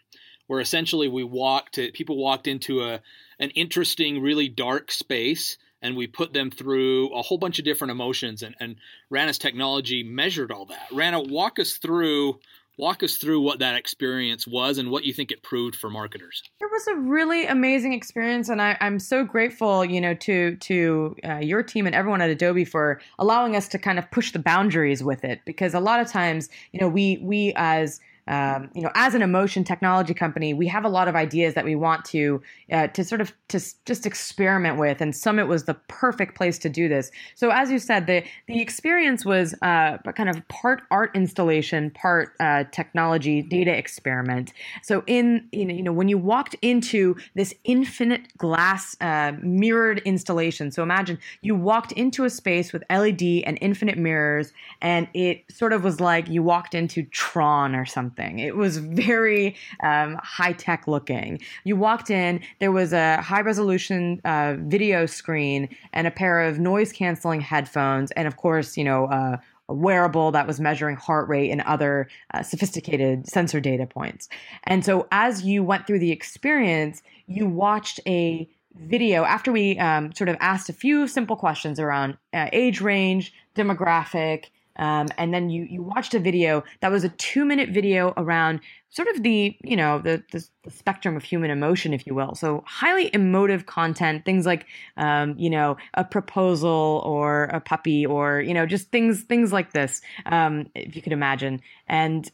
where 0.47 0.59
essentially 0.59 1.07
we 1.07 1.23
walked 1.23 1.79
people 1.93 2.17
walked 2.17 2.47
into 2.47 2.83
a 2.83 2.99
an 3.39 3.51
interesting, 3.51 4.21
really 4.21 4.49
dark 4.49 4.91
space 4.91 5.57
and 5.83 5.95
we 5.95 6.07
put 6.07 6.33
them 6.33 6.49
through 6.49 7.13
a 7.13 7.21
whole 7.21 7.37
bunch 7.37 7.59
of 7.59 7.65
different 7.65 7.91
emotions 7.91 8.41
and, 8.41 8.55
and 8.59 8.77
Rana's 9.11 9.37
technology 9.37 10.01
measured 10.01 10.51
all 10.51 10.65
that. 10.65 10.87
Rana, 10.91 11.21
walk 11.21 11.59
us 11.59 11.73
through 11.73 12.39
Walk 12.77 13.03
us 13.03 13.17
through 13.17 13.41
what 13.41 13.59
that 13.59 13.75
experience 13.75 14.47
was 14.47 14.79
and 14.79 14.89
what 14.89 15.03
you 15.03 15.13
think 15.13 15.31
it 15.31 15.43
proved 15.43 15.75
for 15.75 15.91
marketers. 15.91 16.41
It 16.59 16.67
was 16.71 16.87
a 16.87 16.95
really 16.95 17.45
amazing 17.45 17.93
experience, 17.93 18.49
and 18.49 18.59
I, 18.59 18.75
am 18.79 18.97
so 18.97 19.23
grateful, 19.23 19.85
you 19.85 20.01
know, 20.01 20.15
to 20.15 20.55
to 20.55 21.15
uh, 21.23 21.35
your 21.35 21.61
team 21.61 21.85
and 21.85 21.93
everyone 21.93 22.21
at 22.21 22.31
Adobe 22.31 22.65
for 22.65 22.99
allowing 23.19 23.55
us 23.55 23.67
to 23.69 23.77
kind 23.77 23.99
of 23.99 24.09
push 24.09 24.31
the 24.31 24.39
boundaries 24.39 25.03
with 25.03 25.23
it. 25.23 25.41
Because 25.45 25.75
a 25.75 25.79
lot 25.79 25.99
of 25.99 26.07
times, 26.07 26.49
you 26.71 26.79
know, 26.79 26.89
we 26.89 27.19
we 27.21 27.53
as 27.55 27.99
um, 28.27 28.69
you 28.73 28.81
know, 28.81 28.91
as 28.95 29.15
an 29.15 29.21
emotion 29.21 29.63
technology 29.63 30.13
company, 30.13 30.53
we 30.53 30.67
have 30.67 30.85
a 30.85 30.89
lot 30.89 31.07
of 31.07 31.15
ideas 31.15 31.55
that 31.55 31.65
we 31.65 31.75
want 31.75 32.05
to 32.05 32.41
uh, 32.71 32.87
to 32.87 33.03
sort 33.03 33.19
of 33.19 33.33
to 33.49 33.59
just 33.85 34.05
experiment 34.05 34.77
with, 34.77 35.01
and 35.01 35.13
Summit 35.13 35.47
was 35.47 35.65
the 35.65 35.73
perfect 35.73 36.35
place 36.35 36.57
to 36.59 36.69
do 36.69 36.87
this. 36.87 37.11
So, 37.35 37.49
as 37.49 37.69
you 37.69 37.79
said, 37.79 38.07
the 38.07 38.23
the 38.47 38.61
experience 38.61 39.25
was 39.25 39.53
uh, 39.61 39.97
kind 40.15 40.29
of 40.29 40.47
part 40.47 40.83
art 40.89 41.11
installation, 41.13 41.91
part 41.91 42.33
uh, 42.39 42.63
technology 42.71 43.41
data 43.41 43.75
experiment. 43.75 44.53
So, 44.83 45.03
in 45.05 45.45
you 45.51 45.83
know, 45.83 45.91
when 45.91 46.07
you 46.07 46.17
walked 46.17 46.55
into 46.61 47.17
this 47.35 47.53
infinite 47.65 48.37
glass 48.37 48.95
uh, 49.01 49.33
mirrored 49.41 50.01
installation, 50.05 50.71
so 50.71 50.81
imagine 50.81 51.19
you 51.41 51.55
walked 51.55 51.91
into 51.91 52.23
a 52.23 52.29
space 52.29 52.71
with 52.71 52.83
LED 52.89 53.43
and 53.45 53.57
infinite 53.59 53.97
mirrors, 53.97 54.53
and 54.81 55.09
it 55.13 55.43
sort 55.51 55.73
of 55.73 55.83
was 55.83 55.99
like 55.99 56.29
you 56.29 56.41
walked 56.41 56.73
into 56.73 57.03
Tron 57.03 57.75
or 57.75 57.83
something 57.83 58.12
something. 58.13 58.39
It 58.39 58.55
was 58.55 58.77
very 58.77 59.55
um, 59.83 60.19
high 60.23 60.53
tech 60.53 60.87
looking. 60.87 61.39
You 61.63 61.75
walked 61.75 62.09
in, 62.09 62.41
there 62.59 62.71
was 62.71 62.93
a 62.93 63.21
high 63.21 63.41
resolution 63.41 64.21
uh, 64.25 64.55
video 64.59 65.05
screen 65.05 65.69
and 65.93 66.07
a 66.07 66.11
pair 66.11 66.41
of 66.41 66.59
noise 66.59 66.91
canceling 66.91 67.41
headphones, 67.41 68.11
and 68.11 68.27
of 68.27 68.37
course, 68.37 68.77
you 68.77 68.83
know, 68.83 69.05
uh, 69.05 69.37
a 69.69 69.73
wearable 69.73 70.31
that 70.31 70.45
was 70.45 70.59
measuring 70.59 70.97
heart 70.97 71.29
rate 71.29 71.49
and 71.49 71.61
other 71.61 72.09
uh, 72.33 72.43
sophisticated 72.43 73.27
sensor 73.27 73.61
data 73.61 73.87
points. 73.87 74.27
And 74.65 74.83
so, 74.83 75.07
as 75.11 75.43
you 75.43 75.63
went 75.63 75.87
through 75.87 75.99
the 75.99 76.11
experience, 76.11 77.01
you 77.27 77.47
watched 77.47 78.01
a 78.05 78.49
video 78.75 79.23
after 79.23 79.51
we 79.51 79.77
um, 79.79 80.11
sort 80.13 80.27
of 80.29 80.35
asked 80.39 80.67
a 80.67 80.73
few 80.73 81.07
simple 81.07 81.35
questions 81.37 81.79
around 81.79 82.17
uh, 82.33 82.49
age 82.51 82.81
range, 82.81 83.33
demographic, 83.55 84.45
um, 84.77 85.07
and 85.17 85.33
then 85.33 85.49
you 85.49 85.63
you 85.63 85.83
watched 85.83 86.13
a 86.13 86.19
video 86.19 86.63
that 86.81 86.91
was 86.91 87.03
a 87.03 87.09
two 87.09 87.45
minute 87.45 87.69
video 87.69 88.13
around 88.17 88.59
sort 88.89 89.07
of 89.07 89.23
the 89.23 89.55
you 89.63 89.75
know 89.75 89.99
the, 89.99 90.23
the, 90.31 90.47
the 90.63 90.71
spectrum 90.71 91.15
of 91.15 91.23
human 91.23 91.51
emotion, 91.51 91.93
if 91.93 92.07
you 92.07 92.15
will. 92.15 92.35
So 92.35 92.63
highly 92.65 93.13
emotive 93.13 93.65
content, 93.65 94.25
things 94.25 94.45
like 94.45 94.65
um, 94.97 95.35
you 95.37 95.49
know 95.49 95.77
a 95.93 96.03
proposal 96.03 97.01
or 97.05 97.45
a 97.45 97.59
puppy 97.59 98.05
or 98.05 98.41
you 98.41 98.53
know 98.53 98.65
just 98.65 98.91
things 98.91 99.23
things 99.23 99.51
like 99.51 99.73
this, 99.73 100.01
um, 100.25 100.67
if 100.75 100.95
you 100.95 101.01
could 101.01 101.13
imagine. 101.13 101.61
And 101.87 102.29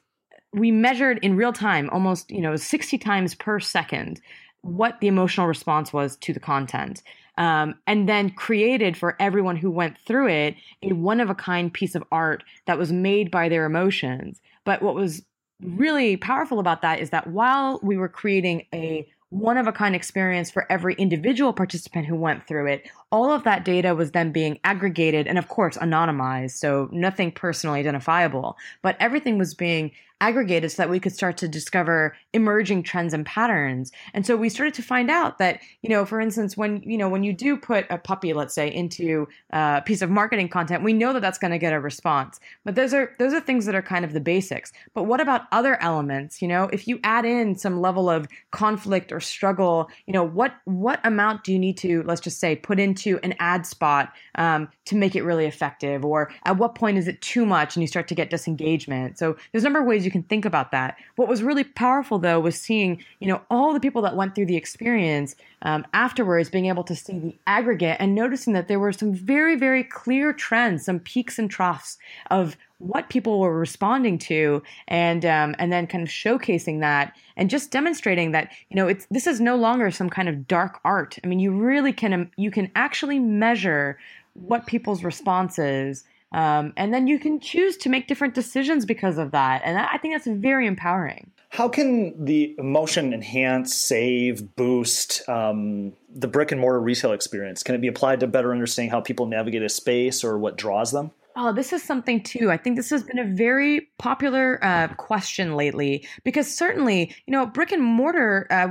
we 0.54 0.72
measured 0.72 1.20
in 1.22 1.36
real 1.36 1.54
time, 1.54 1.90
almost 1.92 2.32
you 2.32 2.42
know 2.42 2.56
sixty 2.56 2.98
times 2.98 3.36
per 3.36 3.60
second, 3.60 4.22
what 4.62 5.00
the 5.02 5.08
emotional 5.08 5.48
response 5.48 5.92
was 5.92 6.16
to 6.18 6.34
the 6.34 6.40
content. 6.40 7.04
Um, 7.40 7.76
and 7.88 8.08
then 8.08 8.30
created 8.32 8.96
for 8.98 9.16
everyone 9.20 9.56
who 9.56 9.72
went 9.72 9.98
through 10.06 10.28
it 10.28 10.56
a 10.84 10.94
one 10.94 11.22
of 11.22 11.30
a 11.30 11.36
kind 11.36 11.74
piece 11.74 11.96
of 11.96 12.04
art 12.12 12.44
that 12.68 12.78
was 12.78 12.92
made 12.92 13.32
by 13.32 13.50
their 13.50 13.66
emotions. 13.66 14.42
But 14.66 14.82
what 14.82 14.94
was 14.94 15.24
really 15.62 16.18
powerful 16.18 16.60
about 16.60 16.82
that 16.82 17.00
is 17.00 17.10
that 17.12 17.28
while 17.28 17.80
we 17.82 17.98
were 17.98 18.10
creating 18.10 18.66
a 18.74 19.08
one 19.30 19.58
of 19.58 19.68
a 19.68 19.72
kind 19.72 19.96
experience 19.96 20.50
for 20.50 20.66
every 20.72 20.96
individual 20.96 21.54
participant 21.54 22.06
who 22.08 22.16
went 22.16 22.48
through 22.48 22.68
it. 22.68 22.90
All 23.12 23.32
of 23.32 23.44
that 23.44 23.66
data 23.66 23.96
was 23.96 24.12
then 24.12 24.32
being 24.32 24.60
aggregated 24.64 25.28
and, 25.28 25.38
of 25.38 25.48
course, 25.48 25.78
anonymized, 25.78 26.52
so 26.52 26.90
nothing 26.92 27.32
personally 27.32 27.80
identifiable. 27.80 28.58
But 28.82 28.98
everything 29.00 29.38
was 29.38 29.54
being 29.54 29.92
aggregated 30.22 30.70
so 30.70 30.82
that 30.82 30.90
we 30.90 31.00
could 31.00 31.14
start 31.14 31.38
to 31.38 31.48
discover 31.48 32.14
emerging 32.34 32.84
trends 32.84 33.14
and 33.14 33.26
patterns. 33.26 33.90
And 34.14 34.26
so 34.26 34.36
we 34.36 34.50
started 34.50 34.74
to 34.74 34.82
find 34.82 35.10
out 35.10 35.38
that, 35.38 35.62
you 35.82 35.90
know, 35.90 36.06
for 36.06 36.20
instance, 36.20 36.58
when, 36.58 36.84
you 36.84 36.98
know, 36.98 37.08
when 37.08 37.24
you 37.24 37.32
do 37.32 37.56
put 37.56 37.86
a 37.90 37.98
puppy, 37.98 38.34
let's 38.34 38.54
say, 38.54 38.68
into 38.68 39.30
a 39.52 39.82
piece 39.86 40.02
of 40.02 40.10
marketing 40.10 40.50
content, 40.50 40.84
we 40.84 40.92
know 40.92 41.14
that 41.14 41.22
that's 41.22 41.38
going 41.38 41.52
to 41.52 41.58
get 41.58 41.72
a 41.72 41.80
response. 41.80 42.42
But 42.66 42.76
those 42.76 42.94
are 42.94 43.16
those 43.18 43.34
are 43.34 43.40
things 43.40 43.66
that 43.66 43.76
are 43.76 43.82
kind 43.82 44.04
of 44.04 44.12
the 44.12 44.20
basics. 44.20 44.74
But 44.94 45.04
what 45.04 45.22
about 45.22 45.44
other 45.54 45.82
elements? 45.82 46.42
You 46.42 46.50
know, 46.50 46.66
if 46.74 46.86
you 46.86 47.00
add 47.06 47.24
in 47.24 47.56
some 47.56 47.80
level 47.80 48.10
of 48.10 48.28
conflict 48.52 49.14
or 49.14 49.22
struggle, 49.22 49.90
you 50.06 50.12
know, 50.12 50.26
what 50.26 50.54
what 50.66 51.00
amount 51.06 51.46
do 51.46 51.54
you 51.54 51.60
need 51.60 51.78
to, 51.78 52.04
let's 52.04 52.20
just 52.20 52.42
say, 52.42 52.58
put 52.58 52.78
into 52.78 52.99
an 53.24 53.34
ad 53.40 53.66
spot 53.66 54.14
um, 54.36 54.70
to 54.90 54.96
make 54.96 55.16
it 55.16 55.24
really 55.24 55.46
effective? 55.46 56.04
Or 56.04 56.32
at 56.46 56.58
what 56.58 56.76
point 56.76 56.98
is 56.98 57.08
it 57.08 57.22
too 57.22 57.46
much 57.46 57.76
and 57.76 57.82
you 57.82 57.88
start 57.88 58.08
to 58.10 58.16
get 58.16 58.30
disengagement? 58.30 59.18
So 59.18 59.38
there's 59.52 59.64
a 59.64 59.66
number 59.66 59.80
of 59.80 59.86
ways 59.86 60.04
you 60.04 60.12
can 60.12 60.24
think 60.24 60.46
about 60.46 60.72
that. 60.72 60.98
What 61.16 61.28
was 61.28 61.44
really 61.44 61.64
powerful 61.64 62.20
though 62.20 62.40
was 62.40 62.60
seeing, 62.60 63.04
you 63.20 63.28
know, 63.28 63.42
all 63.50 63.74
the 63.74 63.80
people 63.80 64.02
that 64.02 64.16
went 64.16 64.36
through 64.36 64.48
the 64.48 64.58
experience 64.58 65.36
um, 65.62 65.86
afterwards, 65.94 66.50
being 66.50 66.66
able 66.68 66.84
to 66.86 66.96
see 66.96 67.20
the 67.20 67.36
aggregate 67.46 67.98
and 68.00 68.16
noticing 68.16 68.54
that 68.54 68.68
there 68.68 68.80
were 68.80 68.94
some 68.94 69.14
very, 69.14 69.56
very 69.56 69.84
clear 69.84 70.34
trends, 70.34 70.86
some 70.86 71.00
peaks 71.00 71.38
and 71.38 71.52
troughs 71.52 71.98
of 72.32 72.58
what 72.80 73.10
people 73.10 73.40
were 73.40 73.58
responding 73.58 74.18
to 74.18 74.64
and 74.88 75.26
um, 75.26 75.54
and 75.60 75.72
then 75.72 75.86
kind 75.86 76.02
of 76.02 76.10
showcasing 76.10 76.80
that 76.80 77.14
and 77.36 77.50
just 77.50 77.72
demonstrating 77.72 78.32
that 78.32 78.52
you 78.70 78.76
know 78.76 78.88
it's 78.88 79.06
this 79.12 79.28
is 79.28 79.42
no 79.42 79.58
longer 79.58 79.92
some 79.92 80.10
kind 80.10 80.30
of 80.30 80.48
dark 80.48 80.80
art 80.86 81.18
i 81.24 81.28
mean 81.28 81.40
you 81.40 81.52
really 81.52 81.92
can 81.92 82.32
you 82.38 82.50
can 82.50 82.72
actually 82.76 83.20
measure 83.20 84.00
what 84.34 84.66
people's 84.66 85.04
responses 85.04 86.04
um, 86.32 86.74
and 86.78 86.94
then 86.94 87.08
you 87.08 87.20
can 87.20 87.40
choose 87.40 87.76
to 87.78 87.90
make 87.90 88.08
different 88.08 88.36
decisions 88.36 88.86
because 88.86 89.18
of 89.18 89.32
that. 89.32 89.62
And 89.64 89.78
I 89.78 89.98
think 89.98 90.14
that's 90.14 90.28
very 90.28 90.68
empowering. 90.68 91.32
How 91.50 91.68
can 91.68 92.24
the 92.24 92.56
emotion 92.60 93.12
enhance, 93.12 93.76
save, 93.76 94.56
boost 94.56 95.28
um, 95.28 95.94
the 96.14 96.28
brick 96.28 96.52
and 96.52 96.62
mortar 96.62 96.80
retail 96.80 97.12
experience? 97.12 97.64
Can 97.64 97.74
it 97.74 97.82
be 97.82 97.88
applied 97.88 98.20
to 98.20 98.28
better 98.28 98.52
understanding 98.52 98.92
how 98.92 99.02
people 99.02 99.26
navigate 99.26 99.64
a 99.64 99.70
space 99.70 100.24
or 100.24 100.38
what 100.38 100.58
draws 100.58 100.92
them? 100.92 101.10
Oh, 101.36 101.54
this 101.54 101.74
is 101.74 101.82
something 101.82 102.22
too. 102.22 102.52
I 102.52 102.58
think 102.58 102.76
this 102.76 102.90
has 102.90 103.02
been 103.02 103.18
a 103.18 103.24
very 103.24 103.88
popular 103.98 104.64
uh, 104.64 104.90
question 104.96 105.56
lately 105.56 106.06
because 106.24 106.54
certainly, 106.54 107.16
you 107.26 107.32
know, 107.32 107.46
brick 107.46 107.72
and 107.72 107.84
mortar. 107.84 108.46
Uh, 108.52 108.68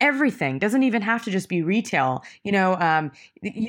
everything. 0.00 0.58
Doesn't 0.58 0.82
even 0.82 1.02
have 1.02 1.24
to 1.24 1.30
just 1.30 1.48
be 1.48 1.62
retail 1.62 2.24
you 2.44 2.52
know 2.52 2.76
um, 2.76 3.10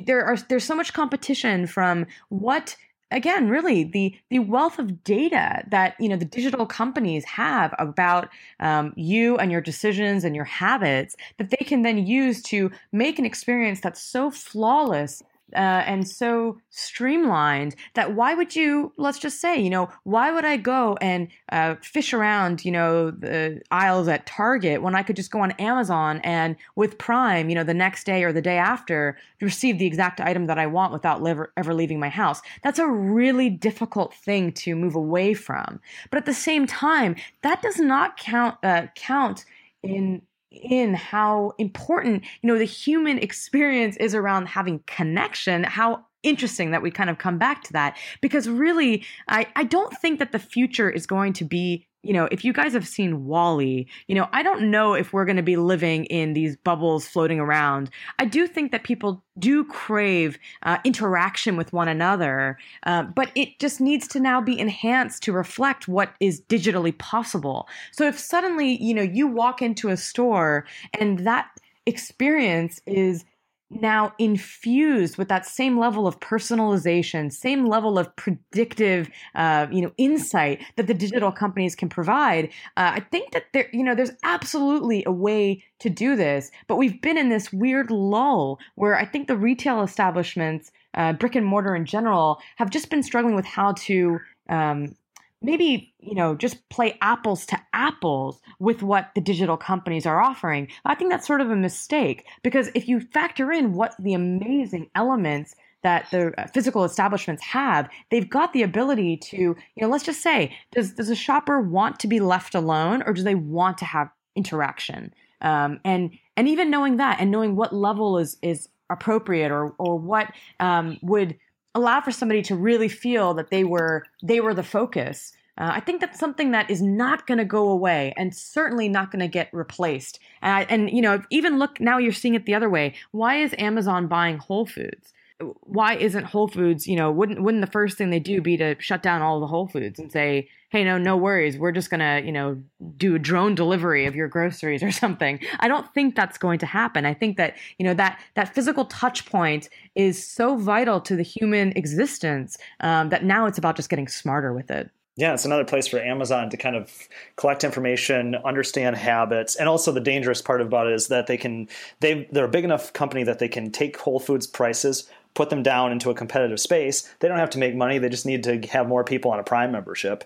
there 0.05 0.23
are 0.23 0.37
there's 0.49 0.63
so 0.63 0.75
much 0.75 0.93
competition 0.93 1.67
from 1.67 2.05
what 2.29 2.75
again 3.11 3.49
really 3.49 3.83
the 3.83 4.15
the 4.29 4.39
wealth 4.39 4.79
of 4.79 5.03
data 5.03 5.63
that 5.67 5.95
you 5.99 6.07
know 6.07 6.15
the 6.15 6.25
digital 6.25 6.65
companies 6.65 7.25
have 7.25 7.73
about 7.79 8.29
um, 8.59 8.93
you 8.95 9.37
and 9.37 9.51
your 9.51 9.61
decisions 9.61 10.23
and 10.23 10.35
your 10.35 10.45
habits 10.45 11.15
that 11.37 11.49
they 11.49 11.65
can 11.65 11.81
then 11.81 12.05
use 12.05 12.41
to 12.41 12.71
make 12.91 13.19
an 13.19 13.25
experience 13.25 13.81
that's 13.81 14.01
so 14.01 14.31
flawless 14.31 15.23
uh, 15.55 15.83
and 15.85 16.07
so 16.07 16.59
streamlined 16.69 17.75
that 17.95 18.13
why 18.13 18.33
would 18.33 18.55
you 18.55 18.93
let's 18.97 19.19
just 19.19 19.41
say 19.41 19.59
you 19.59 19.69
know 19.69 19.89
why 20.03 20.31
would 20.31 20.45
i 20.45 20.57
go 20.57 20.97
and 21.01 21.27
uh, 21.51 21.75
fish 21.81 22.13
around 22.13 22.63
you 22.63 22.71
know 22.71 23.11
the 23.11 23.61
aisles 23.71 24.07
at 24.07 24.25
target 24.25 24.81
when 24.81 24.95
i 24.95 25.03
could 25.03 25.15
just 25.15 25.31
go 25.31 25.39
on 25.39 25.51
amazon 25.51 26.19
and 26.23 26.55
with 26.75 26.97
prime 26.97 27.49
you 27.49 27.55
know 27.55 27.63
the 27.63 27.73
next 27.73 28.05
day 28.05 28.23
or 28.23 28.31
the 28.31 28.41
day 28.41 28.57
after 28.57 29.17
receive 29.41 29.79
the 29.79 29.85
exact 29.85 30.21
item 30.21 30.45
that 30.45 30.59
i 30.59 30.67
want 30.67 30.93
without 30.93 31.21
ever, 31.57 31.73
leaving 31.73 31.99
my 31.99 32.09
house? 32.09 32.41
That's 32.63 32.79
a 32.79 32.87
really 32.87 33.49
difficult 33.49 34.13
thing 34.13 34.51
to 34.53 34.75
move 34.75 34.95
away 34.95 35.33
from. 35.33 35.79
But 36.09 36.17
at 36.17 36.25
the 36.25 36.33
same 36.33 36.67
time 36.67 37.15
that 37.41 37.61
does 37.61 37.79
not 37.79 38.17
count 38.17 38.57
uh, 38.63 38.87
count 38.95 39.45
in 39.83 40.21
in 40.51 40.93
how 40.93 41.53
important 41.57 42.23
you 42.41 42.47
know 42.47 42.57
the 42.57 42.65
human 42.65 43.17
experience 43.17 43.95
is 43.97 44.13
around 44.13 44.47
having 44.47 44.83
connection. 44.87 45.63
How 45.63 46.05
interesting 46.23 46.71
that 46.71 46.81
we 46.81 46.91
kind 46.91 47.09
of 47.09 47.17
come 47.17 47.37
back 47.37 47.63
to 47.63 47.73
that. 47.73 47.97
Because 48.21 48.47
really 48.47 49.03
i 49.27 49.47
i 49.55 49.63
don't 49.63 49.93
think 49.97 50.19
that 50.19 50.31
the 50.31 50.39
future 50.39 50.89
is 50.89 51.05
going 51.05 51.33
to 51.33 51.45
be 51.45 51.87
you 52.03 52.13
know, 52.13 52.27
if 52.31 52.43
you 52.43 52.51
guys 52.51 52.73
have 52.73 52.87
seen 52.87 53.25
WALL-E, 53.25 53.87
you 54.07 54.15
know, 54.15 54.27
I 54.31 54.41
don't 54.41 54.71
know 54.71 54.93
if 54.93 55.13
we're 55.13 55.25
going 55.25 55.37
to 55.37 55.43
be 55.43 55.55
living 55.55 56.05
in 56.05 56.33
these 56.33 56.57
bubbles 56.57 57.07
floating 57.07 57.39
around. 57.39 57.89
I 58.17 58.25
do 58.25 58.47
think 58.47 58.71
that 58.71 58.83
people 58.83 59.23
do 59.37 59.63
crave 59.63 60.39
uh, 60.63 60.79
interaction 60.83 61.57
with 61.57 61.73
one 61.73 61.87
another, 61.87 62.57
uh, 62.83 63.03
but 63.03 63.31
it 63.35 63.59
just 63.59 63.79
needs 63.79 64.07
to 64.09 64.19
now 64.19 64.41
be 64.41 64.59
enhanced 64.59 65.21
to 65.23 65.31
reflect 65.31 65.87
what 65.87 66.13
is 66.19 66.41
digitally 66.41 66.97
possible. 66.97 67.67
So 67.91 68.07
if 68.07 68.17
suddenly, 68.17 68.81
you 68.81 68.93
know, 68.93 69.03
you 69.03 69.27
walk 69.27 69.61
into 69.61 69.89
a 69.89 69.97
store 69.97 70.65
and 70.99 71.19
that 71.19 71.49
experience 71.85 72.81
is 72.85 73.25
now 73.71 74.13
infused 74.17 75.17
with 75.17 75.29
that 75.29 75.45
same 75.45 75.77
level 75.77 76.07
of 76.07 76.19
personalization, 76.19 77.31
same 77.31 77.65
level 77.65 77.97
of 77.97 78.13
predictive, 78.15 79.09
uh, 79.35 79.67
you 79.71 79.81
know, 79.81 79.91
insight 79.97 80.61
that 80.75 80.87
the 80.87 80.93
digital 80.93 81.31
companies 81.31 81.75
can 81.75 81.89
provide. 81.89 82.45
Uh, 82.77 82.93
I 82.95 82.99
think 83.11 83.31
that 83.31 83.45
there, 83.53 83.69
you 83.71 83.83
know, 83.83 83.95
there's 83.95 84.11
absolutely 84.23 85.03
a 85.05 85.11
way 85.11 85.63
to 85.79 85.89
do 85.89 86.15
this, 86.15 86.51
but 86.67 86.75
we've 86.75 87.01
been 87.01 87.17
in 87.17 87.29
this 87.29 87.51
weird 87.51 87.91
lull 87.91 88.59
where 88.75 88.97
I 88.97 89.05
think 89.05 89.27
the 89.27 89.37
retail 89.37 89.81
establishments, 89.81 90.71
uh, 90.93 91.13
brick 91.13 91.35
and 91.35 91.45
mortar 91.45 91.75
in 91.75 91.85
general, 91.85 92.39
have 92.57 92.69
just 92.69 92.89
been 92.89 93.03
struggling 93.03 93.35
with 93.35 93.45
how 93.45 93.73
to 93.73 94.19
um, 94.49 94.95
maybe 95.41 95.93
you 95.99 96.15
know 96.15 96.35
just 96.35 96.67
play 96.69 96.97
apples 97.01 97.45
to 97.47 97.59
apples 97.73 98.41
with 98.59 98.83
what 98.83 99.11
the 99.15 99.21
digital 99.21 99.57
companies 99.57 100.05
are 100.05 100.21
offering. 100.21 100.67
I 100.85 100.95
think 100.95 101.11
that's 101.11 101.27
sort 101.27 101.41
of 101.41 101.51
a 101.51 101.55
mistake 101.55 102.25
because 102.43 102.69
if 102.75 102.87
you 102.87 102.99
factor 102.99 103.51
in 103.51 103.73
what 103.73 103.95
the 103.99 104.13
amazing 104.13 104.89
elements 104.95 105.55
that 105.83 106.07
the 106.11 106.31
uh, 106.39 106.47
physical 106.53 106.83
establishments 106.83 107.41
have 107.41 107.89
they've 108.11 108.29
got 108.29 108.53
the 108.53 108.61
ability 108.61 109.17
to 109.17 109.37
you 109.37 109.55
know 109.77 109.87
let's 109.87 110.03
just 110.03 110.21
say 110.21 110.55
does 110.71 110.93
does 110.93 111.09
a 111.09 111.15
shopper 111.15 111.59
want 111.59 111.99
to 111.99 112.07
be 112.07 112.19
left 112.19 112.53
alone 112.53 113.01
or 113.05 113.13
do 113.13 113.23
they 113.23 113.35
want 113.35 113.77
to 113.79 113.85
have 113.85 114.09
interaction? 114.35 115.13
Um, 115.41 115.79
and 115.83 116.11
and 116.37 116.47
even 116.47 116.69
knowing 116.69 116.97
that 116.97 117.19
and 117.19 117.31
knowing 117.31 117.55
what 117.55 117.73
level 117.73 118.17
is 118.17 118.37
is 118.41 118.69
appropriate 118.89 119.51
or 119.51 119.73
or 119.77 119.97
what 119.97 120.31
um, 120.59 120.97
would 121.01 121.37
allow 121.75 122.01
for 122.01 122.11
somebody 122.11 122.41
to 122.43 122.55
really 122.55 122.89
feel 122.89 123.33
that 123.35 123.49
they 123.49 123.63
were 123.63 124.05
they 124.21 124.39
were 124.39 124.53
the 124.53 124.63
focus. 124.63 125.33
Uh, 125.57 125.71
I 125.75 125.79
think 125.79 126.01
that's 126.01 126.19
something 126.19 126.51
that 126.51 126.69
is 126.69 126.81
not 126.81 127.27
going 127.27 127.37
to 127.37 127.45
go 127.45 127.69
away 127.69 128.13
and 128.17 128.33
certainly 128.33 128.87
not 128.87 129.11
going 129.11 129.19
to 129.19 129.27
get 129.27 129.53
replaced. 129.53 130.19
I, 130.41 130.63
and 130.63 130.89
you 130.89 131.01
know, 131.01 131.21
even 131.29 131.59
look 131.59 131.79
now, 131.79 131.97
you're 131.97 132.13
seeing 132.13 132.35
it 132.35 132.45
the 132.45 132.55
other 132.55 132.69
way. 132.69 132.95
Why 133.11 133.35
is 133.35 133.53
Amazon 133.57 134.07
buying 134.07 134.37
Whole 134.37 134.65
Foods? 134.65 135.13
Why 135.61 135.95
isn't 135.95 136.25
Whole 136.25 136.47
Foods, 136.47 136.87
you 136.87 136.95
know, 136.95 137.11
wouldn't 137.11 137.41
wouldn't 137.41 137.63
the 137.63 137.71
first 137.71 137.97
thing 137.97 138.09
they 138.09 138.19
do 138.19 138.41
be 138.41 138.57
to 138.57 138.75
shut 138.79 139.03
down 139.03 139.21
all 139.21 139.39
the 139.39 139.47
Whole 139.47 139.67
Foods 139.67 139.99
and 139.99 140.11
say, 140.11 140.49
"Hey, 140.69 140.83
no, 140.83 140.97
no 140.97 141.17
worries. 141.17 141.57
We're 141.57 141.71
just 141.71 141.89
going 141.89 141.99
to, 141.99 142.25
you 142.25 142.31
know, 142.31 142.61
do 142.97 143.15
a 143.15 143.19
drone 143.19 143.55
delivery 143.55 144.05
of 144.05 144.15
your 144.15 144.27
groceries 144.27 144.83
or 144.83 144.91
something." 145.03 145.39
I 145.59 145.67
don't 145.67 145.91
think 145.93 146.15
that's 146.15 146.37
going 146.37 146.59
to 146.59 146.65
happen. 146.65 147.05
I 147.05 147.13
think 147.13 147.37
that, 147.37 147.55
you 147.77 147.85
know, 147.85 147.93
that 147.95 148.19
that 148.35 148.53
physical 148.53 148.85
touch 148.85 149.25
point 149.25 149.69
is 149.95 150.25
so 150.25 150.55
vital 150.55 151.01
to 151.01 151.15
the 151.15 151.23
human 151.23 151.71
existence 151.75 152.57
um, 152.79 153.09
that 153.09 153.23
now 153.23 153.45
it's 153.45 153.57
about 153.57 153.75
just 153.75 153.89
getting 153.89 154.07
smarter 154.07 154.53
with 154.53 154.71
it. 154.71 154.89
Yeah, 155.17 155.33
it's 155.33 155.43
another 155.43 155.65
place 155.65 155.87
for 155.87 155.99
Amazon 155.99 156.49
to 156.51 156.57
kind 156.57 156.75
of 156.75 156.91
collect 157.35 157.65
information, 157.65 158.35
understand 158.45 158.95
habits, 158.95 159.57
and 159.57 159.67
also 159.67 159.91
the 159.91 159.99
dangerous 159.99 160.41
part 160.41 160.61
about 160.61 160.87
it 160.87 160.93
is 160.93 161.09
that 161.09 161.27
they 161.27 161.35
can 161.35 161.67
they 161.99 162.27
they're 162.31 162.45
a 162.45 162.49
big 162.49 162.63
enough 162.63 162.93
company 162.93 163.23
that 163.23 163.39
they 163.39 163.49
can 163.49 163.71
take 163.71 163.97
Whole 163.97 164.19
Foods 164.21 164.47
prices, 164.47 165.09
put 165.33 165.49
them 165.49 165.63
down 165.63 165.91
into 165.91 166.09
a 166.09 166.15
competitive 166.15 166.59
space. 166.59 167.07
They 167.19 167.27
don't 167.27 167.37
have 167.37 167.49
to 167.51 167.59
make 167.59 167.75
money; 167.75 167.97
they 167.97 168.09
just 168.09 168.25
need 168.25 168.43
to 168.43 168.59
have 168.67 168.87
more 168.87 169.03
people 169.03 169.31
on 169.31 169.39
a 169.39 169.43
Prime 169.43 169.71
membership. 169.71 170.23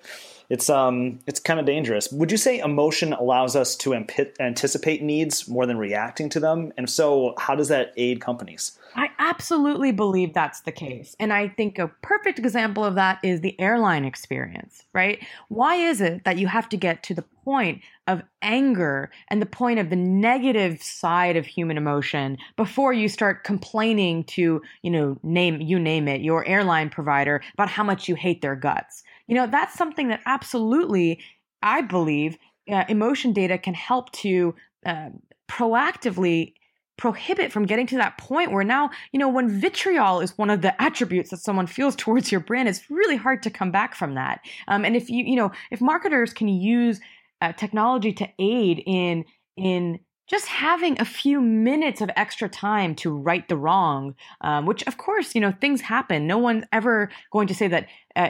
It's 0.50 0.70
um 0.70 1.20
it's 1.26 1.40
kind 1.40 1.60
of 1.60 1.66
dangerous. 1.66 2.12
Would 2.12 2.32
you 2.32 2.38
say 2.38 2.60
emotion 2.60 3.14
allows 3.14 3.56
us 3.56 3.76
to 3.78 3.94
amp- 3.94 4.40
anticipate 4.40 5.02
needs 5.02 5.48
more 5.48 5.66
than 5.66 5.78
reacting 5.78 6.30
to 6.30 6.40
them? 6.40 6.72
And 6.78 6.86
if 6.86 6.90
so, 6.90 7.34
how 7.38 7.56
does 7.56 7.68
that 7.70 7.94
aid 7.98 8.22
companies? 8.22 8.78
I 8.96 9.10
absolutely 9.20 9.92
believe 9.92 10.34
that's 10.34 10.62
the 10.62 10.72
case. 10.72 11.16
And 11.20 11.34
I 11.34 11.50
think 11.50 11.78
a 11.78 11.90
perfect 12.02 12.40
example 12.40 12.86
of 12.86 12.96
that 12.96 13.20
is 13.24 13.42
the 13.42 13.60
airline 13.60 14.06
experience, 14.06 14.86
right? 14.94 15.22
Why 15.50 15.76
is 15.76 16.00
it 16.00 16.24
that 16.24 16.38
you 16.38 16.48
have 16.48 16.70
to 16.70 16.78
get 16.78 17.04
to 17.04 17.14
the 17.14 17.24
point 17.44 17.82
of 18.08 18.22
anger 18.42 19.12
and 19.28 19.42
the 19.42 19.46
point 19.46 19.80
of 19.80 19.90
the 19.90 19.96
negative 19.98 20.82
side 20.82 21.36
of 21.36 21.46
human 21.46 21.78
emotion 21.78 22.38
before 22.56 22.94
you 22.94 23.10
start 23.10 23.44
complaining 23.44 24.24
to, 24.24 24.62
you 24.82 24.92
know, 24.92 25.18
name 25.24 25.60
you 25.60 25.78
name 25.78 26.08
it, 26.08 26.22
your 26.22 26.46
airline 26.48 26.90
provider 26.90 27.42
about 27.54 27.70
how 27.70 27.84
much 27.84 28.08
you 28.08 28.16
hate 28.16 28.42
their 28.42 28.56
guts? 28.56 29.04
You 29.28 29.36
know, 29.36 29.48
that's 29.48 29.76
something 29.76 30.10
that 30.10 30.22
absolutely 30.26 31.20
I 31.62 31.82
believe 31.82 32.38
uh, 32.72 32.86
emotion 32.88 33.34
data 33.34 33.58
can 33.58 33.74
help 33.74 34.12
to 34.14 34.56
uh, 34.86 35.10
proactively 35.48 36.54
prohibit 36.98 37.52
from 37.52 37.66
getting 37.66 37.88
to 37.88 37.98
that 37.98 38.18
point 38.18 38.52
where 38.52 38.64
now, 38.64 38.90
you 39.12 39.20
know, 39.20 39.28
when 39.28 39.50
vitriol 39.50 40.22
is 40.22 40.38
one 40.38 40.50
of 40.50 40.62
the 40.62 40.80
attributes 40.82 41.30
that 41.30 41.38
someone 41.38 41.68
feels 41.68 41.96
towards 41.96 42.32
your 42.32 42.40
brand, 42.40 42.70
it's 42.70 42.90
really 42.90 43.18
hard 43.18 43.44
to 43.44 43.50
come 43.50 43.72
back 43.72 43.96
from 43.96 44.16
that. 44.16 44.40
Um, 44.68 44.86
and 44.86 44.96
if 44.96 45.10
you, 45.10 45.24
you 45.26 45.36
know, 45.36 45.52
if 45.72 45.82
marketers 45.82 46.34
can 46.34 46.48
use 46.48 47.02
uh, 47.42 47.52
technology 47.54 48.14
to 48.14 48.30
aid 48.40 48.82
in 48.86 49.26
in 49.58 50.00
just 50.28 50.48
having 50.48 51.00
a 51.00 51.06
few 51.06 51.40
minutes 51.40 52.02
of 52.02 52.10
extra 52.16 52.50
time 52.50 52.96
to 52.96 53.16
right 53.16 53.48
the 53.48 53.58
wrong, 53.58 54.16
um, 54.42 54.66
which 54.66 54.82
of 54.88 54.98
course, 54.98 55.36
you 55.36 55.42
know, 55.42 55.52
things 55.52 55.82
happen. 55.82 56.26
No 56.26 56.38
one's 56.38 56.64
ever 56.72 57.10
going 57.32 57.48
to 57.48 57.56
say 57.56 57.68
that 57.68 57.88
uh, 58.16 58.30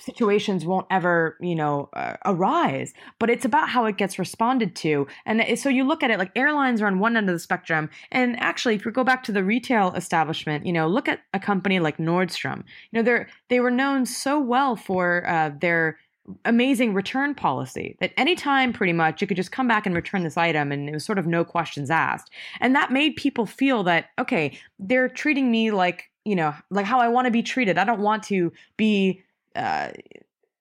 situations 0.00 0.64
won't 0.64 0.86
ever 0.90 1.36
you 1.40 1.54
know 1.54 1.88
uh, 1.92 2.16
arise 2.24 2.92
but 3.18 3.30
it's 3.30 3.44
about 3.44 3.68
how 3.68 3.84
it 3.84 3.96
gets 3.96 4.18
responded 4.18 4.74
to. 4.74 5.06
And 5.26 5.58
so 5.58 5.68
you 5.68 5.84
look 5.84 6.02
at 6.02 6.10
it 6.10 6.18
like 6.18 6.32
airlines 6.34 6.82
are 6.82 6.86
on 6.86 6.98
one 6.98 7.16
end 7.16 7.28
of 7.28 7.34
the 7.34 7.38
spectrum. 7.38 7.88
And 8.10 8.38
actually 8.40 8.74
if 8.74 8.84
you 8.84 8.90
go 8.90 9.04
back 9.04 9.22
to 9.24 9.32
the 9.32 9.44
retail 9.44 9.92
establishment 9.94 10.66
you 10.66 10.72
know 10.72 10.88
look 10.88 11.08
at 11.08 11.20
a 11.34 11.40
company 11.40 11.78
like 11.78 11.98
nordstrom. 11.98 12.64
You 12.90 12.98
know 12.98 13.02
they're 13.02 13.28
they 13.48 13.60
were 13.60 13.70
known 13.70 14.06
so 14.06 14.40
well 14.40 14.76
for 14.76 15.28
uh, 15.28 15.50
their 15.60 15.98
amazing 16.44 16.94
return 16.94 17.34
policy 17.34 17.96
that 18.00 18.12
anytime 18.16 18.72
pretty 18.72 18.92
much 18.92 19.20
you 19.20 19.26
could 19.26 19.36
just 19.36 19.50
come 19.50 19.66
back 19.66 19.86
and 19.86 19.94
return 19.94 20.22
this 20.22 20.36
item 20.36 20.70
and 20.70 20.88
it 20.88 20.92
was 20.92 21.04
sort 21.04 21.18
of 21.18 21.26
no 21.26 21.44
questions 21.44 21.90
asked. 21.90 22.30
And 22.60 22.74
that 22.74 22.92
made 22.92 23.16
people 23.16 23.46
feel 23.46 23.82
that 23.84 24.06
okay 24.18 24.58
they're 24.78 25.08
treating 25.08 25.50
me 25.50 25.70
like 25.70 26.10
you 26.24 26.36
know 26.36 26.54
like 26.70 26.86
how 26.86 27.00
i 27.00 27.08
want 27.08 27.26
to 27.26 27.30
be 27.30 27.42
treated. 27.42 27.78
I 27.78 27.84
don't 27.84 28.00
want 28.00 28.22
to 28.24 28.52
be 28.76 29.22
uh, 29.56 29.90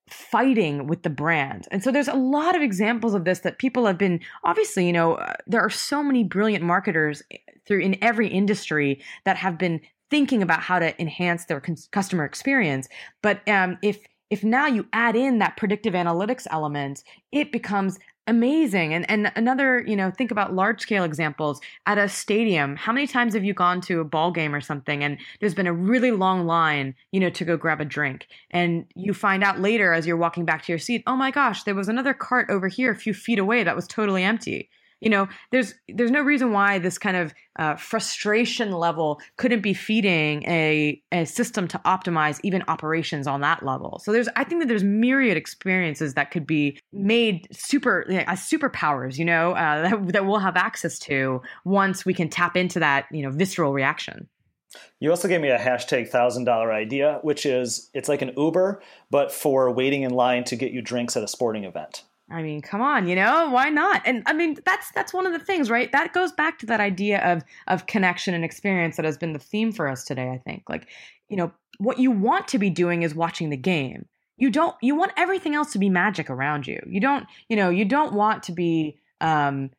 fighting 0.09 0.87
with 0.87 1.03
the 1.03 1.09
brand. 1.09 1.67
And 1.71 1.83
so 1.83 1.91
there's 1.91 2.07
a 2.07 2.13
lot 2.13 2.55
of 2.55 2.61
examples 2.61 3.13
of 3.13 3.23
this 3.23 3.39
that 3.39 3.59
people 3.59 3.85
have 3.85 3.97
been 3.97 4.19
obviously, 4.43 4.85
you 4.85 4.93
know, 4.93 5.15
uh, 5.15 5.33
there 5.47 5.61
are 5.61 5.69
so 5.69 6.03
many 6.03 6.23
brilliant 6.23 6.63
marketers 6.63 7.23
eh, 7.31 7.37
through 7.65 7.79
in 7.79 7.97
every 8.03 8.27
industry 8.27 9.01
that 9.23 9.37
have 9.37 9.57
been 9.57 9.79
thinking 10.09 10.41
about 10.41 10.59
how 10.59 10.79
to 10.79 10.99
enhance 11.01 11.45
their 11.45 11.61
customer 11.91 12.25
experience. 12.25 12.89
But 13.21 13.47
um, 13.47 13.77
if 13.81 14.05
if 14.29 14.45
now 14.45 14.65
you 14.65 14.87
add 14.93 15.17
in 15.17 15.39
that 15.39 15.57
predictive 15.57 15.93
analytics 15.93 16.47
element, 16.51 17.03
it 17.33 17.51
becomes 17.51 17.99
amazing. 18.27 18.93
And 18.93 19.09
and 19.09 19.31
another 19.35 19.83
you 19.85 19.95
know 19.95 20.11
think 20.11 20.31
about 20.31 20.53
large 20.53 20.81
scale 20.81 21.03
examples 21.03 21.59
at 21.85 21.97
a 21.97 22.07
stadium. 22.07 22.75
How 22.75 22.91
many 22.91 23.07
times 23.07 23.33
have 23.33 23.43
you 23.43 23.53
gone 23.53 23.81
to 23.81 23.99
a 23.99 24.05
ball 24.05 24.31
game 24.31 24.53
or 24.53 24.61
something 24.61 25.03
and 25.03 25.17
there's 25.39 25.55
been 25.55 25.67
a 25.67 25.73
really 25.73 26.11
long 26.11 26.45
line 26.45 26.95
you 27.11 27.19
know 27.19 27.29
to 27.31 27.45
go 27.45 27.57
grab 27.57 27.81
a 27.81 27.85
drink? 27.85 28.27
And 28.51 28.85
you 28.95 29.13
find 29.13 29.43
out 29.43 29.59
later 29.59 29.93
as 29.93 30.05
you're 30.05 30.17
walking 30.17 30.45
back 30.45 30.63
to 30.65 30.71
your 30.71 30.79
seat 30.79 31.03
oh 31.07 31.15
my 31.15 31.31
gosh 31.31 31.63
there 31.63 31.75
was 31.75 31.89
another 31.89 32.13
cart 32.13 32.49
over 32.49 32.67
here 32.67 32.91
a 32.91 32.95
few 32.95 33.13
feet 33.13 33.39
away 33.39 33.63
that 33.63 33.75
was 33.75 33.87
totally 33.87 34.23
empty 34.23 34.69
you 35.01 35.09
know 35.09 35.27
there's 35.51 35.73
there's 35.89 36.11
no 36.11 36.21
reason 36.21 36.51
why 36.51 36.79
this 36.79 36.97
kind 36.97 37.17
of 37.17 37.33
uh, 37.59 37.75
frustration 37.75 38.71
level 38.71 39.19
couldn't 39.35 39.61
be 39.61 39.73
feeding 39.73 40.43
a, 40.43 41.01
a 41.11 41.25
system 41.25 41.67
to 41.67 41.77
optimize 41.79 42.39
even 42.43 42.63
operations 42.69 43.27
on 43.27 43.41
that 43.41 43.63
level 43.63 43.99
so 43.99 44.11
there's 44.13 44.29
i 44.35 44.43
think 44.43 44.61
that 44.61 44.67
there's 44.67 44.83
myriad 44.83 45.35
experiences 45.35 46.13
that 46.13 46.31
could 46.31 46.47
be 46.47 46.79
made 46.93 47.47
super 47.51 48.05
as 48.27 48.39
superpowers 48.39 49.17
you 49.17 49.25
know 49.25 49.51
uh, 49.51 49.89
that, 49.89 50.13
that 50.13 50.25
we'll 50.25 50.39
have 50.39 50.55
access 50.55 50.97
to 50.97 51.41
once 51.65 52.05
we 52.05 52.13
can 52.13 52.29
tap 52.29 52.55
into 52.55 52.79
that 52.79 53.05
you 53.11 53.21
know 53.21 53.31
visceral 53.31 53.73
reaction 53.73 54.27
you 55.01 55.09
also 55.09 55.27
gave 55.27 55.41
me 55.41 55.49
a 55.49 55.59
hashtag 55.59 56.07
thousand 56.07 56.45
dollar 56.45 56.71
idea, 56.71 57.19
which 57.23 57.45
is 57.45 57.89
it's 57.93 58.07
like 58.07 58.21
an 58.21 58.31
Uber, 58.37 58.81
but 59.09 59.29
for 59.29 59.69
waiting 59.69 60.03
in 60.03 60.11
line 60.11 60.45
to 60.45 60.55
get 60.55 60.71
you 60.71 60.81
drinks 60.81 61.17
at 61.17 61.23
a 61.23 61.27
sporting 61.27 61.65
event. 61.65 62.03
I 62.31 62.41
mean, 62.41 62.61
come 62.61 62.81
on, 62.81 63.07
you 63.07 63.15
know, 63.15 63.49
why 63.49 63.69
not? 63.69 64.01
And 64.05 64.23
I 64.25 64.33
mean, 64.33 64.57
that's 64.65 64.91
that's 64.91 65.13
one 65.13 65.25
of 65.25 65.33
the 65.33 65.39
things, 65.39 65.69
right? 65.69 65.91
That 65.91 66.13
goes 66.13 66.31
back 66.31 66.59
to 66.59 66.65
that 66.67 66.79
idea 66.79 67.19
of 67.23 67.43
of 67.67 67.87
connection 67.87 68.33
and 68.33 68.45
experience 68.45 68.95
that 68.95 69.05
has 69.05 69.17
been 69.17 69.33
the 69.33 69.39
theme 69.39 69.71
for 69.71 69.87
us 69.87 70.03
today, 70.03 70.29
I 70.29 70.37
think. 70.37 70.63
Like, 70.69 70.87
you 71.29 71.37
know, 71.37 71.51
what 71.77 71.99
you 71.99 72.11
want 72.11 72.47
to 72.49 72.59
be 72.59 72.69
doing 72.69 73.03
is 73.03 73.13
watching 73.13 73.49
the 73.49 73.57
game. 73.57 74.05
You 74.37 74.49
don't 74.49 74.75
you 74.81 74.95
want 74.95 75.11
everything 75.17 75.55
else 75.55 75.73
to 75.73 75.79
be 75.79 75.89
magic 75.89 76.29
around 76.29 76.67
you. 76.67 76.81
You 76.87 76.99
don't, 76.99 77.25
you 77.49 77.55
know, 77.55 77.69
you 77.69 77.85
don't 77.85 78.13
want 78.13 78.43
to 78.43 78.51
be 78.53 78.97
um 79.19 79.69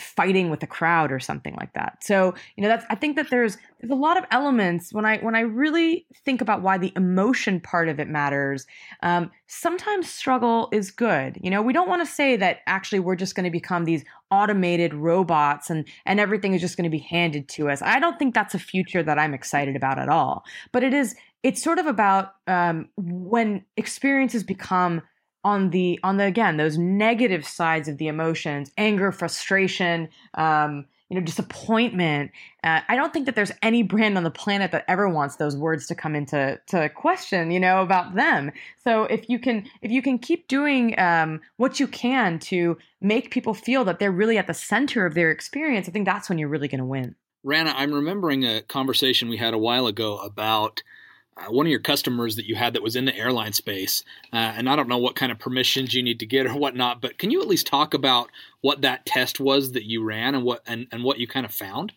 fighting 0.00 0.50
with 0.50 0.62
a 0.62 0.66
crowd 0.66 1.12
or 1.12 1.20
something 1.20 1.54
like 1.58 1.72
that. 1.74 2.02
So, 2.02 2.34
you 2.56 2.62
know, 2.62 2.68
that's 2.68 2.84
I 2.90 2.94
think 2.94 3.16
that 3.16 3.30
there's 3.30 3.56
there's 3.80 3.90
a 3.90 3.94
lot 3.94 4.18
of 4.18 4.24
elements 4.30 4.92
when 4.92 5.04
I 5.04 5.18
when 5.18 5.34
I 5.34 5.40
really 5.40 6.06
think 6.24 6.40
about 6.40 6.62
why 6.62 6.78
the 6.78 6.92
emotion 6.96 7.60
part 7.60 7.88
of 7.88 8.00
it 8.00 8.08
matters. 8.08 8.66
Um, 9.02 9.30
sometimes 9.46 10.10
struggle 10.10 10.68
is 10.72 10.90
good. 10.90 11.38
You 11.42 11.50
know, 11.50 11.62
we 11.62 11.72
don't 11.72 11.88
want 11.88 12.04
to 12.04 12.12
say 12.12 12.36
that 12.36 12.58
actually 12.66 13.00
we're 13.00 13.16
just 13.16 13.34
going 13.34 13.44
to 13.44 13.50
become 13.50 13.84
these 13.84 14.04
automated 14.30 14.94
robots 14.94 15.70
and 15.70 15.86
and 16.06 16.20
everything 16.20 16.54
is 16.54 16.60
just 16.60 16.76
going 16.76 16.84
to 16.84 16.90
be 16.90 16.98
handed 16.98 17.48
to 17.50 17.68
us. 17.68 17.82
I 17.82 17.98
don't 17.98 18.18
think 18.18 18.34
that's 18.34 18.54
a 18.54 18.58
future 18.58 19.02
that 19.02 19.18
I'm 19.18 19.34
excited 19.34 19.76
about 19.76 19.98
at 19.98 20.08
all. 20.08 20.44
But 20.72 20.82
it 20.82 20.94
is 20.94 21.14
it's 21.42 21.62
sort 21.62 21.78
of 21.78 21.86
about 21.86 22.34
um, 22.46 22.88
when 22.96 23.64
experiences 23.76 24.44
become 24.44 25.02
on 25.44 25.70
the 25.70 25.98
on 26.02 26.16
the 26.16 26.24
again 26.24 26.56
those 26.56 26.76
negative 26.76 27.46
sides 27.46 27.88
of 27.88 27.98
the 27.98 28.08
emotions 28.08 28.70
anger 28.76 29.10
frustration 29.10 30.08
um, 30.34 30.84
you 31.10 31.18
know 31.18 31.24
disappointment. 31.24 32.30
Uh, 32.62 32.80
i 32.88 32.94
don't 32.94 33.12
think 33.12 33.26
that 33.26 33.34
there's 33.34 33.52
any 33.62 33.82
brand 33.82 34.16
on 34.16 34.22
the 34.22 34.30
planet 34.30 34.70
that 34.70 34.84
ever 34.88 35.08
wants 35.08 35.36
those 35.36 35.56
words 35.56 35.86
to 35.86 35.94
come 35.94 36.14
into 36.14 36.58
to 36.66 36.88
question 36.90 37.50
you 37.50 37.60
know 37.60 37.82
about 37.82 38.14
them. 38.14 38.52
So 38.82 39.04
if 39.04 39.28
you 39.28 39.38
can 39.38 39.68
if 39.82 39.90
you 39.90 40.02
can 40.02 40.18
keep 40.18 40.48
doing 40.48 40.98
um, 40.98 41.40
what 41.56 41.80
you 41.80 41.86
can 41.86 42.38
to 42.40 42.78
make 43.00 43.30
people 43.30 43.54
feel 43.54 43.84
that 43.84 43.98
they're 43.98 44.12
really 44.12 44.38
at 44.38 44.46
the 44.46 44.54
center 44.54 45.04
of 45.04 45.14
their 45.14 45.30
experience 45.30 45.88
i 45.88 45.92
think 45.92 46.06
that's 46.06 46.28
when 46.28 46.38
you're 46.38 46.48
really 46.48 46.68
going 46.68 46.78
to 46.78 46.84
win. 46.84 47.16
Rana 47.42 47.74
i'm 47.76 47.92
remembering 47.92 48.44
a 48.44 48.62
conversation 48.62 49.28
we 49.28 49.36
had 49.36 49.54
a 49.54 49.58
while 49.58 49.86
ago 49.86 50.18
about 50.18 50.82
uh, 51.36 51.50
one 51.50 51.66
of 51.66 51.70
your 51.70 51.80
customers 51.80 52.36
that 52.36 52.46
you 52.46 52.54
had 52.54 52.74
that 52.74 52.82
was 52.82 52.96
in 52.96 53.04
the 53.04 53.16
airline 53.16 53.52
space, 53.52 54.04
uh, 54.32 54.36
and 54.36 54.68
I 54.68 54.76
don't 54.76 54.88
know 54.88 54.98
what 54.98 55.16
kind 55.16 55.32
of 55.32 55.38
permissions 55.38 55.94
you 55.94 56.02
need 56.02 56.20
to 56.20 56.26
get 56.26 56.46
or 56.46 56.54
whatnot, 56.54 57.00
but 57.00 57.18
can 57.18 57.30
you 57.30 57.40
at 57.40 57.48
least 57.48 57.66
talk 57.66 57.94
about 57.94 58.30
what 58.60 58.82
that 58.82 59.06
test 59.06 59.40
was 59.40 59.72
that 59.72 59.84
you 59.84 60.02
ran 60.02 60.34
and 60.34 60.44
what 60.44 60.62
and, 60.66 60.86
and 60.92 61.04
what 61.04 61.18
you 61.18 61.26
kind 61.26 61.46
of 61.46 61.52
found? 61.52 61.92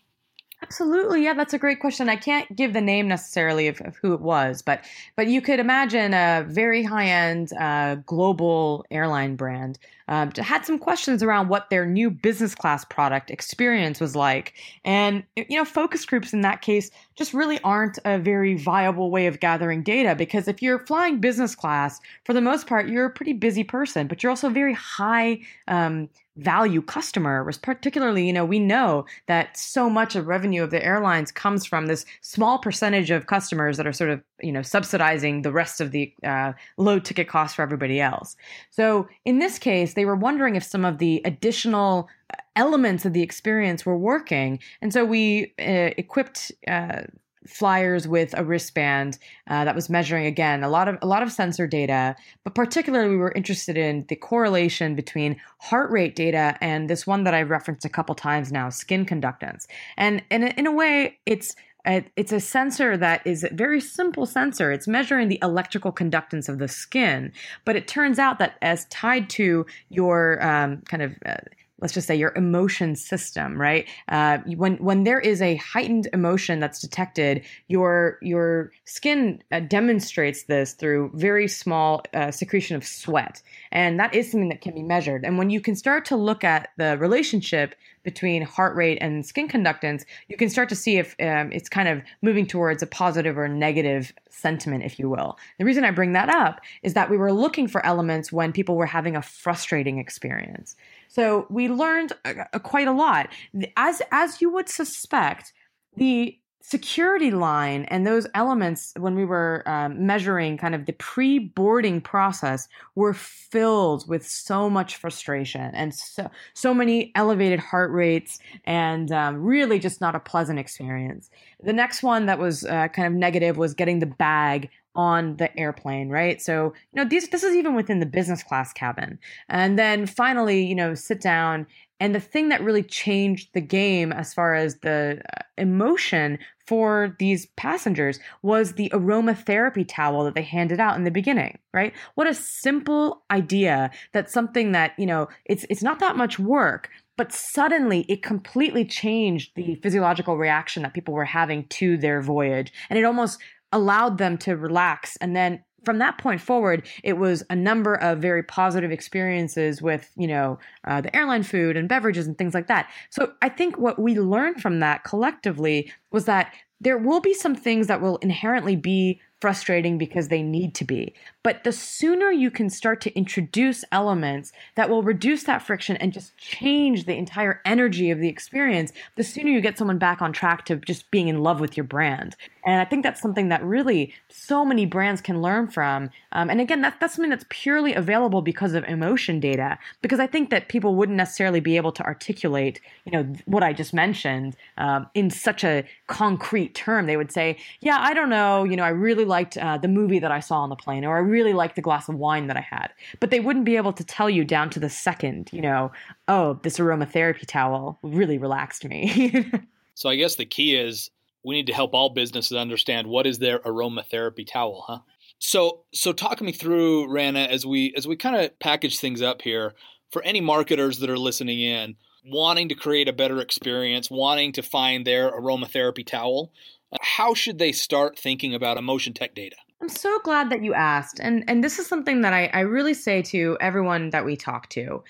Absolutely, 0.64 1.26
yeah, 1.26 1.34
that's 1.34 1.54
a 1.54 1.58
great 1.60 1.82
question. 1.82 2.08
I 2.08 2.16
can't 2.16 2.56
give 2.56 2.72
the 2.72 2.80
name 2.80 3.10
necessarily 3.10 3.68
of, 3.68 3.82
of 3.82 3.98
who 3.98 4.14
it 4.14 4.22
was, 4.22 4.62
but 4.62 4.80
but 5.18 5.28
you 5.28 5.42
could 5.42 5.60
imagine 5.60 6.14
a 6.14 6.46
very 6.48 6.84
high 6.84 7.08
end 7.08 7.52
uh, 7.60 7.96
global 8.06 8.86
airline 8.90 9.36
brand 9.36 9.78
um, 10.08 10.32
had 10.38 10.66
some 10.66 10.80
questions 10.80 11.22
around 11.22 11.50
what 11.50 11.70
their 11.70 11.86
new 11.86 12.10
business 12.10 12.56
class 12.56 12.86
product 12.86 13.30
experience 13.30 14.00
was 14.00 14.16
like, 14.16 14.54
and 14.86 15.24
you 15.36 15.58
know, 15.58 15.66
focus 15.66 16.06
groups 16.06 16.32
in 16.32 16.42
that 16.42 16.62
case 16.62 16.92
just 17.16 17.34
really 17.34 17.60
aren't 17.66 18.00
a 18.06 18.18
very 18.18 18.56
viable 18.56 19.12
way 19.12 19.28
of 19.28 19.42
gathering 19.42 19.84
data 19.84 20.16
because 20.16 20.48
if 20.48 20.62
you're 20.62 20.80
flying 20.80 21.20
business 21.20 21.56
class, 21.56 22.00
for 22.24 22.32
the 22.34 22.42
most 22.42 22.68
part, 22.68 22.88
you're 22.88 23.06
a 23.06 23.10
pretty 23.10 23.34
busy 23.34 23.66
person, 23.66 24.08
but 24.08 24.24
you're 24.24 24.30
also 24.30 24.48
very 24.50 24.74
high. 24.74 25.42
Um, 25.68 26.08
value 26.38 26.82
customer 26.82 27.44
was 27.44 27.58
particularly, 27.58 28.26
you 28.26 28.34
know, 28.34 28.46
we 28.46 28.60
know 28.60 29.06
that 29.28 29.56
so 29.56 29.90
much 29.90 30.16
of 30.16 30.28
revenue 30.28 30.64
of 30.64 30.72
the 30.72 30.84
airlines 30.84 31.32
comes 31.32 31.66
from 31.66 31.86
this 31.86 32.06
small 32.22 32.58
percentage 32.58 33.12
of 33.12 33.28
customers 33.28 33.78
that 33.78 33.86
are 33.86 33.94
sort 33.94 34.10
of, 34.10 34.22
you 34.42 34.52
know, 34.52 34.62
subsidizing 34.62 35.44
the 35.44 35.52
rest 35.52 35.80
of 35.80 35.92
the 35.92 36.14
uh, 36.24 36.54
low 36.78 37.00
ticket 37.00 37.28
costs 37.28 37.56
for 37.56 37.62
everybody 37.62 38.02
else. 38.02 38.36
So 38.72 39.08
in 39.26 39.40
this 39.40 39.60
case, 39.60 39.94
they 39.94 40.06
were 40.06 40.16
wondering 40.16 40.56
if 40.56 40.64
some 40.64 40.86
of 40.86 40.98
the 40.98 41.22
additional 41.24 42.10
uh, 42.32 42.38
elements 42.56 43.06
of 43.06 43.14
the 43.14 43.22
experience 43.22 43.86
were 43.86 43.98
working. 43.98 44.60
And 44.82 44.92
so 44.92 45.06
we 45.06 45.54
uh, 45.60 45.94
equipped 45.98 46.52
uh, 46.68 47.04
flyers 47.48 48.08
with 48.08 48.34
a 48.38 48.44
wristband 48.44 49.18
uh, 49.48 49.66
that 49.66 49.76
was 49.76 49.90
measuring 49.90 50.26
again 50.26 50.64
a 50.64 50.70
lot 50.70 50.88
of 50.88 50.98
a 51.02 51.08
lot 51.08 51.24
of 51.24 51.32
sensor 51.32 51.68
data 51.68 52.16
but 52.44 52.56
particularly 52.56 53.10
we 53.10 53.18
were 53.18 53.32
interested 53.34 53.78
in 53.78 54.06
the 54.08 54.16
correlation 54.16 54.96
between 54.96 55.40
heart 55.60 55.90
rate 55.92 56.16
data 56.16 56.58
and 56.62 56.90
this 56.90 57.06
one 57.06 57.24
that 57.24 57.34
i've 57.34 57.50
referenced 57.50 57.86
a 57.86 57.90
couple 57.90 58.16
times 58.16 58.52
now 58.52 58.70
skin 58.70 59.06
conductance 59.06 59.68
and, 59.98 60.24
and 60.30 60.44
in 60.58 60.68
a 60.68 60.72
way 60.72 61.18
it's 61.26 61.56
it's 61.86 62.32
a 62.32 62.40
sensor 62.40 62.96
that 62.96 63.26
is 63.26 63.44
a 63.44 63.50
very 63.54 63.82
simple 63.82 64.26
sensor. 64.26 64.72
It's 64.72 64.88
measuring 64.88 65.28
the 65.28 65.40
electrical 65.42 65.92
conductance 65.92 66.48
of 66.48 66.58
the 66.58 66.68
skin, 66.68 67.32
but 67.66 67.76
it 67.76 67.88
turns 67.88 68.20
out 68.20 68.40
that 68.40 68.56
as 68.62 68.86
tied 68.86 69.30
to 69.32 69.66
your 69.90 70.44
um, 70.46 70.82
kind 70.82 71.04
of 71.04 71.14
uh, 71.26 71.36
let's 71.84 71.94
just 71.94 72.08
say 72.08 72.16
your 72.16 72.32
emotion 72.38 72.96
system, 72.96 73.60
right? 73.60 73.86
Uh, 74.08 74.38
when 74.56 74.78
when 74.78 75.04
there 75.04 75.20
is 75.20 75.42
a 75.42 75.58
heightened 75.58 76.08
emotion 76.14 76.62
that's 76.62 76.80
detected, 76.80 77.46
your 77.68 78.18
your 78.22 78.72
skin 78.86 79.44
uh, 79.52 79.60
demonstrates 79.60 80.44
this 80.44 80.72
through 80.74 81.12
very 81.14 81.48
small 81.48 82.02
uh, 82.14 82.32
secretion 82.32 82.78
of 82.78 82.86
sweat, 82.86 83.44
and 83.74 84.00
that 84.00 84.16
is 84.16 84.32
something 84.32 84.48
that 84.48 84.62
can 84.62 84.74
be 84.74 84.82
measured. 84.82 85.26
And 85.26 85.38
when 85.38 85.50
you 85.50 85.60
can 85.60 85.76
start 85.76 86.06
to 86.06 86.16
look 86.16 86.46
at 86.46 86.70
the 86.78 86.98
relationship 86.98 87.76
between 88.04 88.42
heart 88.42 88.76
rate 88.76 88.98
and 89.02 89.26
skin 89.26 89.48
conductance, 89.48 90.06
you 90.28 90.38
can 90.38 90.50
start 90.50 90.70
to 90.70 90.76
see 90.76 90.98
if 90.98 91.16
um, 91.20 91.52
it's 91.52 91.70
kind 91.70 91.88
of 91.88 92.02
moving 92.22 92.46
towards 92.46 92.84
a 92.84 92.88
positive 92.88 93.38
or 93.38 93.48
negative 93.48 94.14
sentiment, 94.30 94.84
if 94.84 95.00
you 95.00 95.10
will. 95.10 95.38
The 95.58 95.66
reason 95.66 95.84
I 95.84 95.92
bring 95.92 96.14
that 96.14 96.30
up 96.30 96.62
is 96.84 96.94
that 96.94 97.10
we 97.10 97.18
were 97.18 97.32
looking 97.32 97.68
for 97.68 97.86
elements 97.86 98.32
when 98.32 98.52
people 98.52 98.76
were 98.76 98.86
having 98.86 99.16
a 99.16 99.22
frustrating 99.22 99.98
experience. 99.98 100.76
So 101.08 101.48
we 101.50 101.70
learned 101.70 102.14
uh, 102.26 102.60
quite 102.60 102.88
a 102.88 102.92
lot. 102.92 103.30
As 103.78 104.02
as 104.12 104.42
you 104.42 104.52
would 104.52 104.70
suspect, 104.70 105.54
the 105.96 106.38
security 106.66 107.30
line 107.30 107.84
and 107.90 108.08
those 108.08 108.26
elements 108.36 108.94
when 108.98 109.16
we 109.16 109.26
were 109.26 109.64
um, 109.66 110.06
measuring 110.06 110.58
kind 110.58 110.74
of 110.74 110.86
the 110.86 110.94
pre-boarding 110.94 112.00
process 112.00 112.70
were 112.96 113.14
filled 113.14 114.08
with 114.08 114.26
so 114.26 114.70
much 114.70 114.96
frustration 114.96 115.76
and 115.76 115.94
so 115.94 116.32
so 116.54 116.74
many 116.74 117.12
elevated 117.16 117.60
heart 117.60 117.92
rates 117.92 118.40
and 118.64 119.12
um, 119.12 119.44
really 119.44 119.78
just 119.78 120.00
not 120.00 120.16
a 120.16 120.20
pleasant 120.22 120.58
experience 120.58 121.30
the 121.62 121.74
next 121.74 122.02
one 122.02 122.28
that 122.28 122.40
was 122.40 122.64
uh, 122.66 122.88
kind 122.88 123.08
of 123.08 123.14
negative 123.14 123.58
was 123.58 123.74
getting 123.74 124.00
the 124.00 124.06
bag 124.06 124.70
on 124.96 125.38
the 125.38 125.58
airplane, 125.58 126.10
right? 126.10 126.42
So, 126.42 126.74
you 126.94 127.04
know, 127.04 127.06
these, 127.08 127.28
this 127.30 127.44
is 127.44 127.56
even 127.56 127.76
within 127.76 128.00
the 128.00 128.06
business 128.06 128.44
class 128.44 128.74
cabin. 128.74 129.18
And 129.50 129.78
then 129.78 130.06
finally, 130.06 130.64
you 130.64 130.76
know, 130.76 130.94
sit 130.94 131.20
down. 131.20 131.66
And 132.00 132.14
the 132.14 132.20
thing 132.20 132.50
that 132.50 132.62
really 132.62 132.84
changed 132.84 133.50
the 133.54 133.62
game 133.62 134.12
as 134.12 134.34
far 134.34 134.56
as 134.56 134.78
the 134.80 135.22
uh, 135.36 135.42
emotion 135.58 136.38
for 136.68 137.16
these 137.20 137.48
passengers 137.58 138.20
was 138.42 138.74
the 138.74 138.90
aromatherapy 138.94 139.86
towel 139.88 140.24
that 140.24 140.36
they 140.36 140.42
handed 140.42 140.80
out 140.80 140.96
in 140.96 141.04
the 141.04 141.12
beginning, 141.12 141.58
right? 141.74 141.94
What 142.16 142.28
a 142.28 142.34
simple 142.34 143.24
idea 143.32 143.92
that 144.14 144.30
something 144.30 144.72
that, 144.72 144.94
you 144.98 145.06
know, 145.06 145.28
it's 145.46 145.66
it's 145.70 145.84
not 145.84 146.00
that 146.00 146.16
much 146.16 146.40
work, 146.40 146.90
but 147.18 147.32
suddenly 147.32 148.06
it 148.10 148.24
completely 148.24 148.86
changed 148.86 149.52
the 149.56 149.76
physiological 149.76 150.38
reaction 150.38 150.84
that 150.84 150.94
people 150.94 151.14
were 151.14 151.26
having 151.26 151.68
to 151.68 151.98
their 151.98 152.22
voyage. 152.22 152.72
And 152.90 152.98
it 152.98 153.06
almost 153.06 153.40
allowed 153.72 154.18
them 154.18 154.38
to 154.38 154.56
relax. 154.56 155.18
And 155.18 155.36
then 155.36 155.64
from 155.84 156.00
that 156.00 156.18
point 156.18 156.42
forward, 156.42 156.88
it 157.04 157.14
was 157.14 157.44
a 157.50 157.56
number 157.56 157.96
of 157.96 158.20
very 158.20 158.44
positive 158.44 158.92
experiences 158.92 159.82
with, 159.82 160.12
you 160.16 160.28
know, 160.28 160.60
uh, 160.86 161.02
the 161.02 161.16
airline 161.16 161.44
food 161.44 161.78
and 161.78 161.90
beverages 161.90 162.28
and 162.28 162.38
things 162.38 162.54
like 162.54 162.68
that. 162.68 162.90
So 163.10 163.34
I 163.42 163.50
think 163.50 163.78
what 163.78 164.00
we 164.00 164.20
learned 164.20 164.62
from 164.62 164.80
that 164.80 165.04
collectively 165.04 165.92
was 166.12 166.26
that 166.26 166.54
there 166.82 166.98
will 166.98 167.22
be 167.22 167.34
some 167.34 167.56
things 167.56 167.88
that 167.88 168.02
will 168.02 168.18
inherently 168.18 168.76
be 168.76 169.22
frustrating 169.44 169.98
because 169.98 170.30
they 170.30 170.42
need 170.42 170.74
to 170.74 170.86
be. 170.86 171.14
But 171.44 171.66
the 171.66 171.74
sooner 171.74 172.32
you 172.32 172.50
can 172.50 172.70
start 172.70 173.02
to 173.02 173.14
introduce 173.14 173.84
elements 173.92 174.54
that 174.76 174.90
will 174.90 175.04
reduce 175.04 175.44
that 175.44 175.62
friction 175.62 175.98
and 175.98 176.14
just 176.14 176.38
change 176.38 177.04
the 177.04 177.18
entire 177.18 177.60
energy 177.66 178.10
of 178.10 178.20
the 178.20 178.30
experience, 178.30 178.94
the 179.18 179.24
sooner 179.26 179.50
you 179.50 179.60
get 179.60 179.78
someone 179.78 179.98
back 179.98 180.22
on 180.22 180.32
track 180.32 180.64
to 180.68 180.78
just 180.78 181.12
being 181.12 181.28
in 181.28 181.44
love 181.44 181.60
with 181.60 181.76
your 181.76 181.84
brand. 181.84 182.38
And 182.66 182.80
I 182.80 182.86
think 182.86 183.04
that's 183.04 183.22
something 183.22 183.50
that 183.50 183.62
really 183.62 184.14
so 184.30 184.64
many 184.64 184.86
brands 184.86 185.20
can 185.20 185.42
learn 185.42 185.68
from. 185.68 186.10
Um, 186.32 186.50
and 186.50 186.62
again, 186.62 186.80
that, 186.80 187.02
that's 187.02 187.16
something 187.16 187.30
that's 187.30 187.46
purely 187.50 187.94
available 187.94 188.42
because 188.42 188.74
of 188.74 188.86
emotion 188.86 189.42
data. 189.42 189.78
Because 190.02 190.22
I 190.22 190.28
think 190.28 190.50
that 190.52 190.70
people 190.70 190.96
wouldn't 190.96 191.18
necessarily 191.18 191.60
be 191.60 191.76
able 191.76 191.92
to 191.92 192.04
articulate, 192.04 192.80
you 193.04 193.12
know, 193.12 193.24
what 193.44 193.64
I 193.64 193.74
just 193.74 193.94
mentioned 193.94 194.56
um, 194.78 195.08
in 195.14 195.30
such 195.30 195.66
a 195.66 195.84
concrete 196.08 196.74
term. 196.74 197.06
They 197.06 197.18
would 197.18 197.34
say, 197.34 197.58
"Yeah, 197.82 197.98
I 198.00 198.14
don't 198.14 198.30
know. 198.30 198.64
You 198.64 198.78
know, 198.78 198.84
I 198.84 198.90
really 198.90 199.26
liked 199.34 199.58
uh, 199.58 199.80
the 199.80 199.88
movie 199.88 200.20
that 200.20 200.32
I 200.32 200.40
saw 200.40 200.60
on 200.60 200.70
the 200.70 200.76
plane, 200.76 201.04
or 201.04 201.16
I 201.16 201.22
really 201.22 201.54
liked 201.54 201.76
the 201.76 201.82
glass 201.82 202.08
of 202.08 202.14
wine 202.14 202.46
that 202.48 202.56
I 202.56 202.62
had. 202.62 202.90
But 203.20 203.32
they 203.32 203.40
wouldn't 203.40 203.66
be 203.66 203.78
able 203.78 203.94
to 203.94 204.04
tell 204.04 204.30
you 204.30 204.46
down 204.46 204.70
to 204.70 204.80
the 204.80 204.90
second, 204.90 205.50
you 205.52 205.62
know, 205.62 205.92
oh, 206.28 206.60
this 206.62 206.78
aromatherapy 206.78 207.48
towel 207.48 207.98
really 208.04 208.38
relaxed 208.38 208.86
me. 208.86 209.50
so 209.96 210.08
I 210.08 210.16
guess 210.18 210.36
the 210.36 210.46
key 210.46 210.76
is 210.76 211.10
we 211.44 211.56
need 211.56 211.66
to 211.66 211.74
help 211.74 211.96
all 211.96 212.12
businesses 212.12 212.56
understand 212.56 213.08
what 213.08 213.26
is 213.26 213.40
their 213.40 213.58
aromatherapy 213.60 214.46
towel, 214.46 214.86
huh? 214.88 215.00
So 215.40 215.82
so 215.94 216.14
talk 216.14 216.40
me 216.40 216.52
through 216.52 217.12
Rana 217.12 217.42
as 217.42 217.66
we 217.66 217.92
as 217.98 218.08
we 218.08 218.16
kind 218.16 218.36
of 218.36 218.58
package 218.60 219.00
things 219.00 219.22
up 219.22 219.42
here 219.42 219.74
for 220.12 220.22
any 220.22 220.42
marketers 220.42 221.00
that 221.00 221.10
are 221.10 221.18
listening 221.18 221.60
in 221.60 221.96
wanting 222.26 222.70
to 222.70 222.76
create 222.76 223.08
a 223.08 223.14
better 223.14 223.40
experience, 223.40 224.10
wanting 224.10 224.54
to 224.54 224.62
find 224.62 225.06
their 225.06 225.32
aromatherapy 225.32 226.06
towel, 226.06 226.52
how 227.02 227.34
should 227.34 227.60
they 227.60 227.72
start 227.72 228.18
thinking 228.18 228.54
about 228.54 228.78
emotion 228.78 229.14
tech 229.14 229.36
data? 229.36 229.56
I'm 229.82 229.90
so 229.90 230.20
glad 230.20 230.50
that 230.50 230.64
you 230.64 230.74
asked. 230.74 231.20
And 231.20 231.44
and 231.48 231.64
this 231.64 231.80
is 231.80 231.88
something 231.88 232.22
that 232.22 232.34
I, 232.34 232.50
I 232.54 232.62
really 232.62 232.94
say 232.94 233.22
to 233.24 233.58
everyone 233.60 234.12
that 234.12 234.26
we 234.26 234.36
talk 234.36 234.70
to. 234.70 235.04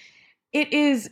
It 0.51 0.73
is 0.73 1.09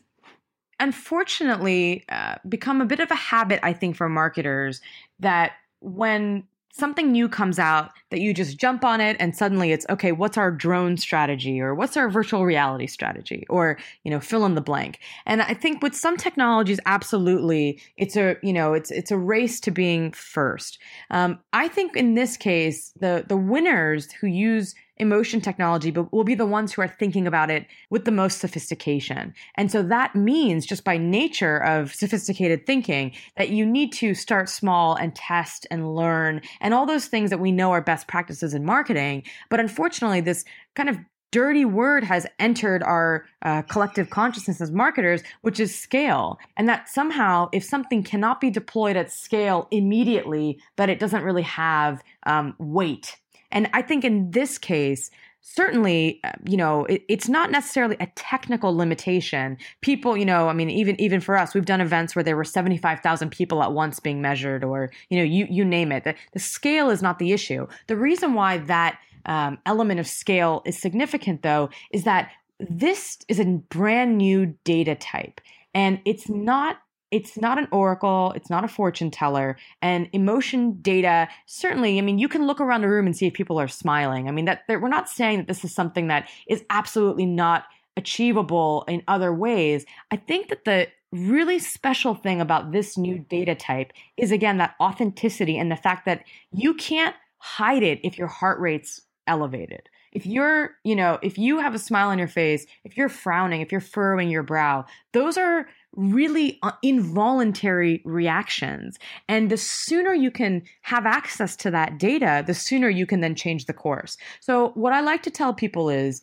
unfortunately 0.79 2.03
uh, 2.09 2.35
become 2.49 2.81
a 2.81 2.85
bit 2.85 2.99
of 2.99 3.11
a 3.11 3.15
habit, 3.15 3.59
I 3.61 3.73
think, 3.73 3.95
for 3.95 4.09
marketers 4.09 4.81
that 5.19 5.53
when 5.79 6.43
something 6.73 7.11
new 7.11 7.27
comes 7.27 7.59
out 7.59 7.91
that 8.09 8.19
you 8.19 8.33
just 8.33 8.57
jump 8.57 8.83
on 8.83 9.01
it 9.01 9.17
and 9.19 9.35
suddenly 9.35 9.71
it's 9.71 9.85
okay 9.89 10.11
what's 10.11 10.37
our 10.37 10.51
drone 10.51 10.97
strategy 10.97 11.59
or 11.59 11.75
what's 11.75 11.97
our 11.97 12.09
virtual 12.09 12.45
reality 12.45 12.87
strategy 12.87 13.45
or 13.49 13.77
you 14.03 14.11
know 14.11 14.19
fill 14.19 14.45
in 14.45 14.55
the 14.55 14.61
blank. 14.61 14.99
And 15.25 15.41
i 15.41 15.53
think 15.53 15.81
with 15.81 15.95
some 15.95 16.17
technologies 16.17 16.79
absolutely 16.85 17.81
it's 17.97 18.15
a 18.15 18.35
you 18.41 18.53
know 18.53 18.73
it's 18.73 18.91
it's 18.91 19.11
a 19.11 19.17
race 19.17 19.59
to 19.61 19.71
being 19.71 20.11
first. 20.11 20.79
Um, 21.09 21.39
i 21.53 21.67
think 21.67 21.95
in 21.95 22.13
this 22.13 22.37
case 22.37 22.91
the 22.99 23.25
the 23.27 23.37
winners 23.37 24.11
who 24.11 24.27
use 24.27 24.75
emotion 24.97 25.41
technology, 25.41 25.91
but 25.91 26.11
will 26.13 26.23
be 26.23 26.35
the 26.35 26.45
ones 26.45 26.73
who 26.73 26.81
are 26.81 26.87
thinking 26.87 27.25
about 27.25 27.49
it 27.49 27.65
with 27.89 28.05
the 28.05 28.11
most 28.11 28.39
sophistication. 28.39 29.33
And 29.55 29.71
so 29.71 29.81
that 29.83 30.15
means, 30.15 30.65
just 30.65 30.83
by 30.83 30.97
nature 30.97 31.57
of 31.57 31.93
sophisticated 31.93 32.65
thinking, 32.65 33.13
that 33.37 33.49
you 33.49 33.65
need 33.65 33.93
to 33.93 34.13
start 34.13 34.49
small 34.49 34.95
and 34.95 35.15
test 35.15 35.65
and 35.71 35.95
learn 35.95 36.41
and 36.59 36.73
all 36.73 36.85
those 36.85 37.07
things 37.07 37.29
that 37.29 37.39
we 37.39 37.51
know 37.51 37.71
are 37.71 37.81
best 37.81 38.07
practices 38.07 38.53
in 38.53 38.65
marketing. 38.65 39.23
But 39.49 39.59
unfortunately, 39.59 40.21
this 40.21 40.45
kind 40.75 40.89
of 40.89 40.97
dirty 41.31 41.63
word 41.63 42.03
has 42.03 42.27
entered 42.39 42.83
our 42.83 43.25
uh, 43.41 43.61
collective 43.63 44.09
consciousness 44.09 44.59
as 44.59 44.69
marketers, 44.71 45.23
which 45.41 45.59
is 45.59 45.73
scale. 45.73 46.37
And 46.57 46.67
that 46.67 46.89
somehow, 46.89 47.49
if 47.53 47.63
something 47.63 48.03
cannot 48.03 48.41
be 48.41 48.49
deployed 48.49 48.97
at 48.97 49.11
scale 49.11 49.67
immediately, 49.71 50.59
that 50.75 50.89
it 50.89 50.99
doesn't 50.99 51.23
really 51.23 51.43
have 51.43 52.03
um, 52.25 52.53
weight 52.59 53.15
and 53.51 53.69
I 53.73 53.81
think 53.81 54.03
in 54.03 54.31
this 54.31 54.57
case, 54.57 55.11
certainly 55.41 56.19
uh, 56.23 56.31
you 56.45 56.57
know 56.57 56.85
it, 56.85 57.03
it's 57.09 57.27
not 57.27 57.51
necessarily 57.51 57.97
a 57.99 58.07
technical 58.15 58.75
limitation. 58.75 59.57
People 59.81 60.15
you 60.15 60.25
know 60.25 60.47
i 60.49 60.53
mean 60.53 60.69
even 60.69 60.99
even 61.01 61.19
for 61.19 61.37
us 61.37 61.53
we've 61.53 61.65
done 61.65 61.81
events 61.81 62.15
where 62.15 62.23
there 62.23 62.37
were 62.37 62.43
75000 62.43 63.29
people 63.29 63.63
at 63.63 63.73
once 63.73 63.99
being 63.99 64.21
measured 64.21 64.63
or 64.63 64.91
you 65.09 65.17
know 65.17 65.23
you 65.23 65.47
you 65.49 65.65
name 65.65 65.91
it. 65.91 66.03
The, 66.03 66.15
the 66.33 66.39
scale 66.39 66.89
is 66.89 67.01
not 67.01 67.19
the 67.19 67.31
issue. 67.31 67.67
The 67.87 67.97
reason 67.97 68.33
why 68.33 68.59
that 68.59 68.99
um, 69.25 69.59
element 69.65 69.99
of 69.99 70.07
scale 70.07 70.61
is 70.65 70.79
significant 70.79 71.41
though 71.41 71.69
is 71.91 72.03
that 72.03 72.31
this 72.59 73.19
is 73.27 73.39
a 73.39 73.45
brand 73.45 74.17
new 74.17 74.55
data 74.63 74.95
type. 74.95 75.41
And 75.73 75.99
it's 76.05 76.29
not 76.29 76.77
it's 77.11 77.37
not 77.37 77.57
an 77.57 77.67
oracle 77.71 78.33
it's 78.35 78.49
not 78.49 78.63
a 78.63 78.67
fortune 78.67 79.11
teller 79.11 79.57
and 79.81 80.09
emotion 80.13 80.77
data 80.81 81.27
certainly 81.45 81.97
i 81.97 82.01
mean 82.01 82.17
you 82.17 82.27
can 82.27 82.47
look 82.47 82.59
around 82.59 82.81
the 82.81 82.89
room 82.89 83.05
and 83.05 83.15
see 83.15 83.27
if 83.27 83.33
people 83.33 83.59
are 83.59 83.67
smiling 83.67 84.27
i 84.27 84.31
mean 84.31 84.45
that 84.45 84.63
we're 84.67 84.87
not 84.87 85.09
saying 85.09 85.37
that 85.37 85.47
this 85.47 85.63
is 85.63 85.73
something 85.73 86.07
that 86.07 86.27
is 86.47 86.63
absolutely 86.69 87.25
not 87.25 87.65
achievable 87.97 88.83
in 88.87 89.03
other 89.07 89.33
ways. 89.33 89.85
I 90.11 90.15
think 90.15 90.49
that 90.49 90.65
the 90.65 90.87
really 91.11 91.59
special 91.59 92.15
thing 92.15 92.39
about 92.39 92.71
this 92.71 92.97
new 92.97 93.19
data 93.19 93.53
type 93.53 93.91
is 94.15 94.31
again 94.31 94.57
that 94.57 94.75
authenticity 94.79 95.57
and 95.57 95.69
the 95.69 95.75
fact 95.75 96.05
that 96.05 96.23
you 96.53 96.73
can't 96.73 97.15
hide 97.37 97.83
it 97.83 97.99
if 98.03 98.17
your 98.17 98.27
heart 98.27 98.59
rate's 98.59 99.01
elevated. 99.27 99.89
If 100.13 100.25
you're, 100.25 100.71
you 100.83 100.95
know, 100.95 101.19
if 101.21 101.37
you 101.37 101.59
have 101.59 101.73
a 101.73 101.79
smile 101.79 102.09
on 102.09 102.17
your 102.17 102.27
face, 102.27 102.65
if 102.83 102.97
you're 102.97 103.09
frowning, 103.09 103.61
if 103.61 103.71
you're 103.71 103.81
furrowing 103.81 104.29
your 104.29 104.43
brow, 104.43 104.85
those 105.13 105.37
are 105.37 105.67
really 105.95 106.57
uh, 106.63 106.71
involuntary 106.81 108.01
reactions. 108.05 108.97
And 109.27 109.49
the 109.49 109.57
sooner 109.57 110.13
you 110.13 110.31
can 110.31 110.63
have 110.81 111.05
access 111.05 111.55
to 111.57 111.71
that 111.71 111.97
data, 111.97 112.43
the 112.45 112.53
sooner 112.53 112.89
you 112.89 113.05
can 113.05 113.21
then 113.21 113.35
change 113.35 113.65
the 113.65 113.73
course. 113.73 114.17
So, 114.39 114.69
what 114.69 114.93
I 114.93 115.01
like 115.01 115.23
to 115.23 115.31
tell 115.31 115.53
people 115.53 115.89
is 115.89 116.21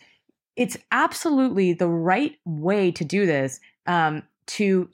it's 0.57 0.77
absolutely 0.91 1.73
the 1.73 1.89
right 1.89 2.37
way 2.45 2.91
to 2.93 3.05
do 3.05 3.27
this 3.27 3.61
um, 3.87 4.23
to 4.47 4.89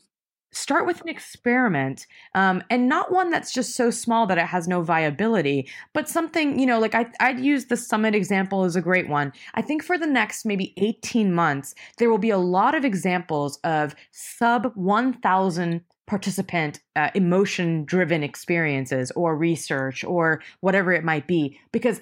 start 0.54 0.86
with 0.86 1.00
an 1.00 1.08
experiment 1.08 2.06
um, 2.34 2.62
and 2.70 2.88
not 2.88 3.12
one 3.12 3.30
that's 3.30 3.52
just 3.52 3.74
so 3.74 3.90
small 3.90 4.26
that 4.26 4.38
it 4.38 4.46
has 4.46 4.68
no 4.68 4.82
viability 4.82 5.68
but 5.92 6.08
something 6.08 6.58
you 6.58 6.66
know 6.66 6.78
like 6.78 6.94
I, 6.94 7.06
i'd 7.20 7.40
use 7.40 7.66
the 7.66 7.76
summit 7.76 8.14
example 8.14 8.64
as 8.64 8.76
a 8.76 8.80
great 8.80 9.08
one. 9.08 9.32
I 9.54 9.62
think 9.62 9.82
for 9.82 9.98
the 9.98 10.06
next 10.06 10.44
maybe 10.44 10.72
18 10.76 11.34
months 11.34 11.74
there 11.98 12.10
will 12.10 12.18
be 12.18 12.30
a 12.30 12.38
lot 12.38 12.74
of 12.74 12.84
examples 12.84 13.58
of 13.64 13.94
sub 14.12 14.72
1000 14.74 15.80
participant 16.06 16.80
uh, 16.96 17.10
emotion 17.14 17.84
driven 17.84 18.22
experiences 18.22 19.10
or 19.12 19.36
research 19.36 20.04
or 20.04 20.42
whatever 20.60 20.92
it 20.92 21.02
might 21.02 21.26
be 21.26 21.58
because 21.72 22.00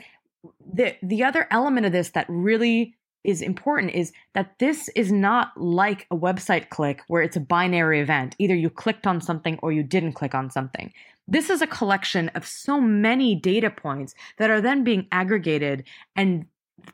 the 0.74 0.96
the 1.02 1.22
other 1.22 1.46
element 1.50 1.86
of 1.86 1.92
this 1.92 2.10
that 2.10 2.26
really 2.28 2.94
is 3.24 3.42
important 3.42 3.92
is 3.92 4.12
that 4.34 4.58
this 4.58 4.88
is 4.90 5.12
not 5.12 5.52
like 5.56 6.06
a 6.10 6.16
website 6.16 6.68
click 6.70 7.02
where 7.08 7.22
it's 7.22 7.36
a 7.36 7.40
binary 7.40 8.00
event. 8.00 8.34
Either 8.38 8.54
you 8.54 8.70
clicked 8.70 9.06
on 9.06 9.20
something 9.20 9.58
or 9.62 9.72
you 9.72 9.82
didn't 9.82 10.14
click 10.14 10.34
on 10.34 10.50
something. 10.50 10.92
This 11.28 11.50
is 11.50 11.62
a 11.62 11.66
collection 11.66 12.28
of 12.30 12.46
so 12.46 12.80
many 12.80 13.34
data 13.34 13.70
points 13.70 14.14
that 14.38 14.50
are 14.50 14.60
then 14.60 14.82
being 14.84 15.06
aggregated 15.12 15.84
and 16.16 16.46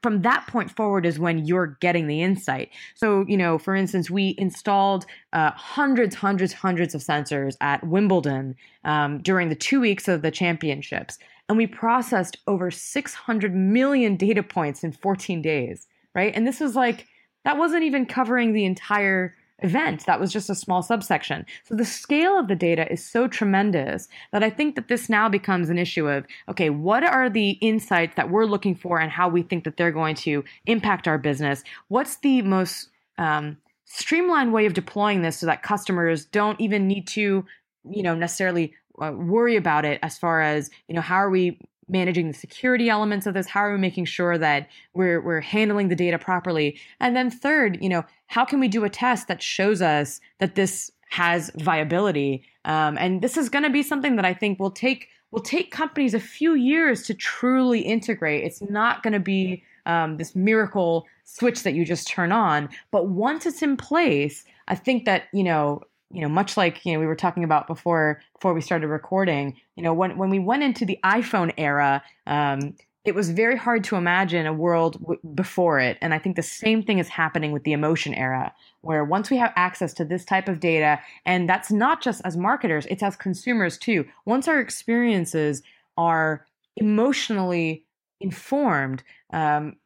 from 0.03 0.21
that 0.21 0.47
point 0.47 0.71
forward 0.71 1.07
is 1.07 1.19
when 1.19 1.47
you're 1.47 1.79
getting 1.81 2.09
the 2.09 2.23
insight. 2.23 2.71
So, 2.95 3.25
you 3.27 3.39
know, 3.39 3.57
for 3.57 3.75
instance, 3.75 4.11
we 4.11 4.35
installed 4.37 5.07
uh, 5.33 5.53
hundreds, 5.53 6.15
hundreds, 6.15 6.53
hundreds 6.53 6.95
of 6.95 7.01
sensors 7.01 7.57
at 7.63 7.87
Wimbledon 7.87 8.55
um, 8.85 9.23
during 9.23 9.49
the 9.49 9.55
two 9.55 9.81
weeks 9.81 10.07
of 10.07 10.21
the 10.21 10.31
championships, 10.31 11.19
and 11.49 11.57
we 11.57 11.67
processed 11.67 12.37
over 12.47 12.71
600 12.71 13.55
million 13.55 14.17
data 14.17 14.43
points 14.43 14.85
in 14.85 14.93
14 14.93 15.41
days 15.41 15.87
right? 16.15 16.33
And 16.35 16.47
this 16.47 16.61
was 16.61 16.75
like, 16.77 17.07
that 17.45 17.59
wasn't 17.59 17.85
even 17.85 18.07
covering 18.07 18.53
the 18.53 18.65
entire 18.65 19.35
event. 19.61 20.07
That 20.07 20.21
was 20.21 20.33
just 20.33 20.51
a 20.51 20.55
small 20.55 20.83
subsection. 20.83 21.45
So 21.65 21.75
the 21.75 21.85
scale 21.85 22.39
of 22.39 22.49
the 22.49 22.55
data 22.55 22.91
is 22.91 23.05
so 23.05 23.27
tremendous 23.27 24.09
that 24.33 24.43
I 24.43 24.51
think 24.51 24.77
that 24.77 24.89
this 24.89 25.09
now 25.09 25.29
becomes 25.29 25.69
an 25.69 25.79
issue 25.79 26.09
of 26.09 26.27
okay, 26.49 26.71
what 26.71 27.03
are 27.03 27.29
the 27.29 27.51
insights 27.51 28.15
that 28.17 28.31
we're 28.31 28.45
looking 28.45 28.75
for 28.75 29.01
and 29.01 29.11
how 29.11 29.29
we 29.29 29.43
think 29.43 29.65
that 29.65 29.77
they're 29.77 29.93
going 29.93 30.15
to 30.17 30.45
impact 30.67 31.09
our 31.09 31.19
business? 31.19 31.65
What's 31.89 32.17
the 32.19 32.43
most 32.43 32.89
um, 33.19 33.57
streamlined 33.85 34.53
way 34.53 34.67
of 34.67 34.75
deploying 34.75 35.23
this 35.23 35.39
so 35.39 35.47
that 35.47 35.63
customers 35.63 36.25
don't 36.27 36.61
even 36.61 36.87
need 36.87 37.09
to, 37.09 37.45
you 37.91 38.03
know, 38.03 38.15
necessarily 38.15 38.75
uh, 39.01 39.13
worry 39.13 39.57
about 39.57 39.85
it 39.85 39.99
as 40.03 40.19
far 40.19 40.41
as 40.41 40.71
you 40.89 40.95
know 40.95 41.01
how 41.01 41.17
are 41.17 41.31
we 41.31 41.61
managing 41.89 42.29
the 42.29 42.35
security 42.35 42.89
elements 42.89 43.27
of 43.27 43.35
this? 43.35 43.47
How 43.47 43.61
are 43.61 43.73
we 43.73 43.79
making 43.79 44.07
sure 44.07 44.39
that 44.39 44.69
we're 44.95 45.21
we're 45.21 45.41
handling 45.41 45.89
the 45.89 45.97
data 45.97 46.19
properly? 46.19 46.79
And 47.01 47.17
then 47.17 47.31
third 47.31 47.79
you 47.81 47.89
know 47.89 48.05
how 48.27 48.45
can 48.45 48.61
we 48.61 48.69
do 48.69 48.85
a 48.85 48.91
test 48.91 49.29
that 49.29 49.43
shows 49.43 49.83
us 49.83 50.21
that 50.39 50.55
this 50.55 50.91
has 51.11 51.51
viability? 51.57 52.45
Um, 52.65 52.99
and 52.99 53.23
this 53.23 53.37
is 53.37 53.49
going 53.49 53.65
to 53.65 53.71
be 53.71 53.83
something 53.83 54.17
that 54.17 54.25
i 54.25 54.35
think 54.35 54.59
will 54.59 54.71
take 54.71 55.09
will 55.31 55.41
take 55.41 55.71
companies 55.71 56.15
a 56.15 56.21
few 56.21 56.55
years 56.55 57.03
to 57.03 57.13
truly 57.13 57.81
integrate. 57.81 58.45
It's 58.45 58.63
not 58.63 59.03
going 59.03 59.13
to 59.13 59.21
be 59.21 59.63
um, 59.85 60.17
this 60.17 60.35
miracle 60.35 61.07
switch 61.25 61.63
that 61.65 61.75
you 61.75 61.85
just 61.85 62.09
turn 62.09 62.33
on. 62.33 62.71
But 62.91 63.09
once 63.09 63.47
it's 63.47 63.63
in 63.63 63.77
place 63.77 64.45
i 64.69 64.75
think 64.75 65.05
that 65.05 65.25
you 65.33 65.45
know 65.45 65.83
you 66.11 66.23
know, 66.23 66.29
much 66.29 66.57
like 66.57 66.85
you 66.85 66.93
know 66.93 67.01
we 67.01 67.07
were 67.07 67.17
talking 67.17 67.45
about 67.45 67.67
before 67.67 68.21
before 68.35 68.55
we 68.55 68.61
started 68.61 68.89
recording, 68.89 69.57
you 69.77 69.83
know, 69.83 69.93
when 69.93 70.17
when 70.17 70.31
we 70.31 70.39
went 70.39 70.63
into 70.63 70.85
the 70.85 70.99
iPhone 71.05 71.53
era, 71.59 72.03
um, 72.27 72.75
it 73.05 73.15
was 73.15 73.31
very 73.31 73.57
hard 73.57 73.85
to 73.85 73.97
imagine 73.97 74.47
a 74.47 74.53
world 74.53 75.01
w- 75.01 75.21
before 75.35 75.79
it, 75.79 75.99
and 76.01 76.15
I 76.15 76.19
think 76.19 76.37
the 76.37 76.43
same 76.43 76.83
thing 76.83 76.99
is 76.99 77.09
happening 77.09 77.53
with 77.53 77.65
the 77.65 77.73
emotion 77.73 78.15
era, 78.15 78.55
where 78.81 79.05
once 79.05 79.31
we 79.31 79.37
have 79.37 79.53
access 79.57 79.93
to 79.95 80.05
this 80.05 80.25
type 80.25 80.49
of 80.49 80.61
data, 80.61 80.99
and 81.27 81.49
that's 81.49 81.71
not 81.71 82.03
just 82.03 82.23
as 82.25 82.37
marketers, 82.37 82.87
it's 82.87 83.03
as 83.03 83.17
consumers 83.17 83.77
too. 83.77 84.07
Once 84.25 84.49
our 84.49 84.61
experiences 84.61 85.63
are 85.99 86.47
emotionally 86.77 87.85
informed, 88.21 89.03
um, 89.33 89.77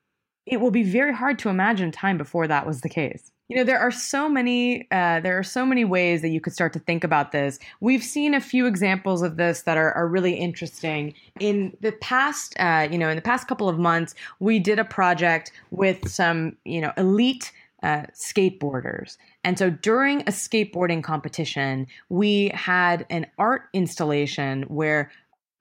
it 0.46 0.60
will 0.60 0.70
be 0.70 0.82
very 0.82 1.14
hard 1.14 1.38
to 1.40 1.48
imagine 1.48 1.90
time 1.90 2.18
before 2.18 2.46
that 2.46 2.66
was 2.66 2.80
the 2.80 2.88
case. 2.88 3.32
You 3.52 3.58
know, 3.58 3.64
there 3.64 3.80
are 3.80 3.90
so 3.90 4.30
many 4.30 4.90
uh, 4.90 5.20
there 5.20 5.38
are 5.38 5.42
so 5.42 5.66
many 5.66 5.84
ways 5.84 6.22
that 6.22 6.30
you 6.30 6.40
could 6.40 6.54
start 6.54 6.72
to 6.72 6.78
think 6.78 7.04
about 7.04 7.32
this. 7.32 7.58
We've 7.80 8.02
seen 8.02 8.32
a 8.32 8.40
few 8.40 8.64
examples 8.64 9.20
of 9.20 9.36
this 9.36 9.64
that 9.64 9.76
are, 9.76 9.92
are 9.92 10.08
really 10.08 10.32
interesting. 10.32 11.12
In 11.38 11.76
the 11.82 11.92
past, 11.92 12.58
uh, 12.58 12.88
you 12.90 12.96
know, 12.96 13.10
in 13.10 13.16
the 13.16 13.20
past 13.20 13.48
couple 13.48 13.68
of 13.68 13.78
months, 13.78 14.14
we 14.40 14.58
did 14.58 14.78
a 14.78 14.86
project 14.86 15.52
with 15.70 16.08
some, 16.08 16.56
you 16.64 16.80
know, 16.80 16.94
elite 16.96 17.52
uh, 17.82 18.04
skateboarders. 18.14 19.18
And 19.44 19.58
so 19.58 19.68
during 19.68 20.22
a 20.22 20.32
skateboarding 20.32 21.04
competition, 21.04 21.88
we 22.08 22.52
had 22.54 23.04
an 23.10 23.26
art 23.36 23.64
installation 23.74 24.62
where 24.62 25.10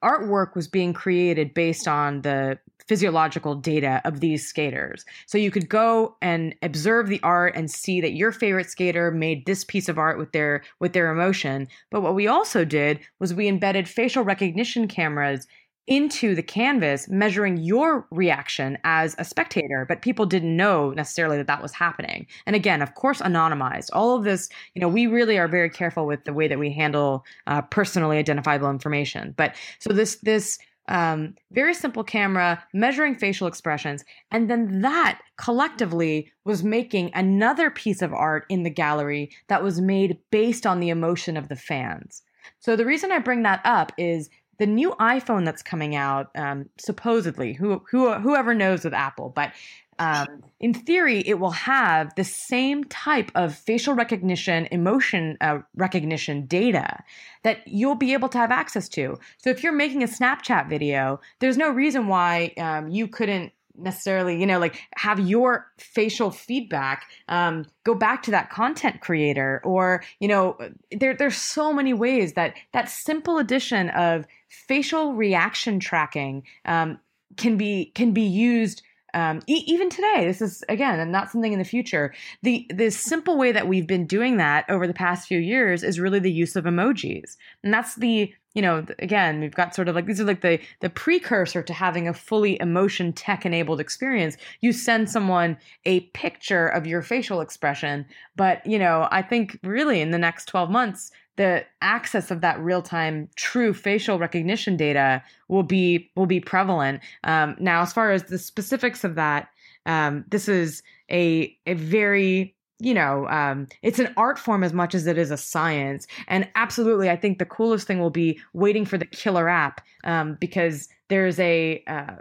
artwork 0.02 0.54
was 0.54 0.68
being 0.68 0.92
created 0.92 1.54
based 1.54 1.88
on 1.88 2.22
the 2.22 2.58
physiological 2.86 3.54
data 3.54 4.00
of 4.04 4.20
these 4.20 4.46
skaters. 4.46 5.04
So 5.26 5.38
you 5.38 5.50
could 5.50 5.68
go 5.68 6.16
and 6.20 6.54
observe 6.62 7.08
the 7.08 7.22
art 7.22 7.54
and 7.54 7.70
see 7.70 8.00
that 8.00 8.14
your 8.14 8.32
favorite 8.32 8.70
skater 8.70 9.10
made 9.10 9.46
this 9.46 9.64
piece 9.64 9.88
of 9.88 9.98
art 9.98 10.18
with 10.18 10.32
their 10.32 10.62
with 10.80 10.92
their 10.92 11.10
emotion. 11.10 11.68
But 11.90 12.02
what 12.02 12.14
we 12.14 12.26
also 12.26 12.64
did 12.64 13.00
was 13.18 13.34
we 13.34 13.48
embedded 13.48 13.88
facial 13.88 14.24
recognition 14.24 14.88
cameras 14.88 15.46
into 15.86 16.34
the 16.34 16.42
canvas 16.42 17.08
measuring 17.08 17.56
your 17.56 18.06
reaction 18.10 18.78
as 18.84 19.16
a 19.18 19.24
spectator 19.24 19.84
but 19.88 20.02
people 20.02 20.26
didn't 20.26 20.56
know 20.56 20.90
necessarily 20.90 21.36
that 21.36 21.48
that 21.48 21.62
was 21.62 21.72
happening 21.72 22.26
and 22.46 22.54
again 22.54 22.80
of 22.80 22.94
course 22.94 23.20
anonymized 23.20 23.88
all 23.92 24.16
of 24.16 24.22
this 24.22 24.48
you 24.74 24.80
know 24.80 24.88
we 24.88 25.06
really 25.06 25.38
are 25.38 25.48
very 25.48 25.68
careful 25.68 26.06
with 26.06 26.22
the 26.24 26.32
way 26.32 26.46
that 26.46 26.58
we 26.58 26.72
handle 26.72 27.24
uh, 27.48 27.60
personally 27.62 28.18
identifiable 28.18 28.70
information 28.70 29.34
but 29.36 29.56
so 29.80 29.92
this 29.92 30.16
this 30.22 30.58
um, 30.88 31.34
very 31.52 31.74
simple 31.74 32.02
camera 32.02 32.62
measuring 32.72 33.14
facial 33.14 33.46
expressions. 33.46 34.04
And 34.30 34.50
then 34.50 34.80
that 34.82 35.20
collectively 35.36 36.30
was 36.44 36.64
making 36.64 37.12
another 37.14 37.70
piece 37.70 38.02
of 38.02 38.12
art 38.12 38.44
in 38.48 38.62
the 38.62 38.70
gallery 38.70 39.30
that 39.48 39.62
was 39.62 39.80
made 39.80 40.18
based 40.30 40.66
on 40.66 40.80
the 40.80 40.88
emotion 40.88 41.36
of 41.36 41.48
the 41.48 41.56
fans. 41.56 42.22
So 42.58 42.74
the 42.74 42.86
reason 42.86 43.12
I 43.12 43.18
bring 43.18 43.42
that 43.44 43.60
up 43.64 43.92
is 43.96 44.28
the 44.58 44.66
new 44.66 44.90
iPhone 44.92 45.44
that's 45.44 45.62
coming 45.62 45.96
out, 45.96 46.30
um, 46.34 46.68
supposedly, 46.78 47.52
who, 47.52 47.82
who, 47.90 48.12
whoever 48.14 48.54
knows 48.54 48.84
with 48.84 48.94
Apple, 48.94 49.30
but 49.34 49.52
um, 49.98 50.42
in 50.58 50.74
theory, 50.74 51.22
it 51.26 51.38
will 51.38 51.50
have 51.52 52.14
the 52.16 52.24
same 52.24 52.84
type 52.84 53.30
of 53.34 53.54
facial 53.54 53.94
recognition, 53.94 54.66
emotion 54.70 55.36
uh, 55.40 55.58
recognition 55.76 56.46
data 56.46 57.04
that 57.44 57.66
you'll 57.68 57.94
be 57.94 58.12
able 58.12 58.28
to 58.30 58.38
have 58.38 58.50
access 58.50 58.88
to. 58.90 59.18
So 59.38 59.50
if 59.50 59.62
you're 59.62 59.72
making 59.72 60.02
a 60.02 60.06
Snapchat 60.06 60.68
video, 60.68 61.20
there's 61.38 61.56
no 61.56 61.70
reason 61.70 62.08
why 62.08 62.52
um, 62.58 62.88
you 62.88 63.06
couldn't 63.06 63.52
necessarily 63.76 64.38
you 64.38 64.46
know 64.46 64.58
like 64.58 64.80
have 64.96 65.18
your 65.20 65.66
facial 65.78 66.30
feedback 66.30 67.06
um, 67.28 67.64
go 67.84 67.94
back 67.94 68.22
to 68.22 68.30
that 68.30 68.50
content 68.50 69.00
creator 69.00 69.60
or 69.64 70.02
you 70.20 70.28
know 70.28 70.56
there 70.90 71.14
there's 71.14 71.36
so 71.36 71.72
many 71.72 71.94
ways 71.94 72.34
that 72.34 72.54
that 72.72 72.88
simple 72.88 73.38
addition 73.38 73.88
of 73.90 74.26
facial 74.48 75.14
reaction 75.14 75.80
tracking 75.80 76.42
um, 76.64 76.98
can 77.36 77.56
be 77.56 77.92
can 77.94 78.12
be 78.12 78.22
used 78.22 78.82
um, 79.14 79.40
e- 79.46 79.64
even 79.66 79.90
today. 79.90 80.24
This 80.24 80.40
is 80.40 80.64
again 80.68 80.98
and 80.98 81.12
not 81.12 81.30
something 81.30 81.52
in 81.52 81.58
the 81.58 81.64
future. 81.64 82.14
The 82.42 82.66
the 82.72 82.90
simple 82.90 83.36
way 83.36 83.52
that 83.52 83.68
we've 83.68 83.86
been 83.86 84.06
doing 84.06 84.38
that 84.38 84.64
over 84.68 84.86
the 84.86 84.94
past 84.94 85.28
few 85.28 85.38
years 85.38 85.82
is 85.82 86.00
really 86.00 86.18
the 86.18 86.32
use 86.32 86.56
of 86.56 86.64
emojis. 86.64 87.36
And 87.62 87.72
that's 87.72 87.96
the 87.96 88.34
you 88.54 88.62
know 88.62 88.84
again 88.98 89.40
we've 89.40 89.54
got 89.54 89.74
sort 89.74 89.88
of 89.88 89.94
like 89.94 90.06
these 90.06 90.20
are 90.20 90.24
like 90.24 90.42
the 90.42 90.58
the 90.80 90.90
precursor 90.90 91.62
to 91.62 91.72
having 91.72 92.08
a 92.08 92.14
fully 92.14 92.60
emotion 92.60 93.12
tech 93.12 93.46
enabled 93.46 93.80
experience 93.80 94.36
you 94.60 94.72
send 94.72 95.10
someone 95.10 95.56
a 95.84 96.00
picture 96.10 96.68
of 96.68 96.86
your 96.86 97.02
facial 97.02 97.40
expression 97.40 98.04
but 98.36 98.64
you 98.66 98.78
know 98.78 99.08
i 99.10 99.22
think 99.22 99.58
really 99.62 100.00
in 100.00 100.10
the 100.10 100.18
next 100.18 100.46
12 100.46 100.70
months 100.70 101.12
the 101.36 101.64
access 101.80 102.30
of 102.30 102.40
that 102.42 102.60
real 102.60 102.82
time 102.82 103.28
true 103.36 103.72
facial 103.72 104.18
recognition 104.18 104.76
data 104.76 105.22
will 105.48 105.62
be 105.62 106.10
will 106.14 106.26
be 106.26 106.40
prevalent. 106.40 107.00
Um, 107.24 107.56
now, 107.58 107.82
as 107.82 107.92
far 107.92 108.12
as 108.12 108.24
the 108.24 108.38
specifics 108.38 109.02
of 109.04 109.14
that, 109.14 109.48
um, 109.86 110.24
this 110.28 110.48
is 110.48 110.82
a 111.10 111.56
a 111.66 111.74
very 111.74 112.54
you 112.82 112.94
know, 112.94 113.28
um, 113.28 113.68
it's 113.82 113.98
an 113.98 114.12
art 114.16 114.38
form 114.38 114.64
as 114.64 114.72
much 114.72 114.94
as 114.94 115.06
it 115.06 115.16
is 115.16 115.30
a 115.30 115.36
science. 115.36 116.06
And 116.26 116.48
absolutely, 116.56 117.08
I 117.08 117.16
think 117.16 117.38
the 117.38 117.46
coolest 117.46 117.86
thing 117.86 118.00
will 118.00 118.10
be 118.10 118.40
waiting 118.52 118.84
for 118.84 118.98
the 118.98 119.06
killer 119.06 119.48
app 119.48 119.80
um, 120.04 120.36
because 120.40 120.88
there's 121.08 121.38
a 121.38 121.82
uh, 121.86 122.16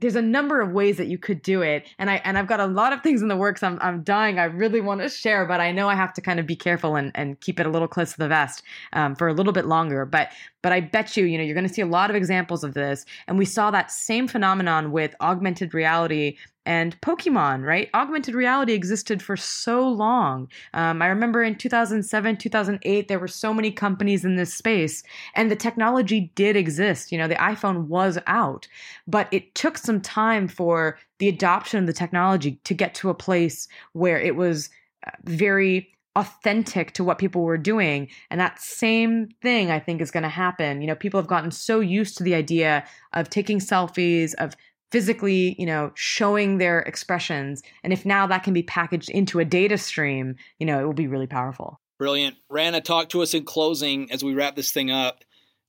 there's 0.00 0.16
a 0.16 0.22
number 0.22 0.60
of 0.60 0.72
ways 0.72 0.96
that 0.96 1.06
you 1.06 1.18
could 1.18 1.40
do 1.42 1.62
it. 1.62 1.86
And 1.98 2.10
i 2.10 2.16
and 2.24 2.38
i've 2.38 2.46
got 2.46 2.60
a 2.60 2.66
lot 2.66 2.92
of 2.92 3.02
things 3.02 3.22
in 3.22 3.28
the 3.28 3.36
works. 3.36 3.62
I'm, 3.62 3.78
I'm 3.80 4.02
dying. 4.02 4.38
I 4.38 4.44
really 4.44 4.80
want 4.80 5.00
to 5.00 5.08
share 5.08 5.46
but 5.46 5.60
i 5.60 5.70
know 5.72 5.88
i 5.88 5.94
have 5.94 6.12
to 6.14 6.20
kind 6.20 6.40
of 6.40 6.46
be 6.46 6.56
careful 6.56 6.96
and, 6.96 7.12
and 7.14 7.40
keep 7.40 7.60
it 7.60 7.66
a 7.66 7.70
little 7.70 7.88
close 7.88 8.12
to 8.12 8.18
the 8.18 8.28
vest 8.28 8.62
um, 8.92 9.14
for 9.14 9.28
a 9.28 9.34
little 9.34 9.52
bit 9.52 9.66
longer. 9.66 10.04
But 10.04 10.30
but 10.64 10.72
i 10.72 10.80
bet 10.80 11.16
you 11.16 11.26
you 11.26 11.38
know 11.38 11.44
you're 11.44 11.54
going 11.54 11.68
to 11.68 11.72
see 11.72 11.82
a 11.82 11.86
lot 11.86 12.10
of 12.10 12.16
examples 12.16 12.64
of 12.64 12.74
this 12.74 13.04
and 13.28 13.38
we 13.38 13.44
saw 13.44 13.70
that 13.70 13.92
same 13.92 14.26
phenomenon 14.26 14.90
with 14.90 15.14
augmented 15.20 15.74
reality 15.74 16.36
and 16.66 16.98
Pokemon, 17.02 17.64
right? 17.64 17.90
Augmented 17.92 18.34
reality 18.34 18.72
existed 18.72 19.22
for 19.22 19.36
so 19.36 19.86
long. 19.86 20.48
Um, 20.72 21.02
I 21.02 21.08
remember 21.08 21.42
in 21.42 21.56
2007, 21.56 22.38
2008, 22.38 23.08
there 23.08 23.18
were 23.18 23.28
so 23.28 23.52
many 23.52 23.70
companies 23.70 24.24
in 24.24 24.36
this 24.36 24.54
space, 24.54 25.02
and 25.34 25.50
the 25.50 25.56
technology 25.56 26.32
did 26.34 26.56
exist. 26.56 27.12
You 27.12 27.18
know, 27.18 27.28
the 27.28 27.34
iPhone 27.34 27.86
was 27.88 28.18
out, 28.26 28.66
but 29.06 29.28
it 29.30 29.54
took 29.54 29.76
some 29.76 30.00
time 30.00 30.48
for 30.48 30.98
the 31.18 31.28
adoption 31.28 31.80
of 31.80 31.86
the 31.86 31.92
technology 31.92 32.58
to 32.64 32.74
get 32.74 32.94
to 32.96 33.10
a 33.10 33.14
place 33.14 33.68
where 33.92 34.18
it 34.18 34.36
was 34.36 34.70
uh, 35.06 35.10
very 35.24 35.93
authentic 36.16 36.92
to 36.92 37.04
what 37.04 37.18
people 37.18 37.42
were 37.42 37.58
doing. 37.58 38.08
And 38.30 38.40
that 38.40 38.60
same 38.60 39.28
thing, 39.42 39.70
I 39.70 39.80
think, 39.80 40.00
is 40.00 40.10
going 40.10 40.22
to 40.22 40.28
happen. 40.28 40.80
You 40.80 40.86
know, 40.86 40.94
people 40.94 41.18
have 41.18 41.26
gotten 41.26 41.50
so 41.50 41.80
used 41.80 42.16
to 42.18 42.24
the 42.24 42.34
idea 42.34 42.84
of 43.12 43.30
taking 43.30 43.58
selfies, 43.58 44.34
of 44.38 44.54
physically, 44.92 45.56
you 45.58 45.66
know, 45.66 45.90
showing 45.94 46.58
their 46.58 46.80
expressions. 46.80 47.62
And 47.82 47.92
if 47.92 48.06
now 48.06 48.28
that 48.28 48.44
can 48.44 48.54
be 48.54 48.62
packaged 48.62 49.10
into 49.10 49.40
a 49.40 49.44
data 49.44 49.76
stream, 49.76 50.36
you 50.58 50.66
know, 50.66 50.80
it 50.80 50.84
will 50.84 50.92
be 50.92 51.08
really 51.08 51.26
powerful. 51.26 51.80
Brilliant. 51.98 52.36
Rana, 52.48 52.80
talk 52.80 53.08
to 53.08 53.22
us 53.22 53.34
in 53.34 53.44
closing 53.44 54.10
as 54.12 54.22
we 54.22 54.34
wrap 54.34 54.56
this 54.56 54.70
thing 54.70 54.90
up. 54.90 55.24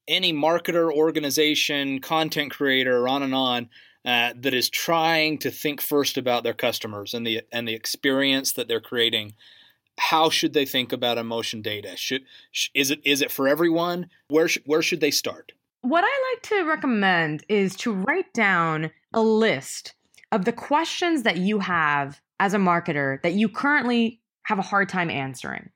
Any 0.08 0.32
marketer, 0.32 0.91
organization, 0.91 2.00
content 2.02 2.52
creator, 2.52 3.08
on 3.08 3.24
and 3.24 3.34
on, 3.34 3.70
uh, 4.06 4.34
that 4.39 4.54
is 4.54 4.70
trying 4.70 5.39
to 5.39 5.50
think 5.50 5.82
first 5.82 6.18
about 6.18 6.43
their 6.43 6.54
customers 6.54 7.16
and 7.16 7.26
the 7.26 7.41
and 7.52 7.68
the 7.68 7.74
experience 7.74 8.54
that 8.54 8.68
they're 8.68 8.80
creating. 8.80 9.34
How 9.98 10.30
should 10.30 10.54
they 10.54 10.66
think 10.66 10.91
about 10.91 11.18
emotion 11.18 11.62
data? 11.62 11.96
Should 11.96 12.26
is 12.74 12.91
it 12.91 13.00
is 13.04 13.22
it 13.22 13.32
for 13.32 13.48
everyone? 13.48 14.10
Where 14.28 14.48
sh- 14.48 14.60
where 14.66 14.82
should 14.82 15.00
they 15.02 15.12
start? 15.12 15.54
What 15.82 16.04
I 16.04 16.34
like 16.34 16.41
to 16.43 16.64
recommend 16.64 17.46
is 17.48 17.76
to 17.78 17.93
write 17.93 18.34
down 18.34 18.91
a 19.14 19.22
list 19.22 19.93
of 20.32 20.46
the 20.46 20.52
questions 20.52 21.24
that 21.24 21.38
you 21.38 21.60
have 21.60 22.20
as 22.39 22.54
a 22.54 22.58
marketer 22.58 23.22
that 23.22 23.34
you 23.34 23.48
currently 23.48 24.20
have 24.43 24.60
a 24.60 24.64
hard 24.64 24.89
time 24.89 25.10
answering. 25.10 25.70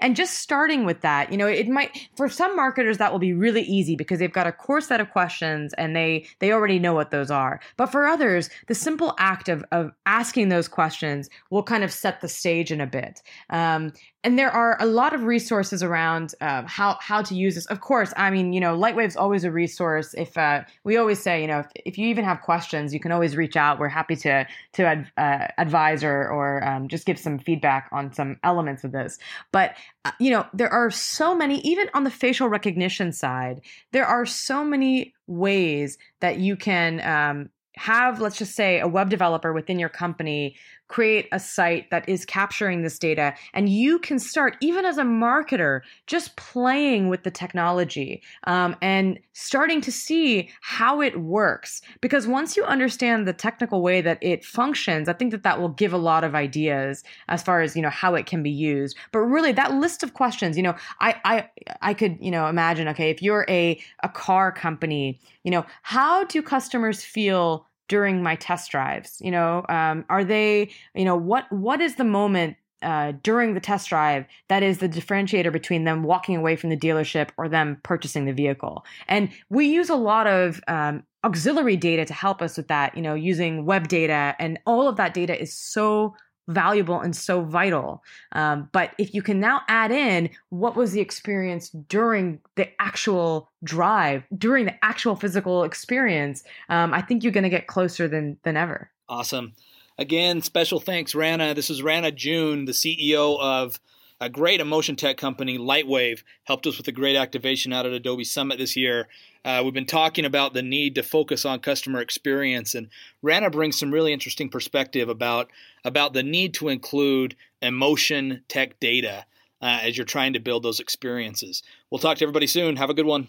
And 0.00 0.16
just 0.16 0.38
starting 0.38 0.84
with 0.84 1.00
that, 1.00 1.30
you 1.30 1.38
know, 1.38 1.46
it 1.46 1.68
might 1.68 2.08
for 2.16 2.28
some 2.28 2.56
marketers 2.56 2.98
that 2.98 3.12
will 3.12 3.18
be 3.18 3.32
really 3.32 3.62
easy 3.62 3.96
because 3.96 4.18
they've 4.18 4.32
got 4.32 4.46
a 4.46 4.52
core 4.52 4.80
set 4.80 5.00
of 5.00 5.10
questions 5.10 5.72
and 5.74 5.94
they 5.94 6.26
they 6.38 6.52
already 6.52 6.78
know 6.78 6.94
what 6.94 7.10
those 7.10 7.30
are. 7.30 7.60
But 7.76 7.86
for 7.86 8.06
others, 8.06 8.50
the 8.68 8.74
simple 8.74 9.14
act 9.18 9.48
of 9.48 9.64
of 9.72 9.92
asking 10.06 10.48
those 10.48 10.68
questions 10.68 11.28
will 11.50 11.62
kind 11.62 11.84
of 11.84 11.92
set 11.92 12.20
the 12.20 12.28
stage 12.28 12.72
in 12.72 12.80
a 12.80 12.86
bit. 12.86 13.22
Um, 13.50 13.92
and 14.24 14.38
there 14.38 14.50
are 14.50 14.76
a 14.80 14.86
lot 14.86 15.14
of 15.14 15.24
resources 15.24 15.82
around 15.82 16.34
uh, 16.40 16.62
how 16.66 16.96
how 17.00 17.22
to 17.22 17.34
use 17.34 17.56
this. 17.56 17.66
Of 17.66 17.80
course, 17.80 18.12
I 18.16 18.30
mean, 18.30 18.52
you 18.52 18.60
know, 18.60 18.76
Lightwave's 18.78 19.16
always 19.16 19.44
a 19.44 19.50
resource. 19.50 20.14
If 20.14 20.38
uh, 20.38 20.62
we 20.84 20.96
always 20.96 21.20
say, 21.20 21.40
you 21.40 21.48
know, 21.48 21.60
if, 21.60 21.66
if, 21.84 21.98
you 21.98 22.06
even 22.08 22.24
have 22.24 22.40
questions, 22.40 22.94
you 22.94 23.00
can 23.00 23.10
always 23.10 23.36
reach 23.36 23.56
out. 23.56 23.80
We're 23.80 23.88
happy 23.88 24.14
to 24.16 24.46
to 24.74 24.84
ad, 24.84 25.10
uh, 25.16 25.48
advise 25.58 26.04
or 26.04 26.28
or 26.28 26.64
um, 26.64 26.88
just 26.88 27.04
give 27.04 27.18
some 27.18 27.38
feedback 27.38 27.88
on 27.90 28.12
some 28.12 28.38
elements 28.44 28.84
of 28.84 28.92
this. 28.92 29.18
But 29.50 29.61
uh, 30.04 30.12
you 30.18 30.30
know, 30.30 30.46
there 30.52 30.70
are 30.70 30.90
so 30.90 31.34
many, 31.34 31.60
even 31.60 31.88
on 31.94 32.04
the 32.04 32.10
facial 32.10 32.48
recognition 32.48 33.12
side, 33.12 33.60
there 33.92 34.06
are 34.06 34.26
so 34.26 34.64
many 34.64 35.14
ways 35.26 35.98
that 36.20 36.38
you 36.38 36.56
can 36.56 37.00
um, 37.00 37.50
have, 37.76 38.20
let's 38.20 38.36
just 38.36 38.54
say, 38.54 38.80
a 38.80 38.88
web 38.88 39.10
developer 39.10 39.52
within 39.52 39.78
your 39.78 39.88
company 39.88 40.56
create 40.88 41.26
a 41.32 41.40
site 41.40 41.90
that 41.90 42.06
is 42.06 42.26
capturing 42.26 42.82
this 42.82 42.98
data. 42.98 43.32
And 43.54 43.66
you 43.70 43.98
can 43.98 44.18
start, 44.18 44.58
even 44.60 44.84
as 44.84 44.98
a 44.98 45.02
marketer, 45.02 45.80
just 46.06 46.36
playing 46.36 47.08
with 47.08 47.22
the 47.22 47.30
technology 47.30 48.22
um, 48.44 48.76
and 48.82 49.18
starting 49.32 49.80
to 49.80 49.90
see 49.90 50.50
how 50.60 51.00
it 51.00 51.18
works. 51.22 51.80
Because 52.02 52.26
once 52.26 52.58
you 52.58 52.64
understand 52.64 53.26
the 53.26 53.32
technical 53.32 53.80
way 53.80 54.02
that 54.02 54.18
it 54.20 54.44
functions, 54.44 55.08
I 55.08 55.14
think 55.14 55.30
that 55.30 55.44
that 55.44 55.58
will 55.58 55.70
give 55.70 55.94
a 55.94 55.98
lot 55.98 56.24
of 56.24 56.34
ideas 56.34 57.02
as 57.28 57.42
far 57.42 57.62
as, 57.62 57.74
you 57.74 57.80
know, 57.80 57.88
how 57.88 58.14
it 58.14 58.26
can 58.26 58.42
be 58.42 58.50
used. 58.50 58.94
But 59.12 59.20
really, 59.20 59.52
that 59.52 59.72
list 59.72 60.02
of 60.02 60.12
questions, 60.12 60.58
you 60.58 60.62
know, 60.62 60.76
I, 61.00 61.14
I, 61.24 61.48
I 61.80 61.94
could, 61.94 62.18
you 62.20 62.30
know, 62.30 62.48
imagine, 62.48 62.86
okay, 62.88 63.08
if 63.08 63.22
you're 63.22 63.46
a, 63.48 63.80
a 64.02 64.10
car 64.10 64.52
company, 64.52 65.18
you 65.44 65.50
know, 65.50 65.64
how 65.82 66.24
do 66.24 66.42
customers 66.42 67.02
feel 67.02 67.66
during 67.88 68.22
my 68.22 68.36
test 68.36 68.70
drives? 68.70 69.18
You 69.20 69.30
know, 69.30 69.64
um, 69.68 70.04
are 70.08 70.24
they, 70.24 70.70
you 70.94 71.04
know, 71.04 71.16
what 71.16 71.50
what 71.52 71.80
is 71.80 71.96
the 71.96 72.04
moment 72.04 72.56
uh, 72.82 73.12
during 73.22 73.54
the 73.54 73.60
test 73.60 73.88
drive 73.88 74.24
that 74.48 74.62
is 74.62 74.78
the 74.78 74.88
differentiator 74.88 75.52
between 75.52 75.84
them 75.84 76.02
walking 76.02 76.36
away 76.36 76.56
from 76.56 76.70
the 76.70 76.76
dealership 76.76 77.28
or 77.36 77.48
them 77.48 77.78
purchasing 77.82 78.24
the 78.24 78.32
vehicle? 78.32 78.84
And 79.08 79.30
we 79.50 79.66
use 79.66 79.90
a 79.90 79.96
lot 79.96 80.26
of 80.26 80.60
um, 80.68 81.02
auxiliary 81.24 81.76
data 81.76 82.04
to 82.04 82.14
help 82.14 82.40
us 82.40 82.56
with 82.56 82.68
that. 82.68 82.96
You 82.96 83.02
know, 83.02 83.14
using 83.14 83.66
web 83.66 83.88
data, 83.88 84.34
and 84.38 84.58
all 84.66 84.88
of 84.88 84.96
that 84.96 85.14
data 85.14 85.40
is 85.40 85.52
so 85.52 86.14
valuable 86.48 87.00
and 87.00 87.14
so 87.14 87.42
vital. 87.42 88.02
Um, 88.32 88.68
but 88.72 88.90
if 88.98 89.14
you 89.14 89.22
can 89.22 89.40
now 89.40 89.62
add 89.68 89.90
in 89.90 90.30
what 90.50 90.76
was 90.76 90.92
the 90.92 91.00
experience 91.00 91.70
during 91.70 92.40
the 92.56 92.68
actual 92.80 93.50
drive, 93.64 94.24
during 94.36 94.66
the 94.66 94.84
actual 94.84 95.16
physical 95.16 95.64
experience, 95.64 96.42
um, 96.68 96.92
I 96.92 97.02
think 97.02 97.22
you're 97.22 97.32
going 97.32 97.44
to 97.44 97.50
get 97.50 97.66
closer 97.66 98.08
than 98.08 98.38
than 98.42 98.56
ever. 98.56 98.90
Awesome. 99.08 99.52
Again, 99.98 100.42
special 100.42 100.80
thanks, 100.80 101.14
Rana. 101.14 101.54
This 101.54 101.70
is 101.70 101.82
Rana 101.82 102.10
June, 102.10 102.64
the 102.64 102.72
CEO 102.72 103.38
of 103.38 103.78
a 104.22 104.28
great 104.28 104.60
emotion 104.60 104.94
tech 104.94 105.16
company, 105.16 105.58
Lightwave, 105.58 106.22
helped 106.44 106.64
us 106.68 106.78
with 106.78 106.86
a 106.86 106.92
great 106.92 107.16
activation 107.16 107.72
out 107.72 107.86
at 107.86 107.92
Adobe 107.92 108.22
Summit 108.22 108.56
this 108.56 108.76
year. 108.76 109.08
Uh, 109.44 109.62
we've 109.64 109.74
been 109.74 109.84
talking 109.84 110.24
about 110.24 110.54
the 110.54 110.62
need 110.62 110.94
to 110.94 111.02
focus 111.02 111.44
on 111.44 111.58
customer 111.58 112.00
experience, 112.00 112.76
and 112.76 112.88
Rana 113.20 113.50
brings 113.50 113.76
some 113.76 113.90
really 113.90 114.12
interesting 114.12 114.48
perspective 114.48 115.08
about 115.08 115.50
about 115.84 116.12
the 116.12 116.22
need 116.22 116.54
to 116.54 116.68
include 116.68 117.34
emotion 117.60 118.44
tech 118.46 118.78
data 118.78 119.26
uh, 119.60 119.80
as 119.82 119.98
you're 119.98 120.06
trying 120.06 120.34
to 120.34 120.38
build 120.38 120.62
those 120.62 120.78
experiences. 120.78 121.64
We'll 121.90 121.98
talk 121.98 122.18
to 122.18 122.24
everybody 122.24 122.46
soon. 122.46 122.76
Have 122.76 122.90
a 122.90 122.94
good 122.94 123.06
one. 123.06 123.26